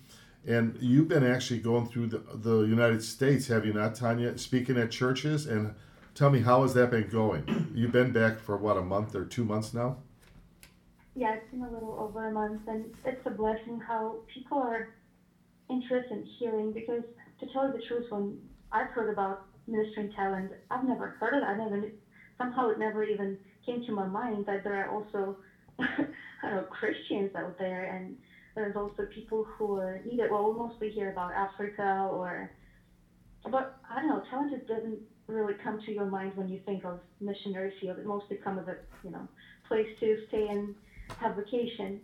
And 0.47 0.79
you've 0.81 1.09
been 1.09 1.25
actually 1.25 1.59
going 1.59 1.87
through 1.89 2.07
the, 2.07 2.23
the 2.35 2.61
United 2.61 3.03
States, 3.03 3.49
have 3.49 3.67
you 3.67 3.73
not, 3.73 3.97
Tanya? 3.97 4.39
Speaking 4.39 4.79
at 4.79 4.93
churches, 4.93 5.47
and 5.47 5.75
tell 6.15 6.31
me 6.31 6.41
how 6.41 6.63
has 6.63 6.73
that 6.75 6.91
been 6.91 7.09
going? 7.09 7.73
You've 7.75 7.91
been 7.91 8.13
back 8.13 8.39
for 8.39 8.57
what 8.57 8.77
a 8.77 8.83
month 8.83 9.17
or 9.17 9.25
two 9.25 9.45
months 9.45 9.75
now? 9.75 9.97
Yeah, 11.17 11.35
it's 11.35 11.51
been 11.51 11.63
a 11.63 11.71
little 11.71 11.99
over 11.99 12.29
a 12.29 12.33
month, 12.33 12.63
and 12.69 12.95
it's 13.05 13.27
a 13.27 13.31
blessing 13.31 13.81
how 13.81 14.17
people 14.33 14.59
are 14.59 14.95
interested 15.69 16.13
in 16.13 16.25
hearing. 16.39 16.73
Because 16.73 17.03
to 17.41 17.47
tell 17.53 17.67
you 17.67 17.73
the 17.73 17.83
truth, 17.89 18.07
when 18.11 18.39
I've 18.71 18.89
heard 18.89 19.13
about 19.13 19.47
ministering 19.67 20.13
Thailand, 20.13 20.51
I've 20.71 20.85
never 20.85 21.09
heard 21.19 21.35
it. 21.35 21.43
I 21.43 21.57
never 21.57 21.91
somehow 22.39 22.71
it 22.71 22.79
never 22.79 23.03
even 23.03 23.37
came 23.67 23.85
to 23.87 23.93
my 23.93 24.07
mind 24.07 24.47
that 24.47 24.65
there 24.65 24.85
are 24.85 24.89
also 24.89 25.37
know 26.43 26.65
Christians 26.71 27.31
out 27.37 27.59
there, 27.59 27.85
and 27.95 28.17
there's 28.55 28.77
also 28.77 29.05
people 29.15 29.45
who 29.59 29.77
are 29.77 30.01
needed. 30.05 30.31
Well, 30.31 30.51
we 30.51 30.57
mostly 30.57 30.89
hear 30.91 31.11
about 31.11 31.33
Africa 31.33 32.09
or, 32.11 32.51
but 33.51 33.77
I 33.91 34.01
don't 34.01 34.09
know. 34.09 34.21
Just 34.51 34.67
doesn't 34.67 34.99
really 35.27 35.55
come 35.55 35.79
to 35.87 35.93
your 35.93 36.07
mind 36.07 36.33
when 36.37 36.49
you 36.49 36.59
think 36.65 36.85
of 36.85 37.01
missionary 37.21 37.73
field. 37.81 37.99
It 37.99 38.07
mostly 38.07 38.37
comes 38.37 38.61
as 38.61 38.67
a 38.69 38.77
you 39.03 39.11
know 39.11 39.27
place 39.69 39.89
to 40.01 40.17
stay 40.29 40.49
and 40.49 40.75
have 41.19 41.35
vacation. 41.35 42.01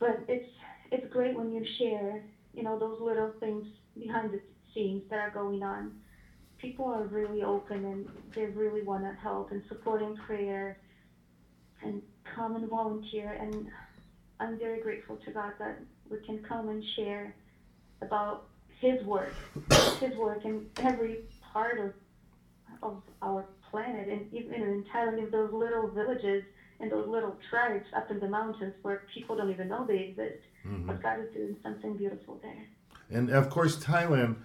But 0.00 0.18
it's 0.28 0.44
it's 0.90 1.06
great 1.06 1.34
when 1.34 1.50
you 1.50 1.64
share, 1.78 2.22
you 2.52 2.62
know, 2.62 2.76
those 2.76 2.98
little 3.00 3.30
things 3.40 3.64
behind 3.98 4.30
the 4.30 4.38
scenes 4.74 5.02
that 5.10 5.18
are 5.18 5.30
going 5.30 5.62
on. 5.62 5.90
People 6.62 6.86
are 6.86 7.02
really 7.02 7.42
open 7.42 7.84
and 7.84 8.08
they 8.34 8.46
really 8.46 8.82
want 8.82 9.02
to 9.02 9.12
help 9.20 9.50
and 9.50 9.62
support 9.68 10.00
in 10.00 10.16
prayer 10.16 10.78
and 11.82 12.00
come 12.36 12.54
and 12.54 12.70
volunteer. 12.70 13.32
And 13.32 13.68
I'm 14.38 14.58
very 14.58 14.80
grateful 14.80 15.16
to 15.24 15.30
God 15.32 15.54
that 15.58 15.80
we 16.08 16.18
can 16.24 16.38
come 16.44 16.68
and 16.68 16.82
share 16.96 17.34
about 18.00 18.44
His 18.80 19.04
work, 19.04 19.34
His 20.00 20.16
work 20.16 20.44
in 20.44 20.66
every 20.78 21.18
part 21.52 21.80
of 21.80 21.92
of 22.82 23.02
our 23.22 23.44
planet, 23.70 24.08
and 24.08 24.32
even 24.32 24.54
in 24.54 24.84
Thailand, 24.92 25.18
in 25.18 25.30
those 25.30 25.52
little 25.52 25.88
villages 25.88 26.42
and 26.80 26.90
those 26.90 27.08
little 27.08 27.36
tribes 27.48 27.86
up 27.96 28.10
in 28.10 28.18
the 28.18 28.28
mountains 28.28 28.74
where 28.82 29.02
people 29.14 29.36
don't 29.36 29.50
even 29.50 29.68
know 29.68 29.86
they 29.86 29.98
exist. 29.98 30.42
Mm-hmm. 30.66 30.86
But 30.86 31.02
God 31.02 31.20
is 31.20 31.32
doing 31.34 31.56
something 31.62 31.96
beautiful 31.96 32.40
there. 32.42 32.66
And 33.10 33.30
of 33.30 33.50
course, 33.50 33.76
Thailand, 33.76 34.36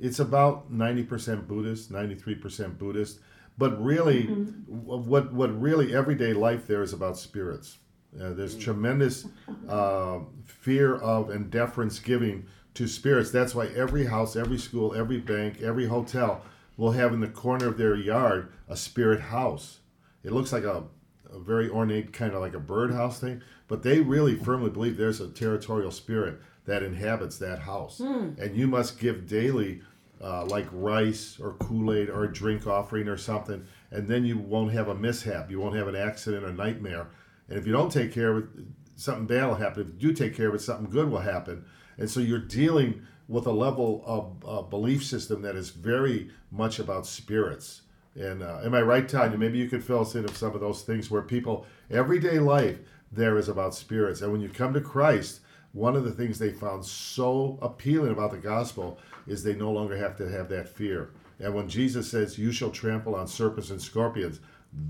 it's 0.00 0.18
about 0.18 0.72
90% 0.72 1.46
Buddhist, 1.46 1.92
93% 1.92 2.78
Buddhist. 2.78 3.20
But 3.58 3.82
really, 3.82 4.24
w- 4.24 4.58
what, 4.68 5.32
what 5.32 5.60
really 5.60 5.94
everyday 5.94 6.32
life 6.32 6.66
there 6.66 6.82
is 6.82 6.92
about 6.92 7.16
spirits. 7.16 7.78
Uh, 8.20 8.32
there's 8.32 8.56
tremendous 8.56 9.26
uh, 9.68 10.20
fear 10.44 10.96
of 10.96 11.30
and 11.30 11.50
deference 11.50 11.98
giving 11.98 12.46
to 12.74 12.86
spirits. 12.86 13.30
That's 13.30 13.54
why 13.54 13.66
every 13.68 14.06
house, 14.06 14.36
every 14.36 14.58
school, 14.58 14.94
every 14.94 15.18
bank, 15.18 15.60
every 15.62 15.86
hotel 15.86 16.42
will 16.76 16.92
have 16.92 17.12
in 17.14 17.20
the 17.20 17.28
corner 17.28 17.66
of 17.68 17.78
their 17.78 17.94
yard 17.94 18.52
a 18.68 18.76
spirit 18.76 19.20
house. 19.20 19.80
It 20.22 20.32
looks 20.32 20.52
like 20.52 20.64
a, 20.64 20.84
a 21.32 21.38
very 21.38 21.68
ornate 21.68 22.12
kind 22.12 22.34
of 22.34 22.40
like 22.40 22.54
a 22.54 22.60
birdhouse 22.60 23.20
thing, 23.20 23.42
but 23.68 23.82
they 23.82 24.00
really 24.00 24.36
firmly 24.36 24.70
believe 24.70 24.96
there's 24.96 25.20
a 25.20 25.28
territorial 25.28 25.90
spirit 25.90 26.40
that 26.64 26.82
inhabits 26.82 27.38
that 27.38 27.60
house, 27.60 28.00
and 28.38 28.56
you 28.56 28.66
must 28.66 28.98
give 28.98 29.28
daily, 29.28 29.82
uh, 30.20 30.44
like 30.46 30.66
rice 30.72 31.38
or 31.40 31.52
Kool 31.54 31.92
Aid 31.92 32.08
or 32.08 32.24
a 32.24 32.32
drink 32.32 32.66
offering 32.66 33.06
or 33.08 33.16
something, 33.16 33.64
and 33.90 34.08
then 34.08 34.24
you 34.24 34.38
won't 34.38 34.72
have 34.72 34.88
a 34.88 34.94
mishap, 34.94 35.50
you 35.50 35.60
won't 35.60 35.76
have 35.76 35.88
an 35.88 35.96
accident 35.96 36.44
or 36.44 36.52
nightmare, 36.52 37.08
and 37.48 37.58
if 37.58 37.66
you 37.66 37.72
don't 37.72 37.92
take 37.92 38.12
care 38.12 38.36
of 38.36 38.44
it, 38.44 38.64
something 38.96 39.26
bad 39.26 39.46
will 39.46 39.54
happen. 39.54 39.82
If 39.82 39.88
you 39.88 40.08
do 40.08 40.12
take 40.12 40.34
care 40.34 40.48
of 40.48 40.54
it, 40.54 40.60
something 40.60 40.90
good 40.90 41.10
will 41.10 41.20
happen, 41.20 41.64
and 41.98 42.10
so 42.10 42.20
you're 42.20 42.38
dealing 42.38 43.02
with 43.28 43.46
a 43.46 43.52
level 43.52 44.02
of 44.06 44.44
uh, 44.48 44.62
belief 44.62 45.04
system 45.04 45.42
that 45.42 45.56
is 45.56 45.70
very 45.70 46.30
much 46.50 46.78
about 46.78 47.06
spirits. 47.06 47.82
And 48.18 48.42
uh, 48.42 48.60
am 48.64 48.74
I 48.74 48.80
right, 48.80 49.08
Tanya? 49.08 49.36
Maybe 49.36 49.58
you 49.58 49.68
could 49.68 49.84
fill 49.84 50.00
us 50.00 50.14
in 50.14 50.24
of 50.24 50.36
some 50.36 50.54
of 50.54 50.60
those 50.60 50.82
things 50.82 51.10
where 51.10 51.22
people, 51.22 51.66
everyday 51.90 52.38
life, 52.38 52.78
there 53.12 53.36
is 53.36 53.48
about 53.48 53.74
spirits. 53.74 54.22
And 54.22 54.32
when 54.32 54.40
you 54.40 54.48
come 54.48 54.72
to 54.72 54.80
Christ, 54.80 55.40
one 55.72 55.96
of 55.96 56.04
the 56.04 56.10
things 56.10 56.38
they 56.38 56.50
found 56.50 56.84
so 56.84 57.58
appealing 57.60 58.12
about 58.12 58.30
the 58.30 58.38
gospel 58.38 58.98
is 59.26 59.42
they 59.42 59.54
no 59.54 59.70
longer 59.70 59.96
have 59.96 60.16
to 60.16 60.30
have 60.30 60.48
that 60.48 60.68
fear. 60.68 61.10
And 61.38 61.54
when 61.54 61.68
Jesus 61.68 62.10
says, 62.10 62.38
You 62.38 62.52
shall 62.52 62.70
trample 62.70 63.14
on 63.14 63.26
serpents 63.26 63.70
and 63.70 63.80
scorpions, 63.80 64.40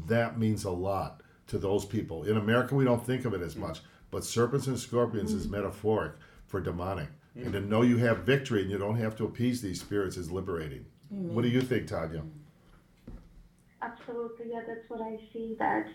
that 0.07 0.39
means 0.39 0.65
a 0.65 0.71
lot 0.71 1.23
to 1.49 1.59
those 1.59 1.85
people. 1.85 2.25
In 2.25 2.37
America, 2.37 2.75
we 2.75 2.85
don't 2.85 3.05
think 3.05 3.25
of 3.25 3.35
it 3.35 3.43
as 3.43 3.55
mm. 3.55 3.61
much, 3.61 3.81
but 4.11 4.25
serpents 4.25 4.69
and 4.69 4.79
scorpions 4.79 5.33
is 5.33 5.47
mm. 5.47 5.53
metaphoric 5.53 6.13
for 6.47 6.61
demonic. 6.61 7.09
Mm. 7.37 7.45
And 7.47 7.53
to 7.55 7.61
know 7.61 7.83
you 7.83 7.97
have 7.99 8.19
victory 8.19 8.63
and 8.63 8.71
you 8.71 8.79
don't 8.79 8.97
have 8.97 9.17
to 9.17 9.25
appease 9.25 9.61
these 9.61 9.81
spirits 9.81 10.17
is 10.17 10.31
liberating. 10.31 10.87
What 11.09 11.43
do 11.43 11.49
you 11.49 11.61
think, 11.61 11.87
Tanya? 11.87 12.23
Absolutely, 13.83 14.51
yeah, 14.51 14.63
that's 14.67 14.89
what 14.89 15.01
I 15.01 15.19
see. 15.33 15.55
That 15.59 15.87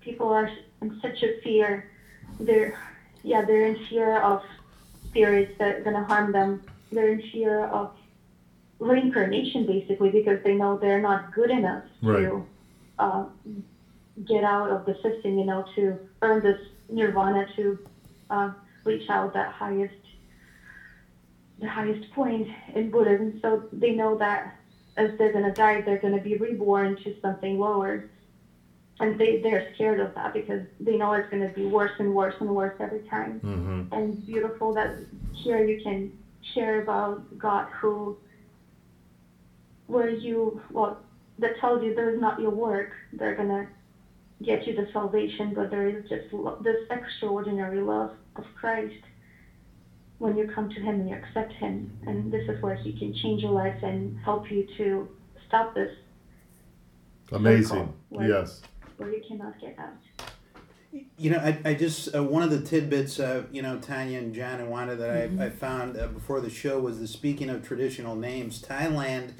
people 0.00 0.28
are 0.28 0.48
in 0.80 0.98
such 1.00 1.22
a 1.22 1.32
fear. 1.42 1.84
They're, 2.38 2.74
yeah, 3.22 3.42
they're 3.42 3.66
in 3.66 3.76
fear 3.88 4.16
of 4.18 4.42
spirits 5.06 5.52
that 5.58 5.76
are 5.76 5.80
gonna 5.80 6.02
harm 6.02 6.32
them. 6.32 6.60
They're 6.90 7.08
in 7.08 7.22
fear 7.32 7.64
of 7.64 7.90
reincarnation, 8.78 9.64
basically, 9.64 10.10
because 10.10 10.42
they 10.42 10.54
know 10.54 10.76
they're 10.76 11.00
not 11.00 11.30
good 11.30 11.50
enough 11.50 11.82
Right. 12.02 12.24
to 12.24 12.44
uh, 12.98 13.24
get 14.24 14.44
out 14.44 14.70
of 14.70 14.84
the 14.84 14.94
system. 15.02 15.38
You 15.38 15.44
know, 15.44 15.64
to 15.74 15.98
earn 16.20 16.42
this 16.42 16.58
nirvana, 16.88 17.46
to 17.56 17.78
uh, 18.30 18.50
reach 18.84 19.08
out 19.08 19.32
that 19.32 19.48
highest 19.48 19.94
the 21.58 21.66
highest 21.68 22.10
point 22.10 22.48
in 22.74 22.90
Buddhism. 22.90 23.38
So 23.40 23.62
they 23.72 23.92
know 23.92 24.16
that 24.16 24.52
as 24.96 25.16
they're 25.18 25.32
going 25.32 25.44
to 25.44 25.52
die, 25.52 25.80
they're 25.80 25.98
going 25.98 26.16
to 26.16 26.22
be 26.22 26.36
reborn 26.36 26.96
to 27.04 27.14
something 27.20 27.58
lower. 27.58 28.10
And 29.00 29.18
they, 29.18 29.40
they're 29.40 29.72
scared 29.74 30.00
of 30.00 30.14
that 30.14 30.32
because 30.34 30.62
they 30.78 30.96
know 30.96 31.12
it's 31.14 31.28
going 31.30 31.46
to 31.46 31.54
be 31.54 31.66
worse 31.66 31.92
and 31.98 32.14
worse 32.14 32.34
and 32.40 32.54
worse 32.54 32.76
every 32.78 33.00
time. 33.08 33.40
Mm-hmm. 33.40 33.92
And 33.92 34.14
it's 34.14 34.26
beautiful 34.26 34.74
that 34.74 34.96
here 35.32 35.64
you 35.64 35.82
can 35.82 36.12
share 36.54 36.82
about 36.82 37.38
God 37.38 37.68
who, 37.80 38.16
where 39.86 40.10
you, 40.10 40.60
well, 40.70 41.00
that 41.38 41.58
tells 41.58 41.82
you 41.82 41.94
there 41.94 42.14
is 42.14 42.20
not 42.20 42.40
your 42.40 42.50
work. 42.50 42.90
They're 43.12 43.34
going 43.34 43.48
to 43.48 43.66
get 44.44 44.66
you 44.66 44.74
the 44.74 44.88
salvation, 44.92 45.54
but 45.54 45.70
there 45.70 45.88
is 45.88 46.08
just 46.08 46.26
this 46.62 46.76
extraordinary 46.90 47.80
love 47.80 48.12
of 48.36 48.44
Christ 48.54 49.02
when 50.22 50.36
you 50.36 50.48
come 50.54 50.68
to 50.68 50.80
Him 50.80 51.00
and 51.00 51.08
you 51.08 51.16
accept 51.16 51.52
Him. 51.54 51.90
And 52.06 52.32
this 52.32 52.48
is 52.48 52.62
where 52.62 52.76
He 52.76 52.92
can 52.96 53.12
change 53.12 53.42
your 53.42 53.50
life 53.50 53.82
and 53.82 54.16
help 54.20 54.48
you 54.52 54.64
to 54.76 55.08
stop 55.48 55.74
this 55.74 55.90
Amazing. 57.32 57.92
Like- 58.12 58.28
Yes. 58.28 58.62
where 58.98 59.10
you 59.12 59.20
cannot 59.26 59.60
get 59.60 59.76
out. 59.80 59.96
You 61.16 61.30
know, 61.30 61.38
I, 61.38 61.58
I 61.64 61.74
just 61.74 62.14
uh, 62.14 62.22
one 62.22 62.42
of 62.42 62.50
the 62.50 62.60
tidbits, 62.60 63.18
uh, 63.18 63.44
you 63.50 63.62
know, 63.62 63.78
Tanya 63.78 64.18
and 64.18 64.32
John 64.34 64.60
and 64.60 64.70
Wanda 64.70 64.94
that 64.94 65.10
I, 65.40 65.46
I 65.46 65.50
found 65.50 65.96
uh, 65.98 66.06
before 66.08 66.40
the 66.40 66.50
show 66.50 66.78
was 66.78 67.00
the 67.00 67.08
speaking 67.08 67.48
of 67.48 67.66
traditional 67.66 68.14
names. 68.14 68.62
Thailand, 68.62 69.32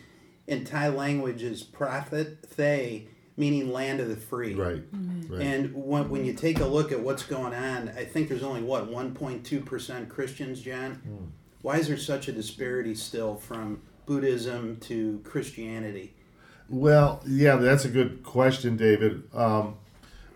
in 0.47 0.65
Thai 0.65 0.89
language, 0.89 1.43
is 1.43 1.63
Prathet 1.63 2.57
Thai, 2.57 3.05
meaning 3.37 3.73
land 3.73 4.01
of 4.01 4.09
the 4.09 4.17
free. 4.17 4.55
Right. 4.55 4.83
Right. 5.29 5.41
And 5.41 5.75
when, 5.75 6.11
when 6.11 6.25
you 6.25 6.35
take 6.35 6.61
a 6.61 6.67
look 6.67 6.93
at 6.93 7.01
what's 7.01 7.25
going 7.25 7.55
on, 7.55 7.89
I 7.91 8.05
think 8.05 8.29
there's 8.29 8.43
only 8.43 8.63
what 8.63 8.91
1.2% 8.91 10.09
Christians, 10.09 10.61
John. 10.61 11.33
Why 11.63 11.77
is 11.79 11.89
there 11.89 11.97
such 11.97 12.29
a 12.29 12.33
disparity 12.33 12.95
still 12.95 13.37
from 13.37 13.83
Buddhism 14.05 14.77
to 14.81 15.21
Christianity? 15.25 16.15
Well, 16.69 17.23
yeah, 17.27 17.57
that's 17.57 17.85
a 17.85 17.89
good 17.89 18.23
question, 18.23 18.77
David. 18.77 19.23
Um, 19.33 19.77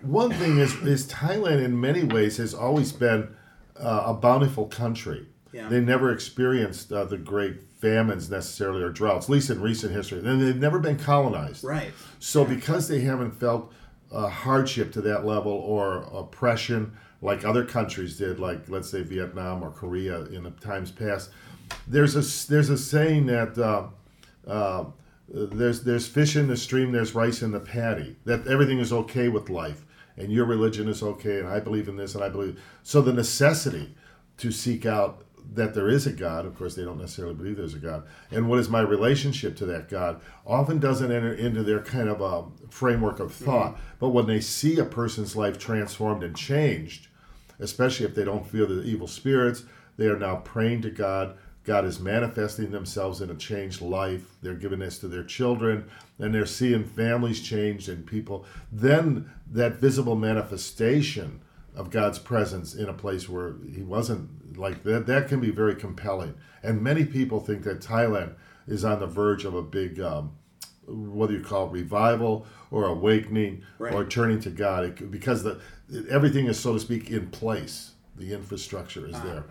one 0.03 0.31
thing 0.31 0.59
is, 0.59 0.75
is 0.77 1.07
Thailand 1.07 1.65
in 1.65 1.81
many 1.81 2.05
ways 2.05 2.37
has 2.37 2.55
always 2.55 2.93
been 2.93 3.35
uh, 3.79 4.05
a 4.07 4.15
bountiful 4.15 4.67
country. 4.67 5.27
Yeah. 5.53 5.69
They 5.69 5.81
never 5.81 6.13
experienced 6.13 6.93
uh, 6.93 7.05
the 7.05 7.17
great 7.17 7.66
famines 7.77 8.31
necessarily 8.31 8.83
or 8.83 8.91
droughts, 8.91 9.27
at 9.27 9.31
least 9.31 9.51
in 9.51 9.61
recent 9.61 9.93
history. 9.93 10.19
And 10.19 10.41
they've 10.41 10.57
never 10.57 10.79
been 10.79 10.99
colonized. 10.99 11.63
Right. 11.63 11.93
So 12.19 12.45
because 12.45 12.89
they 12.89 13.01
haven't 13.01 13.33
felt 13.33 13.73
uh, 14.11 14.29
hardship 14.29 14.93
to 14.93 15.01
that 15.03 15.27
level 15.27 15.53
or 15.53 16.09
oppression 16.13 16.97
like 17.23 17.45
other 17.45 17.65
countries 17.65 18.17
did, 18.17 18.39
like 18.39 18.69
let's 18.69 18.91
say 18.91 19.03
Vietnam 19.03 19.63
or 19.63 19.71
Korea 19.71 20.25
in 20.27 20.45
the 20.45 20.51
times 20.51 20.91
past, 20.91 21.31
there's 21.87 22.15
a 22.15 22.49
there's 22.49 22.71
a 22.71 22.79
saying 22.79 23.27
that 23.27 23.59
uh, 23.59 23.87
uh, 24.49 24.85
there's 25.29 25.83
there's 25.83 26.07
fish 26.07 26.37
in 26.37 26.47
the 26.47 26.57
stream, 26.57 26.93
there's 26.93 27.15
rice 27.15 27.43
in 27.43 27.51
the 27.51 27.61
paddy. 27.61 28.17
That 28.25 28.47
everything 28.47 28.79
is 28.79 28.93
okay 28.93 29.29
with 29.29 29.49
life, 29.49 29.85
and 30.17 30.31
your 30.31 30.45
religion 30.45 30.89
is 30.89 31.03
okay, 31.03 31.41
and 31.41 31.49
I 31.49 31.59
believe 31.59 31.89
in 31.89 31.97
this, 31.97 32.15
and 32.15 32.23
I 32.23 32.29
believe. 32.29 32.61
So 32.83 33.01
the 33.01 33.13
necessity 33.13 33.95
to 34.39 34.53
seek 34.53 34.85
out 34.85 35.25
that 35.55 35.75
there 35.75 35.89
is 35.89 36.07
a 36.07 36.13
God. 36.13 36.47
Of 36.47 36.57
course, 36.57 36.75
they 36.75 36.85
don't 36.85 36.99
necessarily 36.99 37.35
believe 37.35 37.57
there's 37.57 37.75
a 37.75 37.79
God. 37.79 38.05
And 38.31 38.49
what 38.49 38.59
is 38.59 38.69
my 38.69 38.81
relationship 38.81 39.57
to 39.57 39.67
that 39.67 39.89
God 39.89 40.21
often 40.47 40.79
doesn't 40.79 41.13
enter 41.13 41.33
into 41.33 41.63
their 41.63 41.81
kind 41.81 42.09
of 42.09 42.21
a 42.21 42.45
framework 42.71 43.21
of 43.21 43.33
thought. 43.33 43.75
Mm-hmm. 43.75 43.97
But 44.01 44.09
when 44.11 44.27
they 44.27 44.41
see 44.41 44.79
a 44.79 44.85
person's 44.85 45.37
life 45.37 45.59
transformed 45.59 46.23
and 46.23 46.37
changed, 46.37 47.09
especially 47.59 48.07
if 48.07 48.15
they 48.15 48.25
don't 48.25 48.47
feel 48.47 48.67
the 48.67 48.83
evil 48.83 49.07
spirits, 49.07 49.65
they 49.97 50.07
are 50.07 50.19
now 50.19 50.37
praying 50.37 50.83
to 50.83 50.91
God. 50.91 51.37
God 51.65 51.85
is 51.85 51.99
manifesting 51.99 52.71
themselves 52.71 53.21
in 53.21 53.31
a 53.31 53.35
changed 53.35 53.81
life. 53.81 54.37
They're 54.41 54.55
giving 54.55 54.79
this 54.79 54.99
to 55.01 55.09
their 55.09 55.25
children, 55.25 55.89
and 56.19 56.33
they're 56.33 56.47
seeing 56.47 56.85
families 56.85 57.43
changed 57.43 57.89
and 57.89 58.07
people. 58.07 58.45
Then 58.71 59.31
that 59.51 59.77
visible 59.77 60.15
manifestation 60.15 61.41
of 61.77 61.91
God's 61.91 62.19
presence 62.19 62.75
in 62.75 62.89
a 62.89 62.93
place 62.93 63.29
where 63.29 63.55
He 63.73 63.83
wasn't 63.83 64.57
like 64.59 64.83
that, 64.85 65.07
that 65.07 65.29
can 65.29 65.41
be 65.41 65.51
very 65.51 65.75
compelling. 65.75 66.35
And 66.63 66.83
many 66.83 67.05
people 67.05 67.41
think 67.41 67.63
that 67.65 67.81
Thailand 67.81 68.35
is 68.67 68.85
on 68.85 68.99
the 69.01 69.07
verge 69.07 69.45
of 69.45 69.55
a 69.55 69.63
big, 69.63 70.01
um, 70.01 70.33
what 70.87 71.29
do 71.29 71.35
you 71.37 71.43
call 71.45 71.67
it, 71.67 71.73
revival 71.73 72.47
or 72.71 72.87
awakening 72.87 73.63
or 73.95 74.05
turning 74.05 74.41
to 74.41 74.51
God 74.51 74.85
it, 74.85 75.11
because 75.11 75.43
the 75.45 75.61
everything 76.11 76.47
is, 76.47 76.59
so 76.59 76.73
to 76.75 76.81
speak, 76.81 77.11
in 77.11 77.29
place. 77.29 77.93
The 78.17 78.33
infrastructure 78.33 79.07
is 79.07 79.15
Ah. 79.15 79.23
there. 79.25 79.45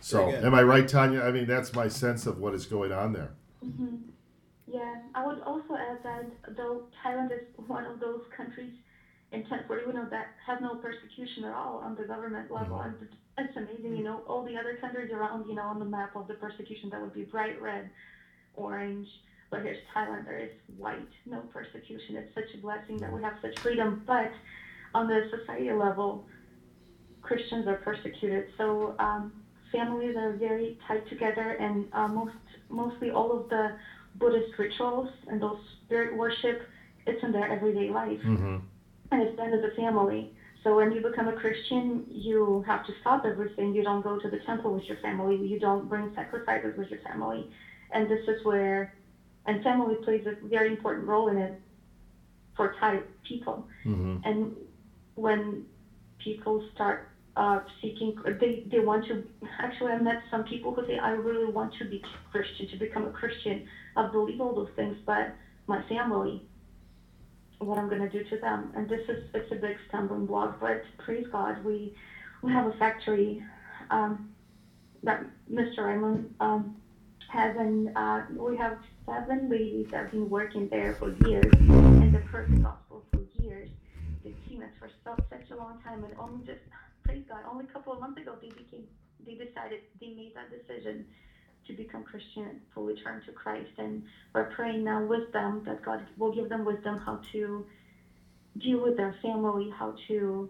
So, 0.00 0.28
am 0.30 0.54
I 0.54 0.62
right, 0.62 0.86
Tanya? 0.86 1.22
I 1.22 1.32
mean, 1.32 1.46
that's 1.46 1.72
my 1.74 1.88
sense 1.88 2.26
of 2.26 2.38
what 2.38 2.54
is 2.54 2.66
going 2.66 2.92
on 2.92 3.12
there. 3.14 3.30
Yeah, 4.66 4.96
I 5.14 5.26
would 5.26 5.40
also 5.40 5.74
add 5.74 6.02
that 6.04 6.56
though 6.56 6.82
Thailand 7.02 7.32
is 7.32 7.46
one 7.66 7.86
of 7.86 7.98
those 7.98 8.22
countries 8.36 8.74
in 9.32 9.42
10/40 9.44 9.68
window 9.68 9.86
you 9.86 9.92
know, 10.04 10.10
that 10.10 10.28
have 10.46 10.60
no 10.60 10.74
persecution 10.76 11.44
at 11.44 11.52
all 11.52 11.76
on 11.78 11.94
the 11.94 12.04
government 12.04 12.50
level, 12.50 12.80
and 12.80 12.94
it's- 13.02 13.18
it's 13.38 13.56
amazing. 13.56 13.96
You 13.96 14.02
know, 14.02 14.22
all 14.26 14.42
the 14.42 14.56
other 14.56 14.74
countries 14.74 15.10
around, 15.12 15.46
you 15.46 15.54
know, 15.54 15.66
on 15.66 15.78
the 15.78 15.84
map 15.84 16.16
of 16.16 16.26
the 16.26 16.34
persecution 16.34 16.88
that 16.90 17.00
would 17.00 17.12
be 17.12 17.22
bright 17.22 17.60
red, 17.60 17.90
orange, 18.54 19.08
but 19.50 19.62
here's 19.62 19.78
Thailand. 19.94 20.24
There 20.24 20.38
is 20.38 20.50
white, 20.76 21.08
no 21.26 21.42
persecution. 21.42 22.16
It's 22.16 22.32
such 22.34 22.52
a 22.54 22.56
blessing 22.58 22.96
that 22.98 23.12
we 23.12 23.22
have 23.22 23.34
such 23.40 23.58
freedom. 23.60 24.02
But 24.06 24.30
on 24.94 25.06
the 25.06 25.22
society 25.30 25.70
level, 25.72 26.24
Christians 27.22 27.66
are 27.66 27.74
persecuted. 27.74 28.44
So 28.56 28.94
um, 28.98 29.32
families 29.70 30.16
are 30.16 30.32
very 30.32 30.76
tied 30.86 31.06
together, 31.06 31.50
and 31.58 31.86
uh, 31.92 32.08
most 32.08 32.32
mostly 32.70 33.10
all 33.10 33.30
of 33.32 33.48
the 33.48 33.72
Buddhist 34.14 34.58
rituals 34.58 35.08
and 35.26 35.40
those 35.40 35.58
spirit 35.84 36.12
worship, 36.12 36.62
it's 37.06 37.22
in 37.22 37.30
their 37.30 37.46
everyday 37.50 37.88
life, 37.88 38.20
Mm-hmm. 38.24 38.56
And 39.10 39.22
it's 39.22 39.36
done 39.36 39.52
as 39.52 39.64
a 39.64 39.74
family. 39.74 40.32
So 40.64 40.74
when 40.76 40.92
you 40.92 41.00
become 41.00 41.28
a 41.28 41.32
Christian, 41.34 42.04
you 42.08 42.64
have 42.66 42.84
to 42.86 42.92
stop 43.00 43.24
everything. 43.24 43.72
You 43.72 43.82
don't 43.82 44.02
go 44.02 44.18
to 44.18 44.28
the 44.28 44.38
temple 44.44 44.74
with 44.74 44.84
your 44.84 44.98
family. 44.98 45.36
You 45.36 45.58
don't 45.60 45.88
bring 45.88 46.12
sacrifices 46.14 46.76
with 46.76 46.88
your 46.88 47.00
family, 47.00 47.48
and 47.92 48.10
this 48.10 48.20
is 48.28 48.44
where, 48.44 48.94
and 49.46 49.62
family 49.62 49.94
plays 50.04 50.26
a 50.26 50.46
very 50.48 50.70
important 50.70 51.06
role 51.06 51.28
in 51.28 51.38
it 51.38 51.60
for 52.56 52.74
Thai 52.80 53.00
people. 53.26 53.66
Mm-hmm. 53.86 54.16
And 54.24 54.52
when 55.14 55.64
people 56.22 56.62
start 56.74 57.08
uh, 57.36 57.60
seeking, 57.80 58.16
they, 58.40 58.64
they 58.70 58.80
want 58.80 59.06
to, 59.06 59.22
actually, 59.60 59.92
I 59.92 59.98
met 59.98 60.22
some 60.30 60.42
people 60.42 60.74
who 60.74 60.84
say, 60.86 60.98
I 60.98 61.10
really 61.10 61.50
want 61.50 61.72
to 61.78 61.84
be 61.84 62.02
Christian, 62.32 62.68
to 62.70 62.76
become 62.76 63.06
a 63.06 63.12
Christian. 63.12 63.66
I 63.96 64.10
believe 64.10 64.40
all 64.40 64.54
those 64.54 64.70
things, 64.74 64.96
but 65.06 65.34
my 65.68 65.86
family, 65.88 66.42
what 67.58 67.78
I'm 67.78 67.88
going 67.88 68.02
to 68.02 68.08
do 68.08 68.28
to 68.30 68.38
them. 68.38 68.72
And 68.76 68.88
this 68.88 69.00
is, 69.08 69.24
it's 69.34 69.50
a 69.52 69.56
big 69.56 69.76
stumbling 69.88 70.26
block, 70.26 70.60
but 70.60 70.82
praise 70.98 71.26
God, 71.30 71.64
we, 71.64 71.94
we 72.42 72.52
have 72.52 72.66
a 72.66 72.72
factory 72.78 73.42
um, 73.90 74.30
that 75.02 75.24
Mr. 75.50 75.86
Raymond 75.86 76.34
um, 76.40 76.76
has, 77.30 77.56
and 77.56 77.90
uh, 77.96 78.22
we 78.36 78.56
have 78.56 78.78
seven 79.06 79.50
ladies 79.50 79.88
that 79.90 80.02
have 80.02 80.10
been 80.10 80.28
working 80.28 80.68
there 80.68 80.94
for 80.94 81.10
years, 81.26 81.52
and 81.54 82.14
they've 82.14 82.22
the 82.32 82.60
gospel 82.60 83.04
for 83.10 83.20
years 83.42 83.68
the 84.28 84.48
team 84.48 84.60
has 84.60 84.70
for 84.78 84.90
so, 85.04 85.16
such 85.30 85.50
a 85.50 85.56
long 85.56 85.80
time 85.82 86.04
and 86.04 86.12
only 86.18 86.44
just 86.44 86.60
praise 87.04 87.24
God, 87.28 87.40
only 87.50 87.64
a 87.64 87.72
couple 87.72 87.92
of 87.92 88.00
months 88.00 88.20
ago 88.20 88.34
they 88.40 88.48
became 88.48 88.84
they 89.24 89.34
decided 89.34 89.80
they 90.00 90.14
made 90.14 90.32
that 90.34 90.48
decision 90.50 91.04
to 91.68 91.74
become 91.74 92.02
Christian, 92.02 92.60
fully 92.74 92.94
turn 92.94 93.20
to 93.26 93.32
Christ 93.32 93.70
and 93.78 94.02
we're 94.34 94.44
praying 94.44 94.84
now 94.84 95.00
with 95.02 95.30
them 95.32 95.62
that 95.66 95.82
God 95.82 96.02
will 96.18 96.30
give 96.30 96.48
them 96.48 96.64
wisdom 96.64 96.98
how 96.98 97.18
to 97.32 97.64
deal 98.58 98.80
with 98.80 98.96
their 98.96 99.14
family, 99.22 99.70
how 99.78 99.94
to 100.08 100.48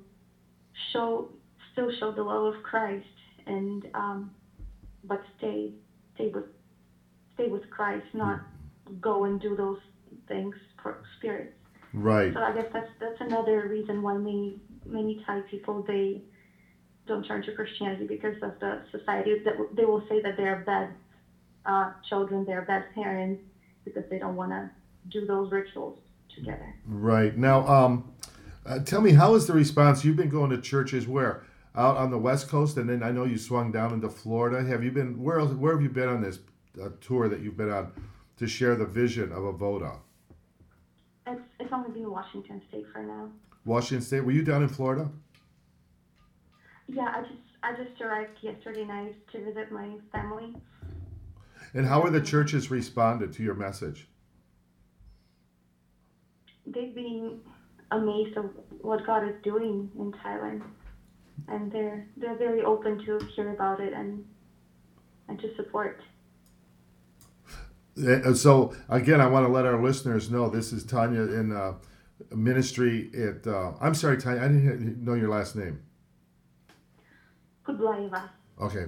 show 0.93 1.27
still 1.73 1.91
show 2.01 2.11
the 2.11 2.23
love 2.23 2.45
of 2.45 2.55
Christ 2.63 3.05
and 3.47 3.87
um 3.95 4.31
but 5.05 5.21
stay 5.37 5.73
stay 6.15 6.29
with 6.29 6.45
stay 7.35 7.49
with 7.49 7.69
Christ, 7.71 8.07
not 8.15 8.39
go 9.01 9.25
and 9.25 9.41
do 9.41 9.55
those 9.55 9.77
things 10.29 10.55
for 10.83 10.97
spirits. 11.17 11.53
Right. 11.93 12.33
So 12.35 12.41
I 12.41 12.53
guess 12.53 12.67
that's 12.73 12.89
that's 13.01 13.21
another 13.21 13.67
reason 13.67 14.03
why 14.03 14.17
many 14.17 14.57
many 14.87 15.17
Thai 15.27 15.43
people 15.51 15.83
they 15.87 16.21
don't 17.07 17.25
turn 17.25 17.43
to 17.43 17.53
Christianity 17.53 18.05
because 18.05 18.35
of 18.43 18.53
the 18.61 18.79
society 18.91 19.35
that 19.45 19.55
they 19.73 19.85
will 19.85 20.03
say 20.09 20.21
that 20.21 20.37
they 20.37 20.45
are 20.45 20.57
bad 20.57 20.89
uh, 21.69 21.93
children, 22.09 22.45
their 22.45 22.63
bad 22.63 22.87
parents 22.95 23.43
because 23.85 24.05
they 24.11 24.19
don't 24.19 24.35
want 24.35 24.51
to 24.51 24.71
do 25.11 25.27
those 25.27 25.53
rituals 25.53 25.99
together. 26.35 26.75
Right. 26.87 27.37
Now, 27.37 27.67
um, 27.67 28.13
uh, 28.67 28.81
tell 28.81 29.01
me, 29.01 29.13
how 29.13 29.35
is 29.35 29.47
the 29.47 29.53
response? 29.53 30.05
You've 30.05 30.17
been 30.17 30.29
going 30.29 30.51
to 30.51 30.61
churches 30.61 31.07
where? 31.07 31.45
Out 31.77 31.97
on 31.97 32.11
the 32.11 32.19
West 32.19 32.49
Coast, 32.49 32.77
and 32.77 32.89
then 32.89 33.03
I 33.05 33.13
know 33.13 33.25
you 33.25 33.39
swung 33.39 33.71
down 33.71 33.93
into 33.93 34.09
Florida. 34.09 34.67
Have 34.67 34.83
you 34.83 34.91
been, 34.91 35.23
where, 35.23 35.39
else, 35.39 35.53
where 35.53 35.73
have 35.73 35.83
you 35.83 35.89
been 35.89 36.09
on 36.09 36.21
this 36.21 36.41
uh, 36.83 36.89
tour 37.01 37.29
that 37.29 37.41
you've 37.41 37.57
been 37.57 37.71
on 37.71 37.93
to 38.39 38.49
share 38.49 38.75
the 38.75 38.87
vision 38.87 39.31
of 39.31 39.45
Avoda? 39.45 39.99
It's 41.27 41.41
it's 41.61 41.73
only 41.73 41.91
been 41.91 42.11
Washington 42.11 42.63
State 42.69 42.87
for 42.93 43.03
now. 43.03 43.29
Washington 43.65 44.05
State, 44.05 44.25
were 44.25 44.33
you 44.33 44.43
down 44.43 44.63
in 44.63 44.69
Florida? 44.69 45.09
Yeah, 46.89 47.13
I 47.15 47.21
just 47.21 47.35
I 47.63 47.73
just 47.73 48.01
arrived 48.01 48.39
yesterday 48.41 48.85
night 48.85 49.15
to 49.33 49.45
visit 49.45 49.71
my 49.71 49.97
family, 50.11 50.57
And 51.75 51.87
how 51.87 52.03
are 52.03 52.11
the 52.11 52.21
churches 52.21 52.71
responded 52.71 53.33
to 53.35 53.43
your 53.43 53.55
message? 53.55 54.09
They've 56.67 56.95
been 56.95 57.41
amazed 57.91 58.37
of 58.37 58.51
what 58.81 59.07
God 59.07 59.27
is 59.29 59.35
doing 59.43 59.91
in 59.99 60.13
Thailand, 60.13 60.63
and 61.49 61.73
they're 61.73 62.07
they're 62.17 62.37
very 62.37 62.63
open 62.63 62.99
to 63.07 63.19
hear 63.35 63.51
about 63.51 63.81
it 63.81 63.93
and 63.93 64.25
and 65.29 65.39
to 65.41 65.55
support. 65.57 66.01
Uh, 67.97 68.35
So 68.35 68.75
again, 68.89 69.21
I 69.21 69.27
want 69.27 69.47
to 69.47 69.53
let 69.53 69.65
our 69.67 69.83
listeners 69.83 70.31
know 70.31 70.49
this 70.49 70.73
is 70.73 70.85
Tanya 70.85 71.23
in 71.23 71.53
uh, 71.53 71.75
ministry 72.35 73.11
at. 73.15 73.47
Uh, 73.47 73.73
I'm 73.81 73.95
sorry, 73.95 74.19
Tanya. 74.19 74.43
I 74.43 74.49
didn't 74.49 75.03
know 75.05 75.15
your 75.15 75.31
last 75.31 75.57
name. 75.57 75.81
Kudlaiva. 77.67 78.29
Okay, 78.61 78.87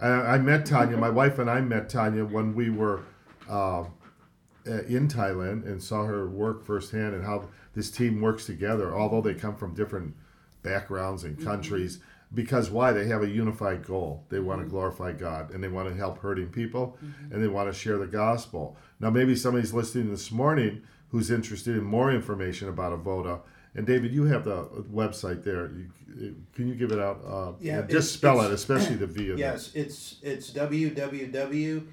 I, 0.00 0.08
I 0.08 0.38
met 0.38 0.66
Tanya. 0.66 0.96
My 0.96 1.10
wife 1.10 1.38
and 1.38 1.50
I 1.50 1.60
met 1.60 1.88
Tanya 1.88 2.24
when 2.24 2.54
we 2.54 2.70
were 2.70 3.02
uh, 3.48 3.80
uh, 3.80 4.82
in 4.88 5.08
Thailand 5.08 5.66
and 5.66 5.82
saw 5.82 6.04
her 6.04 6.28
work 6.28 6.64
firsthand 6.64 7.14
and 7.14 7.24
how 7.24 7.48
this 7.74 7.90
team 7.90 8.20
works 8.20 8.46
together. 8.46 8.94
Although 8.94 9.20
they 9.20 9.34
come 9.34 9.56
from 9.56 9.74
different 9.74 10.14
backgrounds 10.62 11.24
and 11.24 11.42
countries, 11.42 12.00
because 12.34 12.70
why? 12.70 12.92
They 12.92 13.06
have 13.06 13.22
a 13.22 13.28
unified 13.28 13.86
goal. 13.86 14.24
They 14.28 14.40
want 14.40 14.60
to 14.60 14.68
glorify 14.68 15.12
God 15.12 15.52
and 15.52 15.62
they 15.62 15.68
want 15.68 15.88
to 15.88 15.94
help 15.94 16.18
hurting 16.18 16.48
people 16.48 16.98
and 17.30 17.42
they 17.42 17.48
want 17.48 17.72
to 17.72 17.78
share 17.78 17.98
the 17.98 18.06
gospel. 18.06 18.76
Now, 18.98 19.10
maybe 19.10 19.36
somebody's 19.36 19.72
listening 19.72 20.10
this 20.10 20.32
morning 20.32 20.82
who's 21.10 21.30
interested 21.30 21.76
in 21.76 21.84
more 21.84 22.10
information 22.10 22.68
about 22.68 22.92
Avoda. 22.92 23.40
And 23.76 23.86
David, 23.86 24.12
you 24.12 24.24
have 24.24 24.44
the 24.44 24.64
website 24.92 25.44
there. 25.44 25.70
You, 25.70 26.34
can 26.54 26.66
you 26.66 26.74
give 26.74 26.92
it 26.92 26.98
out? 26.98 27.20
Uh, 27.26 27.52
Yeah, 27.60 27.82
just 27.82 28.14
spell 28.14 28.40
it, 28.40 28.50
especially 28.50 28.96
the 28.96 29.06
V. 29.14 29.34
Yes, 29.36 29.70
it's 29.74 30.16
it's 30.22 30.50
www.avoda 30.50 31.86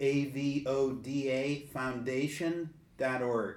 a 0.00 0.24
v 0.26 0.64
o 0.66 0.92
d 0.92 1.28
a 1.28 1.60
foundation.org. 1.72 3.56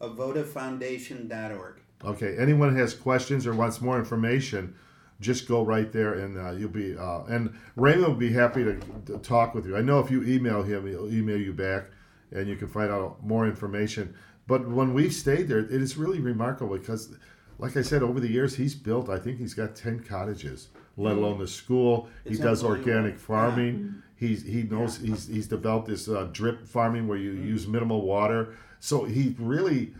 avodafoundation.org. 0.00 1.80
Okay. 2.04 2.36
Anyone 2.38 2.76
has 2.76 2.94
questions 2.94 3.46
or 3.46 3.54
wants 3.54 3.80
more 3.80 3.98
information, 3.98 4.74
just 5.20 5.48
go 5.48 5.62
right 5.64 5.90
there 5.92 6.14
and 6.14 6.38
uh, 6.38 6.52
you'll 6.52 6.68
be. 6.68 6.96
Uh, 6.96 7.24
and 7.24 7.56
Raymond 7.76 8.06
will 8.06 8.14
be 8.14 8.32
happy 8.32 8.64
to, 8.64 8.78
to 9.06 9.18
talk 9.18 9.54
with 9.54 9.66
you. 9.66 9.76
I 9.76 9.80
know 9.82 10.00
if 10.00 10.10
you 10.10 10.22
email 10.24 10.62
him, 10.62 10.86
he'll 10.86 11.12
email 11.12 11.38
you 11.38 11.52
back, 11.52 11.86
and 12.32 12.48
you 12.48 12.56
can 12.56 12.68
find 12.68 12.90
out 12.90 13.24
more 13.24 13.46
information. 13.46 14.14
But 14.46 14.68
when 14.68 14.94
we 14.94 15.10
stayed 15.10 15.48
there, 15.48 15.58
it 15.58 15.72
is 15.72 15.96
really 15.96 16.20
remarkable 16.20 16.76
because, 16.76 17.14
like 17.58 17.76
I 17.76 17.82
said, 17.82 18.02
over 18.02 18.20
the 18.20 18.30
years 18.30 18.56
he's 18.56 18.74
built. 18.74 19.08
I 19.08 19.18
think 19.18 19.38
he's 19.38 19.54
got 19.54 19.74
ten 19.74 20.00
cottages, 20.00 20.68
let 20.96 21.16
alone 21.16 21.38
the 21.38 21.48
school. 21.48 22.08
It's 22.24 22.38
he 22.38 22.42
does 22.42 22.62
organic 22.62 23.18
farming. 23.18 24.02
He's 24.16 24.44
he 24.44 24.62
knows 24.62 24.98
he's 24.98 25.26
he's 25.26 25.48
developed 25.48 25.88
this 25.88 26.08
uh, 26.08 26.28
drip 26.32 26.66
farming 26.66 27.08
where 27.08 27.18
you 27.18 27.32
use 27.32 27.66
minimal 27.66 28.02
water. 28.02 28.54
So 28.78 29.04
he 29.04 29.34
really 29.38 29.94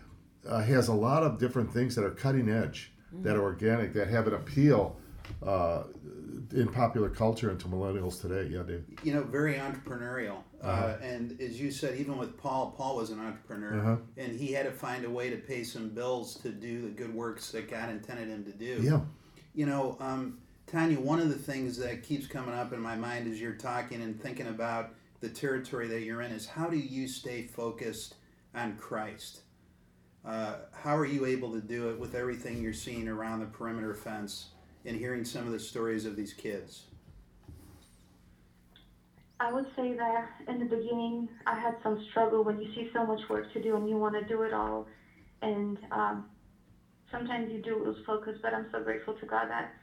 uh, 0.48 0.62
has 0.62 0.88
a 0.88 0.94
lot 0.94 1.22
of 1.22 1.38
different 1.38 1.72
things 1.72 1.94
that 1.96 2.04
are 2.04 2.10
cutting 2.10 2.48
edge, 2.48 2.92
that 3.22 3.36
are 3.36 3.42
organic, 3.42 3.92
that 3.94 4.08
have 4.08 4.26
an 4.26 4.34
appeal 4.34 4.96
uh, 5.46 5.84
in 6.52 6.68
popular 6.68 7.08
culture 7.08 7.50
and 7.50 7.58
to 7.60 7.66
millennials 7.68 8.20
today. 8.20 8.48
Yeah, 8.52 8.62
Dave. 8.62 8.84
You 9.02 9.14
know, 9.14 9.22
very 9.22 9.54
entrepreneurial. 9.54 10.38
uh 10.62 10.66
Uh-huh. 10.66 10.96
and 11.02 11.40
as 11.40 11.60
you 11.60 11.70
said, 11.70 11.98
even 11.98 12.16
with 12.18 12.36
Paul, 12.38 12.72
Paul 12.76 12.96
was 12.96 13.10
an 13.10 13.20
entrepreneur, 13.20 13.78
Uh-huh. 13.80 13.96
and 14.16 14.38
he 14.38 14.52
had 14.52 14.64
to 14.66 14.72
find 14.72 15.04
a 15.04 15.10
way 15.10 15.30
to 15.30 15.36
pay 15.36 15.64
some 15.64 15.88
bills 15.90 16.36
to 16.42 16.50
do 16.50 16.82
the 16.82 16.90
good 16.90 17.14
works 17.14 17.50
that 17.52 17.70
God 17.70 17.90
intended 17.90 18.28
him 18.28 18.44
to 18.44 18.52
do. 18.52 18.80
Yeah. 18.82 19.00
You 19.54 19.66
know, 19.66 19.96
um, 20.00 20.38
Tanya, 20.66 20.98
one 20.98 21.20
of 21.20 21.28
the 21.28 21.38
things 21.38 21.76
that 21.78 22.02
keeps 22.02 22.26
coming 22.26 22.54
up 22.54 22.72
in 22.72 22.80
my 22.80 22.96
mind 22.96 23.30
as 23.30 23.40
you're 23.40 23.54
talking 23.54 24.02
and 24.02 24.20
thinking 24.20 24.48
about 24.48 24.94
the 25.20 25.28
territory 25.28 25.86
that 25.88 26.02
you're 26.02 26.22
in 26.22 26.30
is 26.32 26.46
how 26.46 26.68
do 26.68 26.76
you 26.76 27.06
stay 27.08 27.42
focused 27.42 28.16
on 28.54 28.76
Christ? 28.76 29.42
Uh, 30.24 30.56
how 30.72 30.96
are 30.96 31.06
you 31.06 31.24
able 31.24 31.52
to 31.52 31.60
do 31.60 31.88
it 31.90 31.98
with 32.00 32.14
everything 32.16 32.60
you're 32.60 32.72
seeing 32.72 33.06
around 33.08 33.38
the 33.40 33.46
perimeter 33.46 33.94
fence 33.94 34.48
and 34.86 34.96
hearing 34.96 35.24
some 35.24 35.46
of 35.46 35.52
the 35.52 35.58
stories 35.58 36.06
of 36.06 36.16
these 36.16 36.32
kids? 36.32 36.84
I 39.38 39.52
would 39.52 39.66
say 39.76 39.94
that 39.94 40.28
in 40.48 40.60
the 40.60 40.64
beginning, 40.64 41.28
I 41.46 41.58
had 41.58 41.74
some 41.82 42.02
struggle 42.10 42.42
when 42.42 42.60
you 42.60 42.68
see 42.74 42.88
so 42.94 43.04
much 43.04 43.20
work 43.28 43.52
to 43.52 43.62
do 43.62 43.76
and 43.76 43.88
you 43.88 43.96
want 43.96 44.14
to 44.14 44.24
do 44.24 44.42
it 44.42 44.54
all. 44.54 44.86
And 45.42 45.76
um, 45.90 46.26
sometimes 47.12 47.52
you 47.52 47.60
do 47.60 47.84
lose 47.84 47.98
focus, 48.06 48.38
but 48.40 48.54
I'm 48.54 48.66
so 48.72 48.82
grateful 48.82 49.14
to 49.14 49.26
God 49.26 49.50
that 49.50 49.74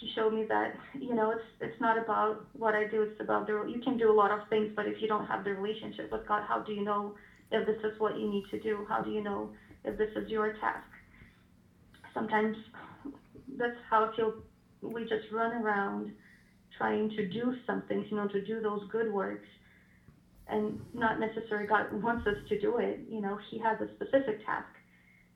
He 0.00 0.10
showed 0.16 0.34
me 0.34 0.44
that, 0.48 0.74
you 0.98 1.14
know, 1.14 1.30
it's 1.30 1.44
it's 1.60 1.80
not 1.80 1.98
about 1.98 2.46
what 2.54 2.74
I 2.74 2.88
do, 2.88 3.02
it's 3.02 3.20
about 3.20 3.46
the, 3.46 3.64
you 3.68 3.80
can 3.80 3.96
do 3.96 4.10
a 4.10 4.16
lot 4.16 4.32
of 4.32 4.48
things, 4.48 4.72
but 4.74 4.86
if 4.86 5.00
you 5.00 5.06
don't 5.06 5.26
have 5.26 5.44
the 5.44 5.54
relationship 5.54 6.10
with 6.10 6.26
God, 6.26 6.42
how 6.48 6.60
do 6.60 6.72
you 6.72 6.82
know 6.82 7.14
if 7.52 7.66
this 7.66 7.78
is 7.84 7.98
what 8.00 8.18
you 8.18 8.28
need 8.28 8.44
to 8.50 8.58
do? 8.58 8.84
How 8.88 9.02
do 9.02 9.10
you 9.10 9.22
know 9.22 9.50
if 9.84 9.96
this 9.98 10.10
is 10.16 10.28
your 10.28 10.54
task? 10.54 10.88
Sometimes 12.12 12.56
that's 13.60 13.78
how 13.88 14.10
we 14.82 15.02
just 15.02 15.30
run 15.32 15.52
around 15.52 16.12
trying 16.76 17.10
to 17.10 17.28
do 17.28 17.52
something, 17.66 18.04
you 18.10 18.16
know, 18.16 18.26
to 18.28 18.42
do 18.42 18.60
those 18.60 18.82
good 18.90 19.12
works. 19.12 19.48
And 20.48 20.80
not 20.94 21.20
necessarily 21.20 21.68
God 21.68 22.02
wants 22.02 22.26
us 22.26 22.36
to 22.48 22.58
do 22.58 22.78
it. 22.78 23.00
You 23.08 23.20
know, 23.20 23.38
He 23.50 23.58
has 23.60 23.76
a 23.80 23.86
specific 23.94 24.44
task. 24.44 24.66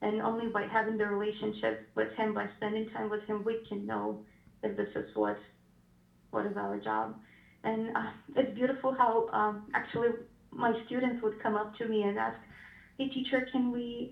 And 0.03 0.21
only 0.23 0.49
by 0.49 0.67
having 0.71 0.97
the 0.97 1.07
relationship 1.07 1.87
with 1.95 2.09
Him, 2.17 2.35
by 2.35 2.47
spending 2.57 2.87
time 2.89 3.11
with 3.11 3.23
Him, 3.23 3.45
we 3.45 3.59
can 3.69 3.87
know 3.87 4.19
if 4.63 4.77
this 4.77 4.89
is 4.97 5.05
what 5.15 5.37
what 6.31 6.47
is 6.47 6.57
our 6.57 6.79
job. 6.79 7.15
And 7.63 7.91
uh, 7.97 8.11
it's 8.37 8.53
beautiful 8.55 8.93
how 8.93 9.29
um, 9.33 9.63
actually 9.73 10.09
my 10.51 10.73
students 10.87 11.23
would 11.23 11.41
come 11.41 11.55
up 11.55 11.73
to 11.77 11.87
me 11.87 12.03
and 12.03 12.19
ask, 12.19 12.37
"Hey, 12.99 13.07
teacher, 13.09 13.47
can 13.53 13.71
we 13.71 14.11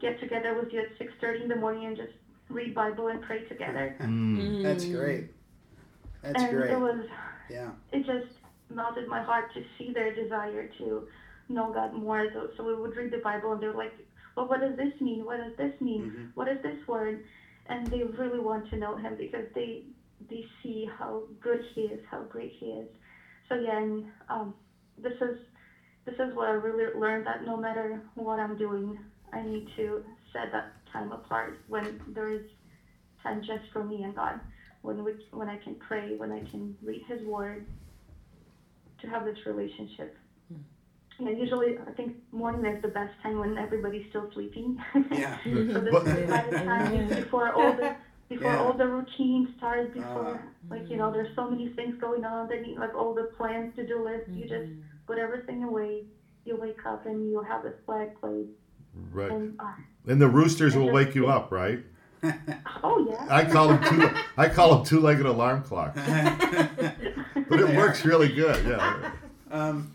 get 0.00 0.18
together 0.18 0.54
with 0.54 0.72
you 0.72 0.80
at 0.80 0.86
6:30 0.98 1.42
in 1.42 1.48
the 1.48 1.56
morning 1.56 1.84
and 1.86 1.96
just 1.96 2.12
read 2.50 2.74
Bible 2.74 3.08
and 3.08 3.22
pray 3.22 3.44
together?" 3.44 3.96
Mm. 4.00 4.62
That's 4.62 4.84
great. 4.86 5.30
That's 6.22 6.42
and 6.42 6.50
great. 6.56 6.70
it 6.70 6.78
was 6.78 7.06
Yeah. 7.50 7.70
it 7.92 8.04
just 8.04 8.32
melted 8.70 9.08
my 9.08 9.22
heart 9.22 9.52
to 9.54 9.62
see 9.76 9.92
their 9.92 10.14
desire 10.14 10.68
to 10.78 11.08
know 11.48 11.72
God 11.72 11.94
more. 11.94 12.26
So, 12.32 12.50
so 12.56 12.64
we 12.64 12.74
would 12.74 12.94
read 12.96 13.10
the 13.10 13.18
Bible 13.18 13.52
and 13.52 13.62
they 13.62 13.66
were 13.68 13.74
like, 13.74 13.94
well, 14.36 14.46
what 14.48 14.60
does 14.60 14.76
this 14.76 14.92
mean? 15.00 15.24
What 15.24 15.38
does 15.38 15.56
this 15.56 15.80
mean? 15.80 16.02
Mhm. 16.10 16.30
What 16.34 16.48
is 16.48 16.60
this 16.62 16.86
word? 16.86 17.24
And 17.66 17.86
they 17.88 18.02
really 18.02 18.38
want 18.40 18.68
to 18.70 18.76
know 18.76 18.96
Him 18.96 19.16
because 19.16 19.46
they 19.54 19.84
they 20.28 20.44
see 20.62 20.84
how 20.98 21.22
good 21.40 21.60
He 21.74 21.82
is, 21.82 22.00
how 22.10 22.22
great 22.22 22.52
He 22.58 22.66
is. 22.66 22.88
So 23.48 23.54
yeah, 23.54 23.78
and 23.78 24.06
um, 24.28 24.54
this 24.98 25.14
is 25.20 25.38
this 26.04 26.14
is 26.18 26.34
what 26.34 26.48
I 26.48 26.52
really 26.52 26.92
learned 26.98 27.26
that 27.26 27.44
no 27.44 27.56
matter 27.56 28.00
what 28.14 28.38
I'm 28.40 28.56
doing, 28.58 28.98
I 29.32 29.42
need 29.42 29.68
to 29.76 30.04
set 30.32 30.52
that 30.52 30.77
time 30.92 31.12
apart 31.12 31.58
when 31.68 32.00
there 32.08 32.30
is 32.32 32.42
time 33.22 33.40
just 33.40 33.64
for 33.72 33.84
me 33.84 34.02
and 34.04 34.14
God 34.14 34.40
when 34.82 35.04
we, 35.04 35.12
when 35.32 35.48
I 35.48 35.56
can 35.58 35.74
pray, 35.76 36.16
when 36.16 36.32
I 36.32 36.40
can 36.50 36.76
read 36.82 37.02
His 37.08 37.22
Word, 37.26 37.66
to 39.00 39.06
have 39.08 39.24
this 39.24 39.38
relationship. 39.46 40.16
Hmm. 40.48 40.60
You 41.18 41.24
know, 41.26 41.30
usually 41.32 41.78
I 41.78 41.92
think 41.92 42.16
morning 42.32 42.64
is 42.72 42.82
the 42.82 42.88
best 42.88 43.12
time 43.22 43.38
when 43.38 43.58
everybody's 43.58 44.08
still 44.10 44.30
sleeping. 44.34 44.78
Yeah. 45.12 45.36
Hmm. 45.42 45.72
so 45.72 45.80
this 45.80 45.92
But- 45.92 46.06
is 46.06 46.30
by 46.30 46.46
the 46.50 46.58
time 46.70 47.08
before 47.08 47.52
all 47.52 47.72
the 47.72 47.96
before 48.28 48.52
Yeah. 48.52 48.60
all 48.62 48.74
the 48.74 48.86
routine 48.86 49.54
starts, 49.56 49.94
before 49.94 50.38
Ah. 50.44 50.48
like 50.68 50.88
you 50.90 50.96
know, 50.96 51.10
there's 51.10 51.34
so 51.34 51.48
many 51.48 51.68
things 51.70 51.98
going 52.00 52.24
on. 52.24 52.48
Then 52.48 52.64
you, 52.64 52.78
like 52.78 52.94
all 52.94 53.14
the 53.14 53.30
plans 53.36 53.74
to 53.76 53.86
do 53.86 54.04
list, 54.04 54.28
you 54.30 54.42
just 54.42 54.70
hmm. 54.72 54.80
put 55.06 55.18
everything 55.18 55.64
away. 55.64 56.04
You 56.44 56.56
wake 56.56 56.84
up 56.86 57.06
and 57.06 57.30
you 57.30 57.42
have 57.42 57.62
this 57.62 57.74
flag 57.84 58.18
plate, 58.20 58.48
Right. 59.12 59.30
and 59.30 59.58
uh, 59.60 59.72
And 60.06 60.20
the 60.20 60.28
roosters 60.28 60.76
will 60.76 60.90
wake 60.90 61.14
you 61.14 61.28
up, 61.28 61.50
right? 61.52 61.80
oh 62.82 63.06
yeah. 63.08 63.26
I 63.30 63.44
call 63.44 63.68
them 63.68 63.82
two. 63.84 64.10
I 64.36 64.48
call 64.48 64.74
them 64.76 64.84
two-legged 64.84 65.24
alarm 65.24 65.62
clocks, 65.62 66.00
but 67.48 67.60
it 67.60 67.76
works 67.76 68.04
really 68.04 68.28
good. 68.28 68.64
Yeah. 68.66 69.10
Um, 69.50 69.94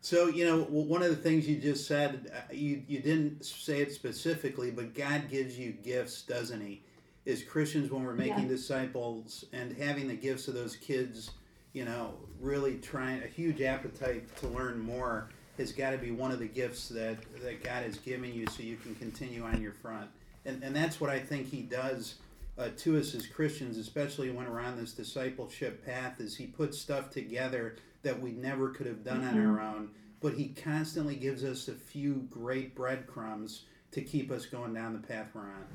so 0.00 0.28
you 0.28 0.46
know, 0.46 0.62
one 0.62 1.02
of 1.02 1.10
the 1.10 1.16
things 1.16 1.46
you 1.46 1.56
just 1.60 1.86
said, 1.86 2.30
uh, 2.34 2.50
you 2.50 2.82
you 2.88 3.00
didn't 3.00 3.44
say 3.44 3.80
it 3.82 3.92
specifically, 3.92 4.70
but 4.70 4.94
God 4.94 5.24
gives 5.30 5.58
you 5.58 5.72
gifts, 5.72 6.22
doesn't 6.22 6.62
He? 6.62 6.82
As 7.26 7.42
Christians, 7.42 7.90
when 7.90 8.04
we're 8.04 8.14
making 8.14 8.44
Yeah. 8.44 8.48
disciples 8.48 9.44
and 9.52 9.76
having 9.76 10.08
the 10.08 10.14
gifts 10.14 10.48
of 10.48 10.54
those 10.54 10.76
kids, 10.76 11.32
you 11.74 11.84
know, 11.84 12.14
really 12.40 12.76
trying 12.78 13.22
a 13.22 13.26
huge 13.26 13.60
appetite 13.60 14.34
to 14.38 14.48
learn 14.48 14.78
more 14.78 15.28
has 15.58 15.72
got 15.72 15.90
to 15.90 15.98
be 15.98 16.10
one 16.10 16.30
of 16.32 16.38
the 16.38 16.48
gifts 16.48 16.88
that 16.88 17.18
that 17.42 17.62
God 17.62 17.84
has 17.84 17.98
given 17.98 18.32
you, 18.32 18.46
so 18.46 18.62
you 18.62 18.76
can 18.76 18.94
continue 18.96 19.44
on 19.44 19.60
your 19.60 19.72
front. 19.72 20.08
And 20.44 20.62
and 20.62 20.74
that's 20.74 21.00
what 21.00 21.10
I 21.10 21.18
think 21.18 21.48
He 21.50 21.62
does. 21.62 22.16
Uh, 22.56 22.68
to 22.76 22.96
us 22.96 23.16
as 23.16 23.26
Christians, 23.26 23.78
especially 23.78 24.30
when 24.30 24.48
we're 24.48 24.60
on 24.60 24.76
this 24.76 24.92
discipleship 24.92 25.84
path, 25.84 26.20
is 26.20 26.36
He 26.36 26.46
puts 26.46 26.78
stuff 26.78 27.10
together 27.10 27.76
that 28.02 28.20
we 28.20 28.30
never 28.30 28.68
could 28.68 28.86
have 28.86 29.02
done 29.02 29.24
on 29.24 29.44
our 29.44 29.60
own. 29.60 29.90
But 30.20 30.34
He 30.34 30.48
constantly 30.50 31.16
gives 31.16 31.42
us 31.42 31.66
a 31.66 31.74
few 31.74 32.28
great 32.30 32.76
breadcrumbs 32.76 33.64
to 33.90 34.02
keep 34.02 34.30
us 34.30 34.46
going 34.46 34.72
down 34.72 34.92
the 34.92 35.04
path 35.06 35.28
we're 35.34 35.42
on. 35.42 35.66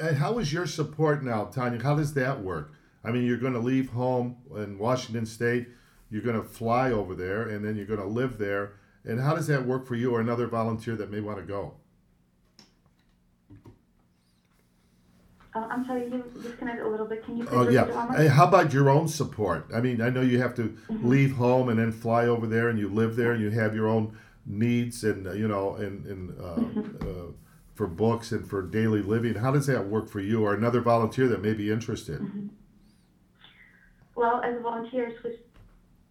And 0.00 0.16
how 0.16 0.38
is 0.38 0.50
your 0.50 0.66
support 0.66 1.22
now, 1.22 1.44
Tanya? 1.44 1.82
How 1.82 1.94
does 1.94 2.14
that 2.14 2.40
work? 2.40 2.72
I 3.04 3.10
mean, 3.12 3.24
you're 3.26 3.36
going 3.36 3.52
to 3.52 3.58
leave 3.58 3.90
home 3.90 4.36
in 4.56 4.78
Washington 4.78 5.26
State. 5.26 5.68
you're 6.10 6.22
going 6.22 6.40
to 6.40 6.48
fly 6.48 6.90
over 6.90 7.14
there, 7.14 7.42
and 7.48 7.64
then 7.64 7.76
you're 7.76 7.86
going 7.86 8.00
to 8.00 8.06
live 8.06 8.38
there. 8.38 8.74
And 9.04 9.20
how 9.20 9.34
does 9.34 9.46
that 9.48 9.66
work 9.66 9.86
for 9.86 9.94
you 9.94 10.12
or 10.14 10.20
another 10.20 10.46
volunteer 10.46 10.96
that 10.96 11.10
may 11.10 11.20
want 11.20 11.38
to 11.38 11.44
go? 11.44 11.74
Uh, 15.54 15.68
I'm 15.70 15.86
sorry, 15.86 16.06
you 16.10 16.24
disconnected 16.42 16.84
a 16.84 16.88
little 16.88 17.06
bit. 17.06 17.24
Can 17.24 17.36
you 17.36 17.46
Oh 17.52 17.68
yeah. 17.68 17.84
it 17.84 17.94
one 17.94 18.08
more? 18.08 18.16
Hey, 18.16 18.26
how 18.26 18.48
about 18.48 18.72
your 18.72 18.90
own 18.90 19.06
support? 19.06 19.66
I 19.72 19.80
mean, 19.80 20.00
I 20.00 20.10
know 20.10 20.20
you 20.20 20.40
have 20.40 20.54
to 20.56 20.76
Mm-hmm. 20.90 21.08
leave 21.08 21.32
home 21.36 21.68
and 21.68 21.78
then 21.78 21.92
fly 21.92 22.26
over 22.26 22.46
there, 22.46 22.68
and 22.68 22.78
you 22.78 22.88
live 22.88 23.14
there, 23.16 23.32
and 23.32 23.40
you 23.40 23.50
have 23.50 23.74
your 23.74 23.86
own 23.88 24.18
needs, 24.46 25.04
and 25.04 25.26
uh, 25.28 25.32
you 25.32 25.46
know, 25.46 25.76
and 25.76 26.04
and 26.06 26.40
uh, 26.40 26.44
Mm-hmm. 26.60 26.96
uh, 27.08 27.32
for 27.74 27.86
books 27.88 28.32
and 28.32 28.48
for 28.48 28.62
daily 28.62 29.02
living. 29.02 29.34
How 29.34 29.50
does 29.52 29.66
that 29.66 29.86
work 29.88 30.08
for 30.08 30.20
you 30.20 30.44
or 30.44 30.54
another 30.54 30.80
volunteer 30.80 31.28
that 31.28 31.42
may 31.42 31.54
be 31.54 31.70
interested? 31.70 32.20
Mm-hmm. 32.20 32.48
Well, 34.14 34.40
as 34.42 34.60
volunteers, 34.62 35.14
we, 35.24 35.38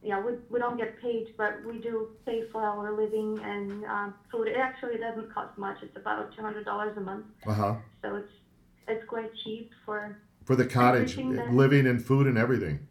yeah, 0.04 0.20
we, 0.20 0.34
we 0.50 0.60
don't 0.60 0.78
get 0.78 1.02
paid, 1.02 1.28
but 1.38 1.64
we 1.66 1.78
do 1.80 2.10
pay 2.26 2.44
for 2.52 2.62
our 2.62 2.92
living 2.96 3.40
and 3.44 3.86
um, 3.86 4.14
food. 4.32 4.48
It 4.48 4.58
actually 4.58 4.98
doesn't 4.98 5.34
cost 5.34 5.58
much. 5.58 5.78
It's 5.82 5.96
about 5.96 6.36
two 6.36 6.42
hundred 6.42 6.66
dollars 6.66 6.96
a 6.98 7.02
month, 7.02 7.26
Uh 7.48 7.54
huh. 7.54 7.76
so 8.02 8.16
it's 8.16 8.32
it's 8.88 9.06
quite 9.08 9.32
cheap 9.44 9.72
for 9.86 10.18
For 10.46 10.56
the 10.56 10.66
cottage, 10.66 11.16
that- 11.16 11.54
living 11.54 11.88
and 11.88 12.04
food 12.04 12.28
and 12.28 12.38
everything. 12.38 12.86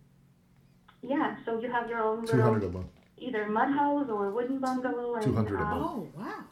yeah. 1.03 1.37
So 1.45 1.61
you 1.61 1.71
have 1.71 1.89
your 1.89 2.01
own 2.03 2.27
Two 2.27 2.41
hundred 2.41 2.63
a 2.63 2.67
little 2.67 2.73
month. 2.81 2.91
either 3.19 3.47
mud 3.47 3.71
house 3.71 4.09
or 4.09 4.31
wooden 4.31 4.59
bungalow. 4.59 5.15
And, 5.17 5.23
200 5.25 5.61
a 5.61 5.63
um, 5.63 5.69
month. 5.71 5.87
Oh, 5.87 6.09
wow. 6.17 6.45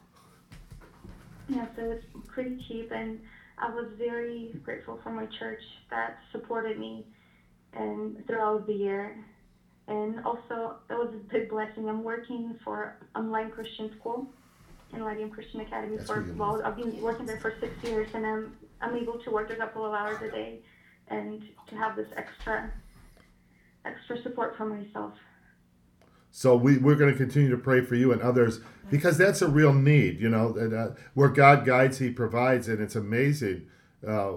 Yeah, 1.49 1.67
so 1.75 1.83
it's 1.91 2.05
pretty 2.29 2.63
cheap, 2.69 2.93
and 2.93 3.19
I 3.59 3.71
was 3.75 3.87
very 3.99 4.55
grateful 4.63 5.01
for 5.03 5.11
my 5.11 5.27
church 5.39 5.63
that 5.91 6.19
supported 6.33 6.79
me 6.79 7.07
and 7.73 8.25
throughout 8.27 8.67
the 8.67 8.73
year. 8.75 9.17
And 9.89 10.25
also, 10.25 10.77
it 10.89 10.95
was 10.95 11.13
a 11.15 11.33
big 11.33 11.51
blessing. 11.51 11.89
I'm 11.89 12.05
working 12.05 12.57
for 12.65 12.97
online 13.17 13.51
Christian 13.51 13.91
school, 13.99 14.33
Enlightium 14.95 15.33
Christian 15.33 15.61
Academy. 15.61 15.97
That's 15.97 16.09
for 16.09 16.25
well. 16.37 16.63
I've 16.65 16.77
been 16.77 17.01
working 17.01 17.27
there 17.27 17.41
for 17.41 17.55
six 17.61 17.73
years, 17.83 18.09
and 18.15 18.25
I'm 18.25 18.57
I'm 18.81 18.97
able 18.97 19.19
to 19.19 19.31
work 19.31 19.51
a 19.51 19.57
couple 19.57 19.85
of 19.85 19.93
hours 19.93 20.23
a 20.23 20.31
day, 20.31 20.61
and 21.09 21.43
to 21.69 21.75
have 21.75 21.97
this 21.97 22.09
extra 22.17 22.71
extra 23.85 24.23
support 24.23 24.57
for 24.57 24.67
myself. 24.67 25.15
So 26.31 26.55
we, 26.57 26.79
we're 26.79 26.95
going 26.95 27.11
to 27.11 27.17
continue 27.17 27.51
to 27.51 27.57
pray 27.57 27.81
for 27.81 27.97
you 27.97 28.13
and 28.13 28.23
others 28.23 28.61
because 28.89 29.19
that's 29.19 29.43
a 29.43 29.49
real 29.49 29.73
need, 29.73 30.21
you 30.21 30.29
know, 30.29 30.53
that, 30.53 30.73
uh, 30.73 30.95
where 31.15 31.29
God 31.29 31.67
guides, 31.67 31.99
He 31.99 32.11
provides, 32.11 32.69
and 32.69 32.81
it's 32.81 32.95
amazing. 32.95 33.67
Uh, 34.07 34.33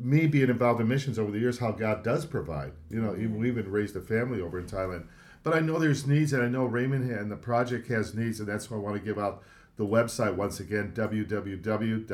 me 0.00 0.26
being 0.26 0.50
involved 0.50 0.80
in 0.80 0.88
missions 0.88 1.18
over 1.18 1.30
the 1.30 1.38
years, 1.38 1.58
how 1.58 1.70
God 1.70 2.02
does 2.02 2.26
provide. 2.26 2.72
You 2.90 3.00
know, 3.00 3.14
even, 3.14 3.38
we 3.38 3.48
even 3.48 3.70
raised 3.70 3.94
a 3.94 4.00
family 4.00 4.40
over 4.40 4.58
in 4.58 4.66
Thailand. 4.66 5.06
But 5.44 5.54
I 5.54 5.60
know 5.60 5.78
there's 5.78 6.06
needs, 6.06 6.32
and 6.32 6.42
I 6.42 6.48
know 6.48 6.64
Raymond 6.64 7.10
and 7.10 7.30
the 7.30 7.36
project 7.36 7.86
has 7.88 8.14
needs, 8.14 8.40
and 8.40 8.48
that's 8.48 8.70
why 8.70 8.76
I 8.76 8.80
want 8.80 8.96
to 8.96 9.02
give 9.02 9.18
out 9.18 9.42
the 9.76 9.86
website 9.86 10.34
once 10.34 10.60
again 10.60 10.92
www.avoda, 10.94 12.08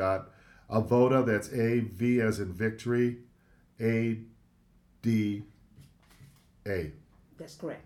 that's 1.25 1.51
A 1.51 1.79
V 1.79 2.21
as 2.21 2.39
in 2.39 2.53
victory, 2.53 3.17
A 3.81 4.19
D 5.01 5.43
A. 6.67 6.91
That's 7.37 7.55
correct. 7.55 7.83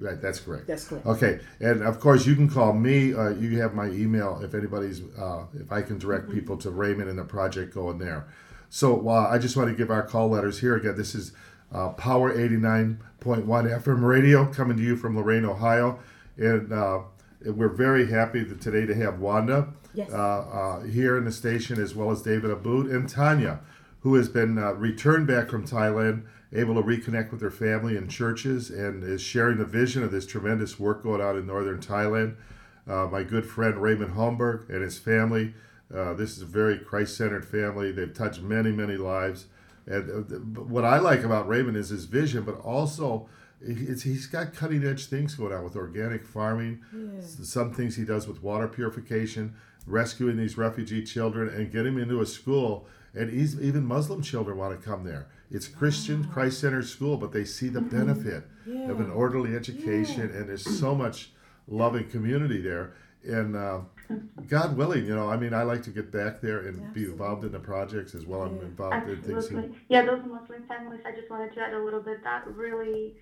Right, 0.00 0.20
that's 0.20 0.40
correct. 0.40 0.66
That's 0.66 0.88
correct. 0.88 1.04
Okay, 1.06 1.40
and 1.60 1.82
of 1.82 2.00
course 2.00 2.26
you 2.26 2.34
can 2.34 2.48
call 2.48 2.72
me. 2.72 3.12
Uh, 3.14 3.30
you 3.30 3.60
have 3.60 3.74
my 3.74 3.86
email 3.88 4.40
if 4.42 4.54
anybody's 4.54 5.02
uh, 5.18 5.44
if 5.54 5.70
I 5.70 5.82
can 5.82 5.98
direct 5.98 6.30
people 6.30 6.56
to 6.58 6.70
Raymond 6.70 7.10
and 7.10 7.18
the 7.18 7.24
project 7.24 7.74
going 7.74 7.98
there. 7.98 8.26
So 8.70 9.08
uh, 9.08 9.28
I 9.30 9.36
just 9.38 9.56
want 9.56 9.68
to 9.68 9.76
give 9.76 9.90
our 9.90 10.02
call 10.02 10.30
letters 10.30 10.58
here 10.60 10.76
again. 10.76 10.96
This 10.96 11.14
is 11.14 11.32
uh, 11.72 11.90
Power 11.90 12.32
eighty 12.32 12.56
nine 12.56 12.98
point 13.20 13.44
one 13.44 13.66
FM 13.66 14.02
radio 14.02 14.46
coming 14.50 14.76
to 14.78 14.82
you 14.82 14.96
from 14.96 15.16
Lorain, 15.16 15.44
Ohio, 15.44 15.98
and 16.38 16.72
uh, 16.72 17.00
we're 17.44 17.68
very 17.68 18.06
happy 18.10 18.42
that 18.42 18.60
today 18.60 18.86
to 18.86 18.94
have 18.94 19.18
Wanda 19.20 19.68
Yes. 19.92 20.08
uh, 20.12 20.16
uh, 20.16 20.80
here 20.84 21.18
in 21.18 21.24
the 21.24 21.32
station 21.32 21.82
as 21.82 21.94
well 21.96 22.10
as 22.12 22.22
David 22.22 22.50
Aboud 22.50 22.86
and 22.86 23.08
Tanya, 23.08 23.58
who 24.02 24.14
has 24.14 24.28
been 24.28 24.56
uh, 24.56 24.72
returned 24.74 25.26
back 25.26 25.48
from 25.50 25.66
Thailand, 25.66 26.22
able 26.52 26.74
to 26.74 26.82
reconnect 26.82 27.30
with 27.30 27.40
her 27.40 27.50
family 27.50 27.96
and 27.96 28.10
churches, 28.10 28.70
and 28.70 29.04
is 29.04 29.20
sharing 29.22 29.58
the 29.58 29.64
vision 29.64 30.02
of 30.02 30.10
this 30.10 30.26
tremendous 30.26 30.78
work 30.80 31.02
going 31.02 31.20
on 31.20 31.36
in 31.36 31.46
northern 31.46 31.78
Thailand. 31.80 32.36
Uh, 32.88 33.06
my 33.06 33.22
good 33.22 33.46
friend 33.46 33.80
Raymond 33.80 34.14
Holmberg 34.14 34.68
and 34.68 34.82
his 34.82 34.98
family. 34.98 35.54
Uh, 35.94 36.14
this 36.14 36.36
is 36.36 36.42
a 36.42 36.46
very 36.46 36.78
Christ 36.78 37.16
centered 37.16 37.44
family. 37.44 37.92
They've 37.92 38.12
touched 38.12 38.40
many, 38.42 38.72
many 38.72 38.96
lives. 38.96 39.46
And 39.86 40.32
uh, 40.32 40.36
what 40.62 40.84
I 40.84 40.98
like 40.98 41.22
about 41.22 41.48
Raymond 41.48 41.76
is 41.76 41.88
his 41.90 42.04
vision, 42.06 42.42
but 42.44 42.60
also 42.60 43.28
it's, 43.60 44.02
he's 44.02 44.26
got 44.26 44.54
cutting 44.54 44.84
edge 44.86 45.06
things 45.06 45.34
going 45.34 45.52
on 45.52 45.62
with 45.64 45.76
organic 45.76 46.24
farming, 46.24 46.80
s- 47.18 47.38
some 47.42 47.72
things 47.74 47.96
he 47.96 48.04
does 48.04 48.26
with 48.26 48.42
water 48.42 48.66
purification, 48.68 49.54
rescuing 49.86 50.36
these 50.36 50.56
refugee 50.56 51.04
children, 51.04 51.48
and 51.48 51.70
getting 51.72 51.94
them 51.94 52.02
into 52.02 52.20
a 52.20 52.26
school. 52.26 52.86
And 53.14 53.30
he's, 53.30 53.60
even 53.60 53.84
Muslim 53.84 54.22
children 54.22 54.56
want 54.56 54.80
to 54.80 54.84
come 54.84 55.04
there. 55.04 55.26
It's 55.50 55.66
Christian, 55.66 56.24
Christ 56.28 56.60
centered 56.60 56.86
school, 56.86 57.16
but 57.16 57.32
they 57.32 57.44
see 57.44 57.68
the 57.68 57.80
benefit 57.80 58.44
of 58.88 59.00
an 59.00 59.10
orderly 59.10 59.56
education, 59.56 60.22
and 60.22 60.48
there's 60.48 60.78
so 60.78 60.94
much 60.94 61.30
love 61.66 61.94
and 61.96 62.08
community 62.10 62.60
there. 62.60 62.94
And 63.24 63.56
uh, 63.56 63.80
God 64.48 64.76
willing, 64.76 65.04
you 65.06 65.14
know, 65.14 65.28
I 65.28 65.36
mean, 65.36 65.52
I 65.52 65.62
like 65.64 65.82
to 65.84 65.90
get 65.90 66.12
back 66.12 66.40
there 66.40 66.60
and 66.60 66.94
be 66.94 67.04
involved 67.04 67.44
in 67.44 67.52
the 67.52 67.58
projects 67.58 68.14
as 68.14 68.26
well. 68.26 68.42
I'm 68.42 68.56
Yeah. 68.56 68.62
involved 68.62 69.08
in 69.08 69.22
things. 69.22 69.44
Absolutely. 69.44 69.76
Yeah, 69.88 70.06
those 70.06 70.24
Muslim 70.24 70.62
families, 70.68 71.00
I 71.04 71.12
just 71.12 71.28
wanted 71.28 71.52
to 71.54 71.60
add 71.60 71.74
a 71.74 71.82
little 71.82 72.00
bit 72.00 72.22
that 72.22 72.46
really 72.54 73.16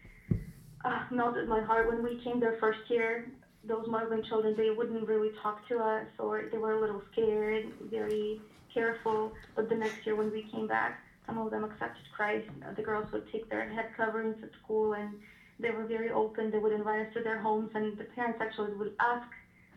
uh, 0.85 1.05
melted 1.11 1.49
my 1.49 1.63
heart. 1.63 1.89
When 1.89 2.03
we 2.03 2.21
came 2.23 2.41
there 2.41 2.57
first 2.61 2.81
year, 2.89 3.27
those 3.65 3.87
Muslim 3.89 4.23
children, 4.23 4.55
they 4.57 4.71
wouldn't 4.71 5.09
really 5.09 5.31
talk 5.43 5.67
to 5.69 5.79
us 5.79 6.07
or 6.19 6.45
they 6.53 6.59
were 6.59 6.75
a 6.75 6.81
little 6.81 7.03
scared, 7.13 7.67
very 7.91 8.41
careful. 8.73 9.33
But 9.57 9.69
the 9.69 9.75
next 9.75 10.07
year 10.07 10.15
when 10.15 10.31
we 10.31 10.43
came 10.53 10.67
back, 10.69 11.01
some 11.29 11.39
of 11.39 11.51
them 11.51 11.63
accepted 11.63 12.03
Christ. 12.17 12.49
The 12.77 12.83
girls 12.83 13.07
would 13.13 13.31
take 13.31 13.49
their 13.51 13.69
head 13.69 13.91
coverings 13.97 14.37
at 14.43 14.49
school 14.65 14.95
and 14.95 15.11
they 15.61 15.71
were 15.71 15.85
very 15.85 16.11
open. 16.11 16.51
They 16.51 16.59
would 16.59 16.73
invite 16.73 17.07
us 17.07 17.13
to 17.15 17.23
their 17.23 17.39
homes 17.39 17.71
and 17.75 17.97
the 17.99 18.05
parents 18.17 18.39
actually 18.41 18.73
would 18.73 18.95
ask 18.99 19.29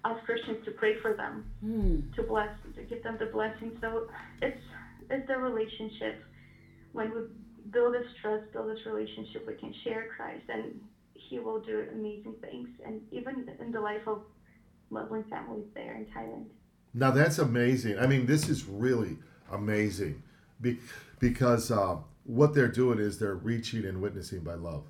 us 0.06 0.18
Christians 0.26 0.64
to 0.66 0.72
pray 0.72 0.96
for 1.02 1.14
them 1.14 1.46
Hmm. 1.62 2.00
to 2.16 2.24
bless 2.24 2.50
to 2.76 2.82
give 2.84 3.04
them 3.04 3.18
the 3.20 3.28
blessing. 3.28 3.78
So 3.82 4.08
it's 4.42 4.62
it's 5.10 5.28
the 5.28 5.38
relationship. 5.38 6.24
When 6.94 7.14
we 7.14 7.22
build 7.70 7.94
this 7.96 8.08
trust, 8.22 8.52
build 8.54 8.70
this 8.72 8.84
relationship, 8.86 9.46
we 9.46 9.56
can 9.56 9.74
share 9.84 10.08
Christ 10.16 10.46
and 10.50 10.80
he 11.14 11.40
will 11.40 11.60
do 11.60 11.86
amazing 11.94 12.36
things. 12.42 12.70
And 12.86 13.02
even 13.12 13.50
in 13.60 13.72
the 13.72 13.82
life 13.82 14.08
of 14.08 14.24
Muslim 14.90 15.24
families 15.26 15.68
there 15.74 15.96
in 15.96 16.06
Thailand. 16.08 16.46
Now 16.94 17.12
that's 17.12 17.40
amazing. 17.40 18.00
I 18.00 18.08
mean, 18.08 18.26
this 18.26 18.50
is 18.50 18.66
really 18.66 19.18
amazing, 19.52 20.24
Be- 20.62 20.80
because 21.22 21.72
uh, 21.72 21.96
what 22.26 22.54
they're 22.54 22.68
doing 22.68 23.00
is 23.00 23.18
they're 23.18 23.36
reaching 23.36 23.86
and 23.86 24.02
witnessing 24.02 24.42
by 24.42 24.56
love, 24.56 24.84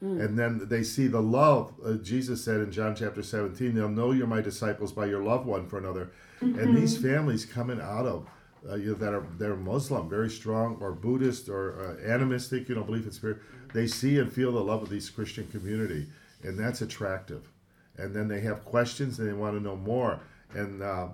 and 0.00 0.38
then 0.38 0.68
they 0.68 0.84
see 0.84 1.08
the 1.08 1.20
love. 1.20 1.72
Uh, 1.84 1.94
Jesus 1.94 2.44
said 2.44 2.60
in 2.60 2.70
John 2.70 2.94
chapter 2.94 3.22
seventeen, 3.22 3.74
"They'll 3.74 3.88
know 3.88 4.12
you're 4.12 4.28
my 4.28 4.40
disciples 4.40 4.92
by 4.92 5.06
your 5.06 5.24
love 5.24 5.44
one 5.46 5.66
for 5.66 5.78
another." 5.78 6.12
And 6.40 6.76
these 6.76 6.96
families 6.96 7.44
coming 7.44 7.80
out 7.80 8.06
of 8.06 8.28
uh, 8.68 8.76
you 8.76 8.92
know, 8.92 8.94
that 8.94 9.14
are 9.14 9.26
they're 9.38 9.56
Muslim, 9.56 10.08
very 10.08 10.30
strong, 10.30 10.76
or 10.80 10.92
Buddhist, 10.92 11.48
or 11.48 11.80
uh, 11.80 12.10
animistic, 12.10 12.68
you 12.68 12.74
know, 12.74 12.82
belief 12.82 13.06
in 13.06 13.12
spirit. 13.12 13.38
They 13.72 13.86
see 13.86 14.18
and 14.18 14.32
feel 14.32 14.52
the 14.52 14.60
love 14.60 14.82
of 14.82 14.90
these 14.90 15.10
Christian 15.10 15.46
community, 15.48 16.06
and 16.42 16.58
that's 16.58 16.80
attractive. 16.80 17.48
And 17.96 18.14
then 18.14 18.28
they 18.28 18.40
have 18.40 18.64
questions 18.64 19.18
and 19.18 19.28
they 19.28 19.32
want 19.32 19.56
to 19.56 19.62
know 19.62 19.76
more. 19.76 20.20
And 20.54 20.82
uh, 20.82 21.08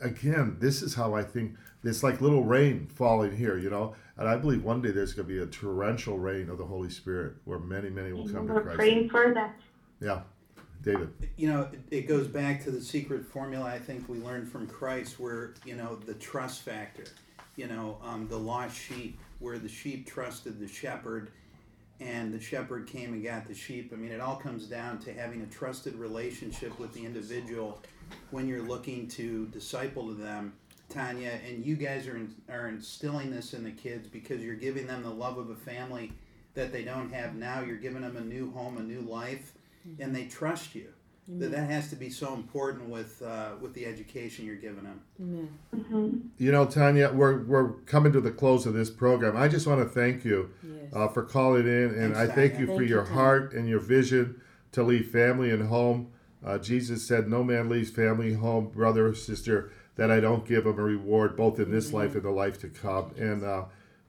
again, 0.00 0.56
this 0.58 0.82
is 0.82 0.94
how 0.94 1.14
I 1.14 1.22
think 1.22 1.54
it's 1.84 2.02
like 2.02 2.20
little 2.20 2.44
rain 2.44 2.86
falling 2.86 3.36
here, 3.36 3.58
you 3.58 3.70
know. 3.70 3.94
And 4.20 4.28
I 4.28 4.36
believe 4.36 4.62
one 4.62 4.82
day 4.82 4.90
there's 4.90 5.14
going 5.14 5.26
to 5.26 5.34
be 5.34 5.40
a 5.40 5.46
torrential 5.46 6.18
rain 6.18 6.50
of 6.50 6.58
the 6.58 6.64
Holy 6.66 6.90
Spirit 6.90 7.36
where 7.46 7.58
many, 7.58 7.88
many 7.88 8.12
will 8.12 8.28
come 8.28 8.36
And 8.40 8.48
to 8.48 8.54
we're 8.54 8.62
Christ. 8.62 8.76
praying 8.76 9.08
for 9.08 9.32
that. 9.32 9.56
Yeah, 9.98 10.20
David. 10.82 11.10
you 11.38 11.48
know 11.48 11.62
it- 11.72 11.80
it 11.90 12.00
goes 12.08 12.26
back 12.26 12.62
to 12.64 12.70
the 12.70 12.80
secret 12.80 13.26
formula 13.26 13.66
i 13.66 13.78
think 13.78 14.08
we 14.08 14.16
learned 14.18 14.48
from 14.50 14.66
christ 14.66 15.20
where 15.20 15.52
you 15.66 15.76
know 15.76 15.96
the 16.06 16.14
trust 16.14 16.62
factor 16.62 17.04
you 17.56 17.66
know 17.66 17.98
um, 18.02 18.26
the 18.28 18.36
lost 18.38 18.74
sheep 18.78 19.18
where 19.40 19.58
the 19.58 19.68
sheep 19.68 20.06
trusted 20.06 20.58
the 20.58 20.66
shepherd 20.66 21.32
and 22.00 22.32
the 22.32 22.40
shepherd 22.40 22.86
came 22.86 23.12
and 23.12 23.22
got 23.22 23.46
the 23.46 23.52
sheep 23.54 23.90
i 23.92 23.96
mean 23.96 24.10
it 24.10 24.22
all 24.22 24.36
comes 24.36 24.64
down 24.68 24.98
to 24.98 25.12
having 25.12 25.42
a 25.42 25.46
trusted 25.48 25.94
relationship 25.96 26.78
with 26.78 26.94
the 26.94 27.04
individual 27.04 27.82
when 28.30 28.48
you're 28.48 28.62
looking 28.62 29.06
to 29.06 29.46
disciple 29.48 30.06
to 30.08 30.14
them 30.14 30.50
tanya 30.90 31.38
and 31.48 31.64
you 31.64 31.76
guys 31.76 32.06
are, 32.06 32.16
in, 32.16 32.34
are 32.50 32.68
instilling 32.68 33.30
this 33.30 33.54
in 33.54 33.64
the 33.64 33.70
kids 33.70 34.08
because 34.08 34.42
you're 34.42 34.54
giving 34.54 34.86
them 34.86 35.02
the 35.02 35.10
love 35.10 35.38
of 35.38 35.48
a 35.50 35.54
family 35.56 36.12
that 36.54 36.72
they 36.72 36.82
don't 36.84 37.12
have 37.12 37.34
now 37.34 37.60
you're 37.60 37.76
giving 37.76 38.02
them 38.02 38.16
a 38.16 38.20
new 38.20 38.50
home 38.52 38.76
a 38.78 38.82
new 38.82 39.00
life 39.00 39.52
and 39.98 40.14
they 40.14 40.26
trust 40.26 40.74
you 40.74 40.88
that 41.28 41.52
that 41.52 41.70
has 41.70 41.88
to 41.90 41.94
be 41.96 42.10
so 42.10 42.34
important 42.34 42.88
with 42.90 43.22
uh, 43.22 43.50
with 43.60 43.72
the 43.74 43.86
education 43.86 44.44
you're 44.44 44.56
giving 44.56 44.82
them 44.82 45.00
Amen. 45.20 45.48
hmm 45.72 46.16
You 46.38 46.50
know, 46.50 46.66
Tanya, 46.66 47.12
we're, 47.12 47.44
we're 47.44 47.72
coming 47.86 48.12
to 48.12 48.20
the 48.20 48.32
close 48.32 48.66
of 48.66 48.74
this 48.74 48.90
program. 48.90 49.36
I 49.36 49.46
just 49.46 49.66
want 49.66 49.80
to 49.80 49.88
thank 49.88 50.24
you 50.24 50.50
Yes. 50.64 50.92
uh, 50.92 51.06
for 51.08 51.22
calling 51.22 51.66
in, 51.68 51.94
and 51.94 52.14
Thanks, 52.14 52.18
I 52.18 52.34
thank 52.34 52.52
Tanya. 52.54 52.66
you 52.66 52.74
for 52.76 52.82
you, 52.82 52.88
your 52.88 53.04
Tanya. 53.04 53.14
heart 53.14 53.52
and 53.52 53.68
your 53.68 53.78
vision 53.78 54.40
to 54.72 54.82
leave 54.82 55.08
family 55.10 55.50
and 55.50 55.68
home. 55.68 56.10
Uh, 56.44 56.58
Jesus 56.58 57.06
said, 57.06 57.28
No 57.28 57.44
man 57.44 57.68
leaves 57.68 57.90
family, 57.90 58.32
home, 58.34 58.68
brother, 58.70 59.06
or 59.06 59.14
sister, 59.14 59.70
that 59.96 60.10
I 60.10 60.20
don't 60.20 60.46
give 60.46 60.66
him 60.66 60.78
a 60.78 60.82
reward, 60.82 61.36
both 61.36 61.58
in 61.58 61.70
this 61.70 61.92
life 61.92 62.14
and 62.14 62.22
the 62.22 62.30
life 62.30 62.60
to 62.60 62.68
come. 62.68 63.12
And 63.16 63.44
uh, 63.44 63.64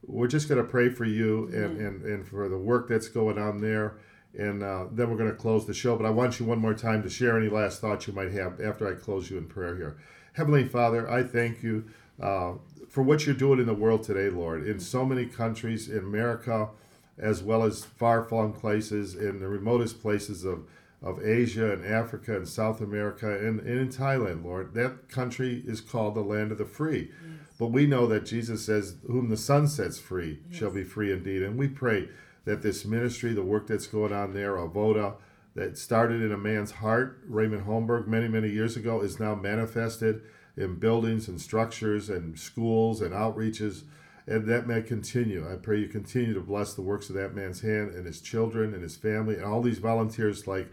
we're 0.06 0.28
just 0.28 0.48
going 0.48 0.62
to 0.62 0.70
pray 0.70 0.90
for 0.90 1.06
you 1.06 1.48
and, 1.48 1.78
and, 1.78 2.04
and 2.04 2.28
for 2.28 2.48
the 2.48 2.58
work 2.58 2.88
that's 2.88 3.08
going 3.10 3.38
on 3.38 3.62
there. 3.62 3.98
And 4.38 4.64
uh, 4.64 4.86
then 4.92 5.10
we're 5.10 5.18
going 5.18 5.32
to 5.32 5.36
close 5.36 5.68
the 5.68 5.74
show. 5.74 5.98
But 5.98 6.06
I 6.06 6.10
want 6.10 6.40
you 6.40 6.46
one 6.46 6.60
more 6.60 6.74
time 6.74 7.04
to 7.04 7.10
share 7.10 7.38
any 7.38 7.50
last 7.50 7.82
thoughts 7.82 8.08
you 8.08 8.14
might 8.14 8.32
have 8.32 8.62
after 8.62 8.88
I 8.88 8.94
close 8.94 9.30
you 9.30 9.38
in 9.38 9.48
prayer 9.48 9.76
here. 9.76 9.98
Heavenly 10.34 10.66
Father, 10.66 11.10
I 11.10 11.24
thank 11.24 11.62
you 11.62 11.86
uh, 12.22 12.54
for 12.88 13.02
what 13.04 13.26
you're 13.26 13.36
doing 13.36 13.60
in 13.60 13.66
the 13.66 13.74
world 13.74 14.04
today, 14.04 14.30
Lord, 14.30 14.66
in 14.66 14.80
so 14.80 15.06
many 15.06 15.26
countries, 15.26 15.90
in 15.90 16.00
America, 16.00 16.70
as 17.18 17.44
well 17.44 17.64
as 17.64 17.84
far 17.84 18.24
flung 18.24 18.54
places, 18.54 19.16
in 19.16 19.40
the 19.40 19.48
remotest 19.48 20.02
places 20.02 20.46
of, 20.46 20.64
of 21.02 21.24
Asia 21.26 21.72
and 21.72 21.86
Africa 21.86 22.36
and 22.36 22.48
South 22.48 22.80
America 22.80 23.28
and, 23.28 23.60
and 23.62 23.80
in 23.80 23.90
Thailand, 23.90 24.44
Lord. 24.44 24.74
That 24.74 25.10
country 25.10 25.64
is 25.66 25.82
called 25.82 26.16
the 26.16 26.22
land 26.22 26.52
of 26.52 26.58
the 26.58 26.66
free. 26.66 27.12
But 27.58 27.68
we 27.68 27.86
know 27.86 28.08
that 28.08 28.26
Jesus 28.26 28.66
says, 28.66 28.96
Whom 29.08 29.30
the 29.30 29.38
Son 29.38 29.68
sets 29.68 30.00
free 30.00 30.40
shall 30.52 30.72
be 30.72 30.84
free 30.84 31.12
indeed. 31.12 31.44
And 31.44 31.58
we 31.58 31.68
pray 31.68 32.10
that 32.46 32.62
this 32.62 32.86
ministry, 32.86 33.34
the 33.34 33.44
work 33.44 33.68
that's 33.68 33.88
going 33.88 34.14
on 34.14 34.34
there, 34.34 34.56
Avoda, 34.56 35.16
that 35.54 35.78
started 35.78 36.22
in 36.22 36.32
a 36.32 36.38
man's 36.38 36.72
heart, 36.72 37.22
Raymond 37.28 37.66
Holmberg, 37.66 38.08
many, 38.08 38.28
many 38.28 38.50
years 38.50 38.78
ago, 38.78 39.02
is 39.02 39.20
now 39.20 39.36
manifested 39.36 40.22
in 40.56 40.80
buildings 40.80 41.28
and 41.28 41.40
structures 41.42 42.10
and 42.10 42.40
schools 42.40 43.02
and 43.02 43.14
outreaches. 43.14 43.84
And 44.28 44.48
that 44.48 44.68
may 44.68 44.82
continue. 44.82 45.52
I 45.52 45.56
pray 45.56 45.80
you 45.80 45.88
continue 45.88 46.34
to 46.34 46.42
bless 46.42 46.74
the 46.74 46.82
works 46.82 47.10
of 47.10 47.16
that 47.16 47.36
man's 47.36 47.62
hand 47.62 47.94
and 47.94 48.06
his 48.06 48.22
children 48.22 48.74
and 48.74 48.84
his 48.84 48.96
family 48.96 49.36
and 49.36 49.44
all 49.44 49.62
these 49.62 49.80
volunteers 49.80 50.48
like 50.48 50.72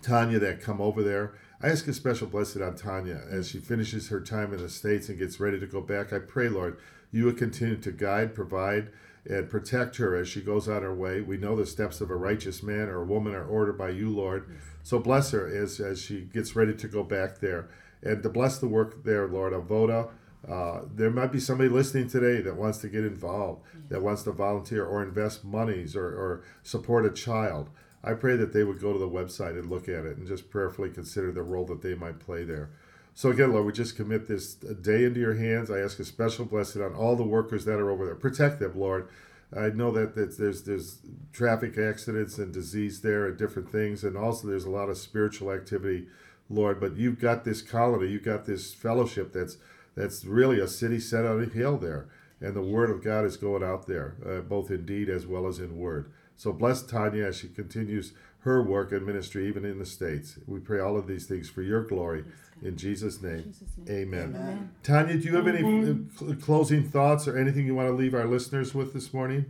Tanya 0.00 0.38
that 0.38 0.60
come 0.60 0.80
over 0.80 1.02
there. 1.02 1.34
I 1.60 1.68
ask 1.68 1.86
a 1.86 1.92
special 1.92 2.26
blessing 2.26 2.62
on 2.62 2.74
Tanya 2.74 3.22
as 3.30 3.48
she 3.48 3.58
finishes 3.58 4.08
her 4.08 4.20
time 4.20 4.52
in 4.52 4.60
the 4.60 4.68
States 4.68 5.08
and 5.08 5.18
gets 5.18 5.38
ready 5.38 5.60
to 5.60 5.66
go 5.66 5.80
back. 5.80 6.12
I 6.12 6.18
pray, 6.18 6.48
Lord, 6.48 6.78
you 7.12 7.26
would 7.26 7.36
continue 7.36 7.76
to 7.76 7.92
guide, 7.92 8.34
provide, 8.34 8.90
and 9.24 9.48
protect 9.48 9.96
her 9.98 10.16
as 10.16 10.28
she 10.28 10.40
goes 10.40 10.68
on 10.68 10.82
her 10.82 10.94
way. 10.94 11.20
We 11.20 11.36
know 11.36 11.54
the 11.54 11.66
steps 11.66 12.00
of 12.00 12.10
a 12.10 12.16
righteous 12.16 12.62
man 12.62 12.88
or 12.88 13.02
a 13.02 13.06
woman 13.06 13.34
are 13.34 13.46
ordered 13.46 13.78
by 13.78 13.90
you, 13.90 14.10
Lord. 14.10 14.58
So 14.82 14.98
bless 14.98 15.30
her 15.30 15.46
as, 15.46 15.78
as 15.78 16.02
she 16.02 16.22
gets 16.22 16.56
ready 16.56 16.74
to 16.74 16.88
go 16.88 17.04
back 17.04 17.38
there. 17.38 17.68
And 18.02 18.22
to 18.24 18.28
bless 18.28 18.58
the 18.58 18.66
work 18.66 19.04
there, 19.04 19.28
Lord, 19.28 19.52
Avoda. 19.52 20.10
Uh, 20.48 20.80
there 20.92 21.10
might 21.10 21.30
be 21.30 21.38
somebody 21.38 21.68
listening 21.68 22.08
today 22.08 22.40
that 22.40 22.56
wants 22.56 22.78
to 22.78 22.88
get 22.88 23.04
involved, 23.04 23.62
that 23.88 24.02
wants 24.02 24.24
to 24.24 24.32
volunteer 24.32 24.84
or 24.84 25.00
invest 25.00 25.44
monies 25.44 25.94
or, 25.94 26.06
or 26.06 26.42
support 26.64 27.06
a 27.06 27.10
child. 27.10 27.70
I 28.04 28.14
pray 28.14 28.36
that 28.36 28.52
they 28.52 28.64
would 28.64 28.80
go 28.80 28.92
to 28.92 28.98
the 28.98 29.08
website 29.08 29.58
and 29.58 29.70
look 29.70 29.88
at 29.88 30.04
it 30.04 30.16
and 30.16 30.26
just 30.26 30.50
prayerfully 30.50 30.90
consider 30.90 31.30
the 31.30 31.42
role 31.42 31.64
that 31.66 31.82
they 31.82 31.94
might 31.94 32.18
play 32.18 32.44
there. 32.44 32.70
So 33.14 33.30
again, 33.30 33.52
Lord, 33.52 33.66
we 33.66 33.72
just 33.72 33.96
commit 33.96 34.26
this 34.26 34.54
day 34.54 35.04
into 35.04 35.20
your 35.20 35.34
hands. 35.34 35.70
I 35.70 35.80
ask 35.80 35.98
a 36.00 36.04
special 36.04 36.44
blessing 36.44 36.82
on 36.82 36.94
all 36.94 37.14
the 37.14 37.22
workers 37.22 37.64
that 37.66 37.78
are 37.78 37.90
over 37.90 38.06
there. 38.06 38.14
Protect 38.14 38.58
them, 38.58 38.78
Lord. 38.78 39.08
I 39.54 39.68
know 39.68 39.90
that, 39.90 40.14
there's 40.14 40.62
there's 40.62 40.98
traffic 41.32 41.76
accidents 41.76 42.38
and 42.38 42.52
disease 42.52 43.02
there 43.02 43.26
and 43.26 43.36
different 43.36 43.70
things, 43.70 44.02
and 44.02 44.16
also 44.16 44.48
there's 44.48 44.64
a 44.64 44.70
lot 44.70 44.88
of 44.88 44.96
spiritual 44.96 45.52
activity, 45.52 46.06
Lord. 46.48 46.80
But 46.80 46.96
you've 46.96 47.20
got 47.20 47.44
this 47.44 47.60
colony, 47.60 48.10
you've 48.10 48.24
got 48.24 48.46
this 48.46 48.72
fellowship 48.72 49.32
that's 49.32 49.58
that's 49.94 50.24
really 50.24 50.58
a 50.58 50.66
city 50.66 50.98
set 50.98 51.26
on 51.26 51.42
a 51.42 51.46
hill 51.46 51.76
there, 51.76 52.08
and 52.42 52.54
the 52.54 52.62
word 52.62 52.90
of 52.90 53.02
God 53.02 53.24
is 53.24 53.36
going 53.36 53.62
out 53.62 53.86
there, 53.86 54.16
uh, 54.26 54.40
both 54.40 54.70
in 54.70 54.84
deed 54.84 55.08
as 55.08 55.26
well 55.26 55.46
as 55.46 55.58
in 55.58 55.78
word. 55.78 56.12
So 56.36 56.52
bless 56.52 56.82
Tanya 56.82 57.26
as 57.26 57.36
she 57.38 57.48
continues 57.48 58.12
her 58.40 58.62
work 58.62 58.90
and 58.90 59.06
ministry, 59.06 59.46
even 59.46 59.64
in 59.64 59.78
the 59.78 59.86
States. 59.86 60.38
We 60.46 60.58
pray 60.58 60.80
all 60.80 60.96
of 60.96 61.06
these 61.06 61.26
things 61.26 61.48
for 61.48 61.62
your 61.62 61.84
glory. 61.84 62.24
In 62.60 62.76
Jesus' 62.76 63.22
name, 63.22 63.44
Jesus' 63.44 63.68
amen. 63.88 64.34
Amen. 64.36 64.70
Tanya, 64.82 65.14
do 65.14 65.28
you 65.28 65.36
have 65.36 65.46
any 65.46 65.58
Amen. 65.58 66.10
cl- 66.16 66.34
closing 66.34 66.88
thoughts 66.88 67.28
or 67.28 67.38
anything 67.38 67.66
you 67.66 67.74
want 67.74 67.88
to 67.88 67.94
leave 67.94 68.14
our 68.14 68.26
listeners 68.26 68.74
with 68.74 68.92
this 68.92 69.14
morning? 69.14 69.46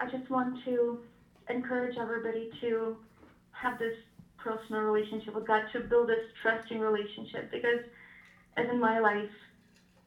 I 0.00 0.10
just 0.10 0.28
want 0.30 0.64
to 0.64 0.98
encourage 1.48 1.96
everybody 1.98 2.50
to 2.60 2.96
have 3.52 3.78
this 3.78 3.94
personal 4.38 4.82
relationship 4.82 5.34
with 5.34 5.46
God, 5.46 5.62
to 5.72 5.80
build 5.80 6.08
this 6.08 6.24
trusting 6.42 6.78
relationship. 6.78 7.50
Because, 7.50 7.84
as 8.56 8.66
in 8.70 8.80
my 8.80 8.98
life, 8.98 9.30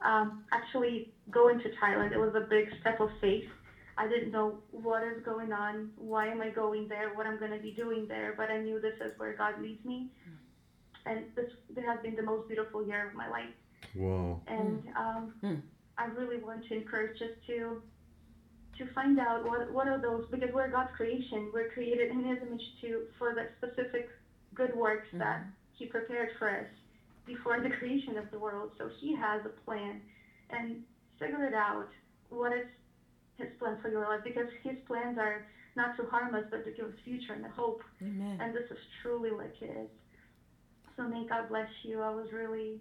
um, 0.03 0.43
actually 0.51 1.09
going 1.31 1.59
to 1.59 1.69
Thailand, 1.81 2.11
it 2.11 2.19
was 2.19 2.35
a 2.35 2.41
big 2.49 2.67
step 2.81 2.99
of 2.99 3.09
faith. 3.21 3.45
I 3.97 4.07
didn't 4.07 4.31
know 4.31 4.57
what 4.71 5.03
is 5.03 5.23
going 5.23 5.51
on, 5.53 5.91
why 5.97 6.27
am 6.27 6.41
I 6.41 6.49
going 6.49 6.87
there, 6.87 7.13
what 7.13 7.27
I'm 7.27 7.37
going 7.37 7.51
to 7.51 7.59
be 7.59 7.71
doing 7.71 8.07
there, 8.07 8.33
but 8.35 8.49
I 8.49 8.59
knew 8.59 8.79
this 8.81 8.95
is 9.05 9.17
where 9.17 9.33
God 9.35 9.61
leads 9.61 9.83
me. 9.85 10.09
And 11.05 11.25
this, 11.35 11.51
this 11.75 11.85
has 11.85 11.99
been 12.01 12.15
the 12.15 12.23
most 12.23 12.47
beautiful 12.47 12.85
year 12.85 13.07
of 13.07 13.13
my 13.13 13.29
life 13.29 13.53
Whoa. 13.93 14.41
and 14.47 14.83
um, 14.95 15.33
Mm. 15.43 15.61
I 15.97 16.05
really 16.05 16.37
want 16.41 16.65
to 16.67 16.73
encourage 16.75 17.21
us 17.21 17.29
to 17.47 17.81
to 18.77 18.87
find 18.93 19.19
out 19.19 19.45
what 19.45 19.71
what 19.71 19.87
are 19.87 20.01
those 20.01 20.25
because 20.31 20.49
we're 20.53 20.71
God's 20.71 20.95
creation. 20.95 21.51
We're 21.53 21.69
created 21.69 22.09
in 22.09 22.23
His 22.23 22.39
image 22.41 22.63
to 22.81 23.03
for 23.19 23.35
the 23.35 23.47
specific 23.59 24.09
good 24.55 24.75
works 24.75 25.07
that 25.13 25.45
He 25.73 25.85
prepared 25.85 26.29
for 26.39 26.49
us 26.49 26.65
before 27.25 27.59
the 27.61 27.69
creation 27.69 28.17
of 28.17 28.29
the 28.31 28.39
world. 28.39 28.71
So 28.77 28.89
He 28.99 29.15
has 29.15 29.41
a 29.45 29.53
plan, 29.65 30.01
and 30.49 30.83
figure 31.19 31.45
it 31.45 31.53
out. 31.53 31.87
What 32.29 32.51
is 32.53 32.65
His 33.37 33.47
plan 33.59 33.77
for 33.81 33.89
your 33.89 34.01
life? 34.01 34.21
Because 34.23 34.47
His 34.63 34.75
plans 34.87 35.17
are 35.17 35.45
not 35.75 35.97
to 35.97 36.03
harm 36.05 36.35
us, 36.35 36.43
but 36.51 36.65
to 36.65 36.71
give 36.71 36.85
us 36.85 36.93
future 37.03 37.33
and 37.33 37.45
hope. 37.45 37.81
Amen. 38.01 38.37
And 38.41 38.55
this 38.55 38.69
is 38.69 38.77
truly 39.01 39.31
like 39.31 39.55
it 39.61 39.71
is. 39.71 39.89
So 40.95 41.03
may 41.03 41.25
God 41.27 41.49
bless 41.49 41.69
you. 41.83 42.01
I 42.01 42.13
was 42.13 42.27
really 42.31 42.79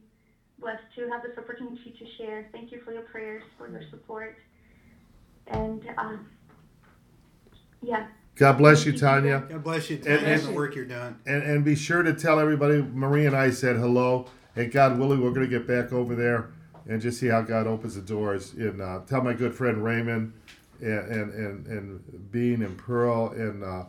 blessed 0.59 0.83
to 0.97 1.09
have 1.09 1.23
this 1.23 1.37
opportunity 1.39 1.95
to 1.99 2.05
share. 2.19 2.49
Thank 2.53 2.71
you 2.71 2.81
for 2.85 2.93
your 2.93 3.03
prayers, 3.03 3.43
for 3.57 3.71
your 3.71 3.83
support. 3.91 4.37
And 5.47 5.83
um, 5.97 6.27
yeah, 7.81 8.07
God 8.37 8.59
bless 8.59 8.87
you, 8.87 8.97
Tanya. 8.97 9.45
God 9.49 9.63
bless 9.63 9.91
you, 9.91 9.99
Tanya, 9.99 10.17
And- 10.19 10.27
and, 10.27 10.41
and- 10.41 10.49
the 10.51 10.57
work 10.57 10.75
you're 10.75 10.85
doing. 10.85 11.17
And, 11.27 11.43
and 11.43 11.65
be 11.65 11.75
sure 11.75 12.03
to 12.03 12.15
tell 12.15 12.41
everybody 12.41 12.83
Marie 12.83 13.27
and 13.27 13.37
I 13.37 13.51
said 13.51 13.77
hello. 13.77 14.27
And 14.57 14.71
God 14.71 14.99
willing, 14.99 15.23
we're 15.23 15.31
going 15.33 15.49
to 15.49 15.59
get 15.59 15.67
back 15.67 15.93
over 15.93 16.15
there 16.15 16.51
and 16.87 17.01
just 17.01 17.19
see 17.21 17.29
how 17.29 17.43
God 17.43 17.67
opens 17.67 17.95
the 17.95 18.03
doors. 18.03 18.53
And 18.55 18.81
uh, 18.83 19.01
tell 19.07 19.23
my 19.23 19.33
good 19.33 19.55
friend 19.55 19.83
Raymond 19.83 20.33
and, 20.81 20.99
and, 21.11 21.35
and, 21.35 21.67
and 21.67 22.31
Bean 22.31 22.63
and 22.63 22.77
Pearl 22.77 23.31
and 23.31 23.63
uh, 23.65 23.85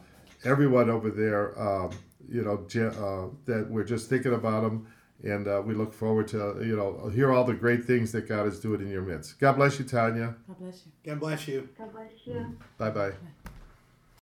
everyone 0.46 0.90
over 0.90 1.10
there, 1.10 1.60
um, 1.60 1.92
you 2.30 2.44
know, 2.44 2.60
uh, 2.90 3.30
that 3.46 3.68
we're 3.70 3.84
just 3.84 4.10
thinking 4.10 4.34
about 4.34 4.62
them. 4.64 4.88
And 5.24 5.48
uh, 5.48 5.62
we 5.66 5.74
look 5.74 5.94
forward 5.94 6.28
to, 6.30 6.58
you 6.62 6.76
know, 6.76 7.10
hear 7.10 7.32
all 7.32 7.46
the 7.46 7.54
great 7.54 7.86
things 7.86 8.12
that 8.12 8.28
God 8.28 8.46
is 8.46 8.60
doing 8.60 8.82
in 8.82 8.90
your 8.90 9.02
midst. 9.04 9.40
God 9.40 9.54
bless 9.54 9.80
you, 9.80 9.86
Tanya. 9.86 10.36
God 10.48 10.60
bless 10.60 10.86
you. 10.86 10.92
God 11.06 11.20
bless 11.20 11.48
you. 11.48 11.70
God 11.78 11.94
bless 11.94 12.12
you. 12.26 12.58
Bye 12.78 12.90
bye. 12.90 13.12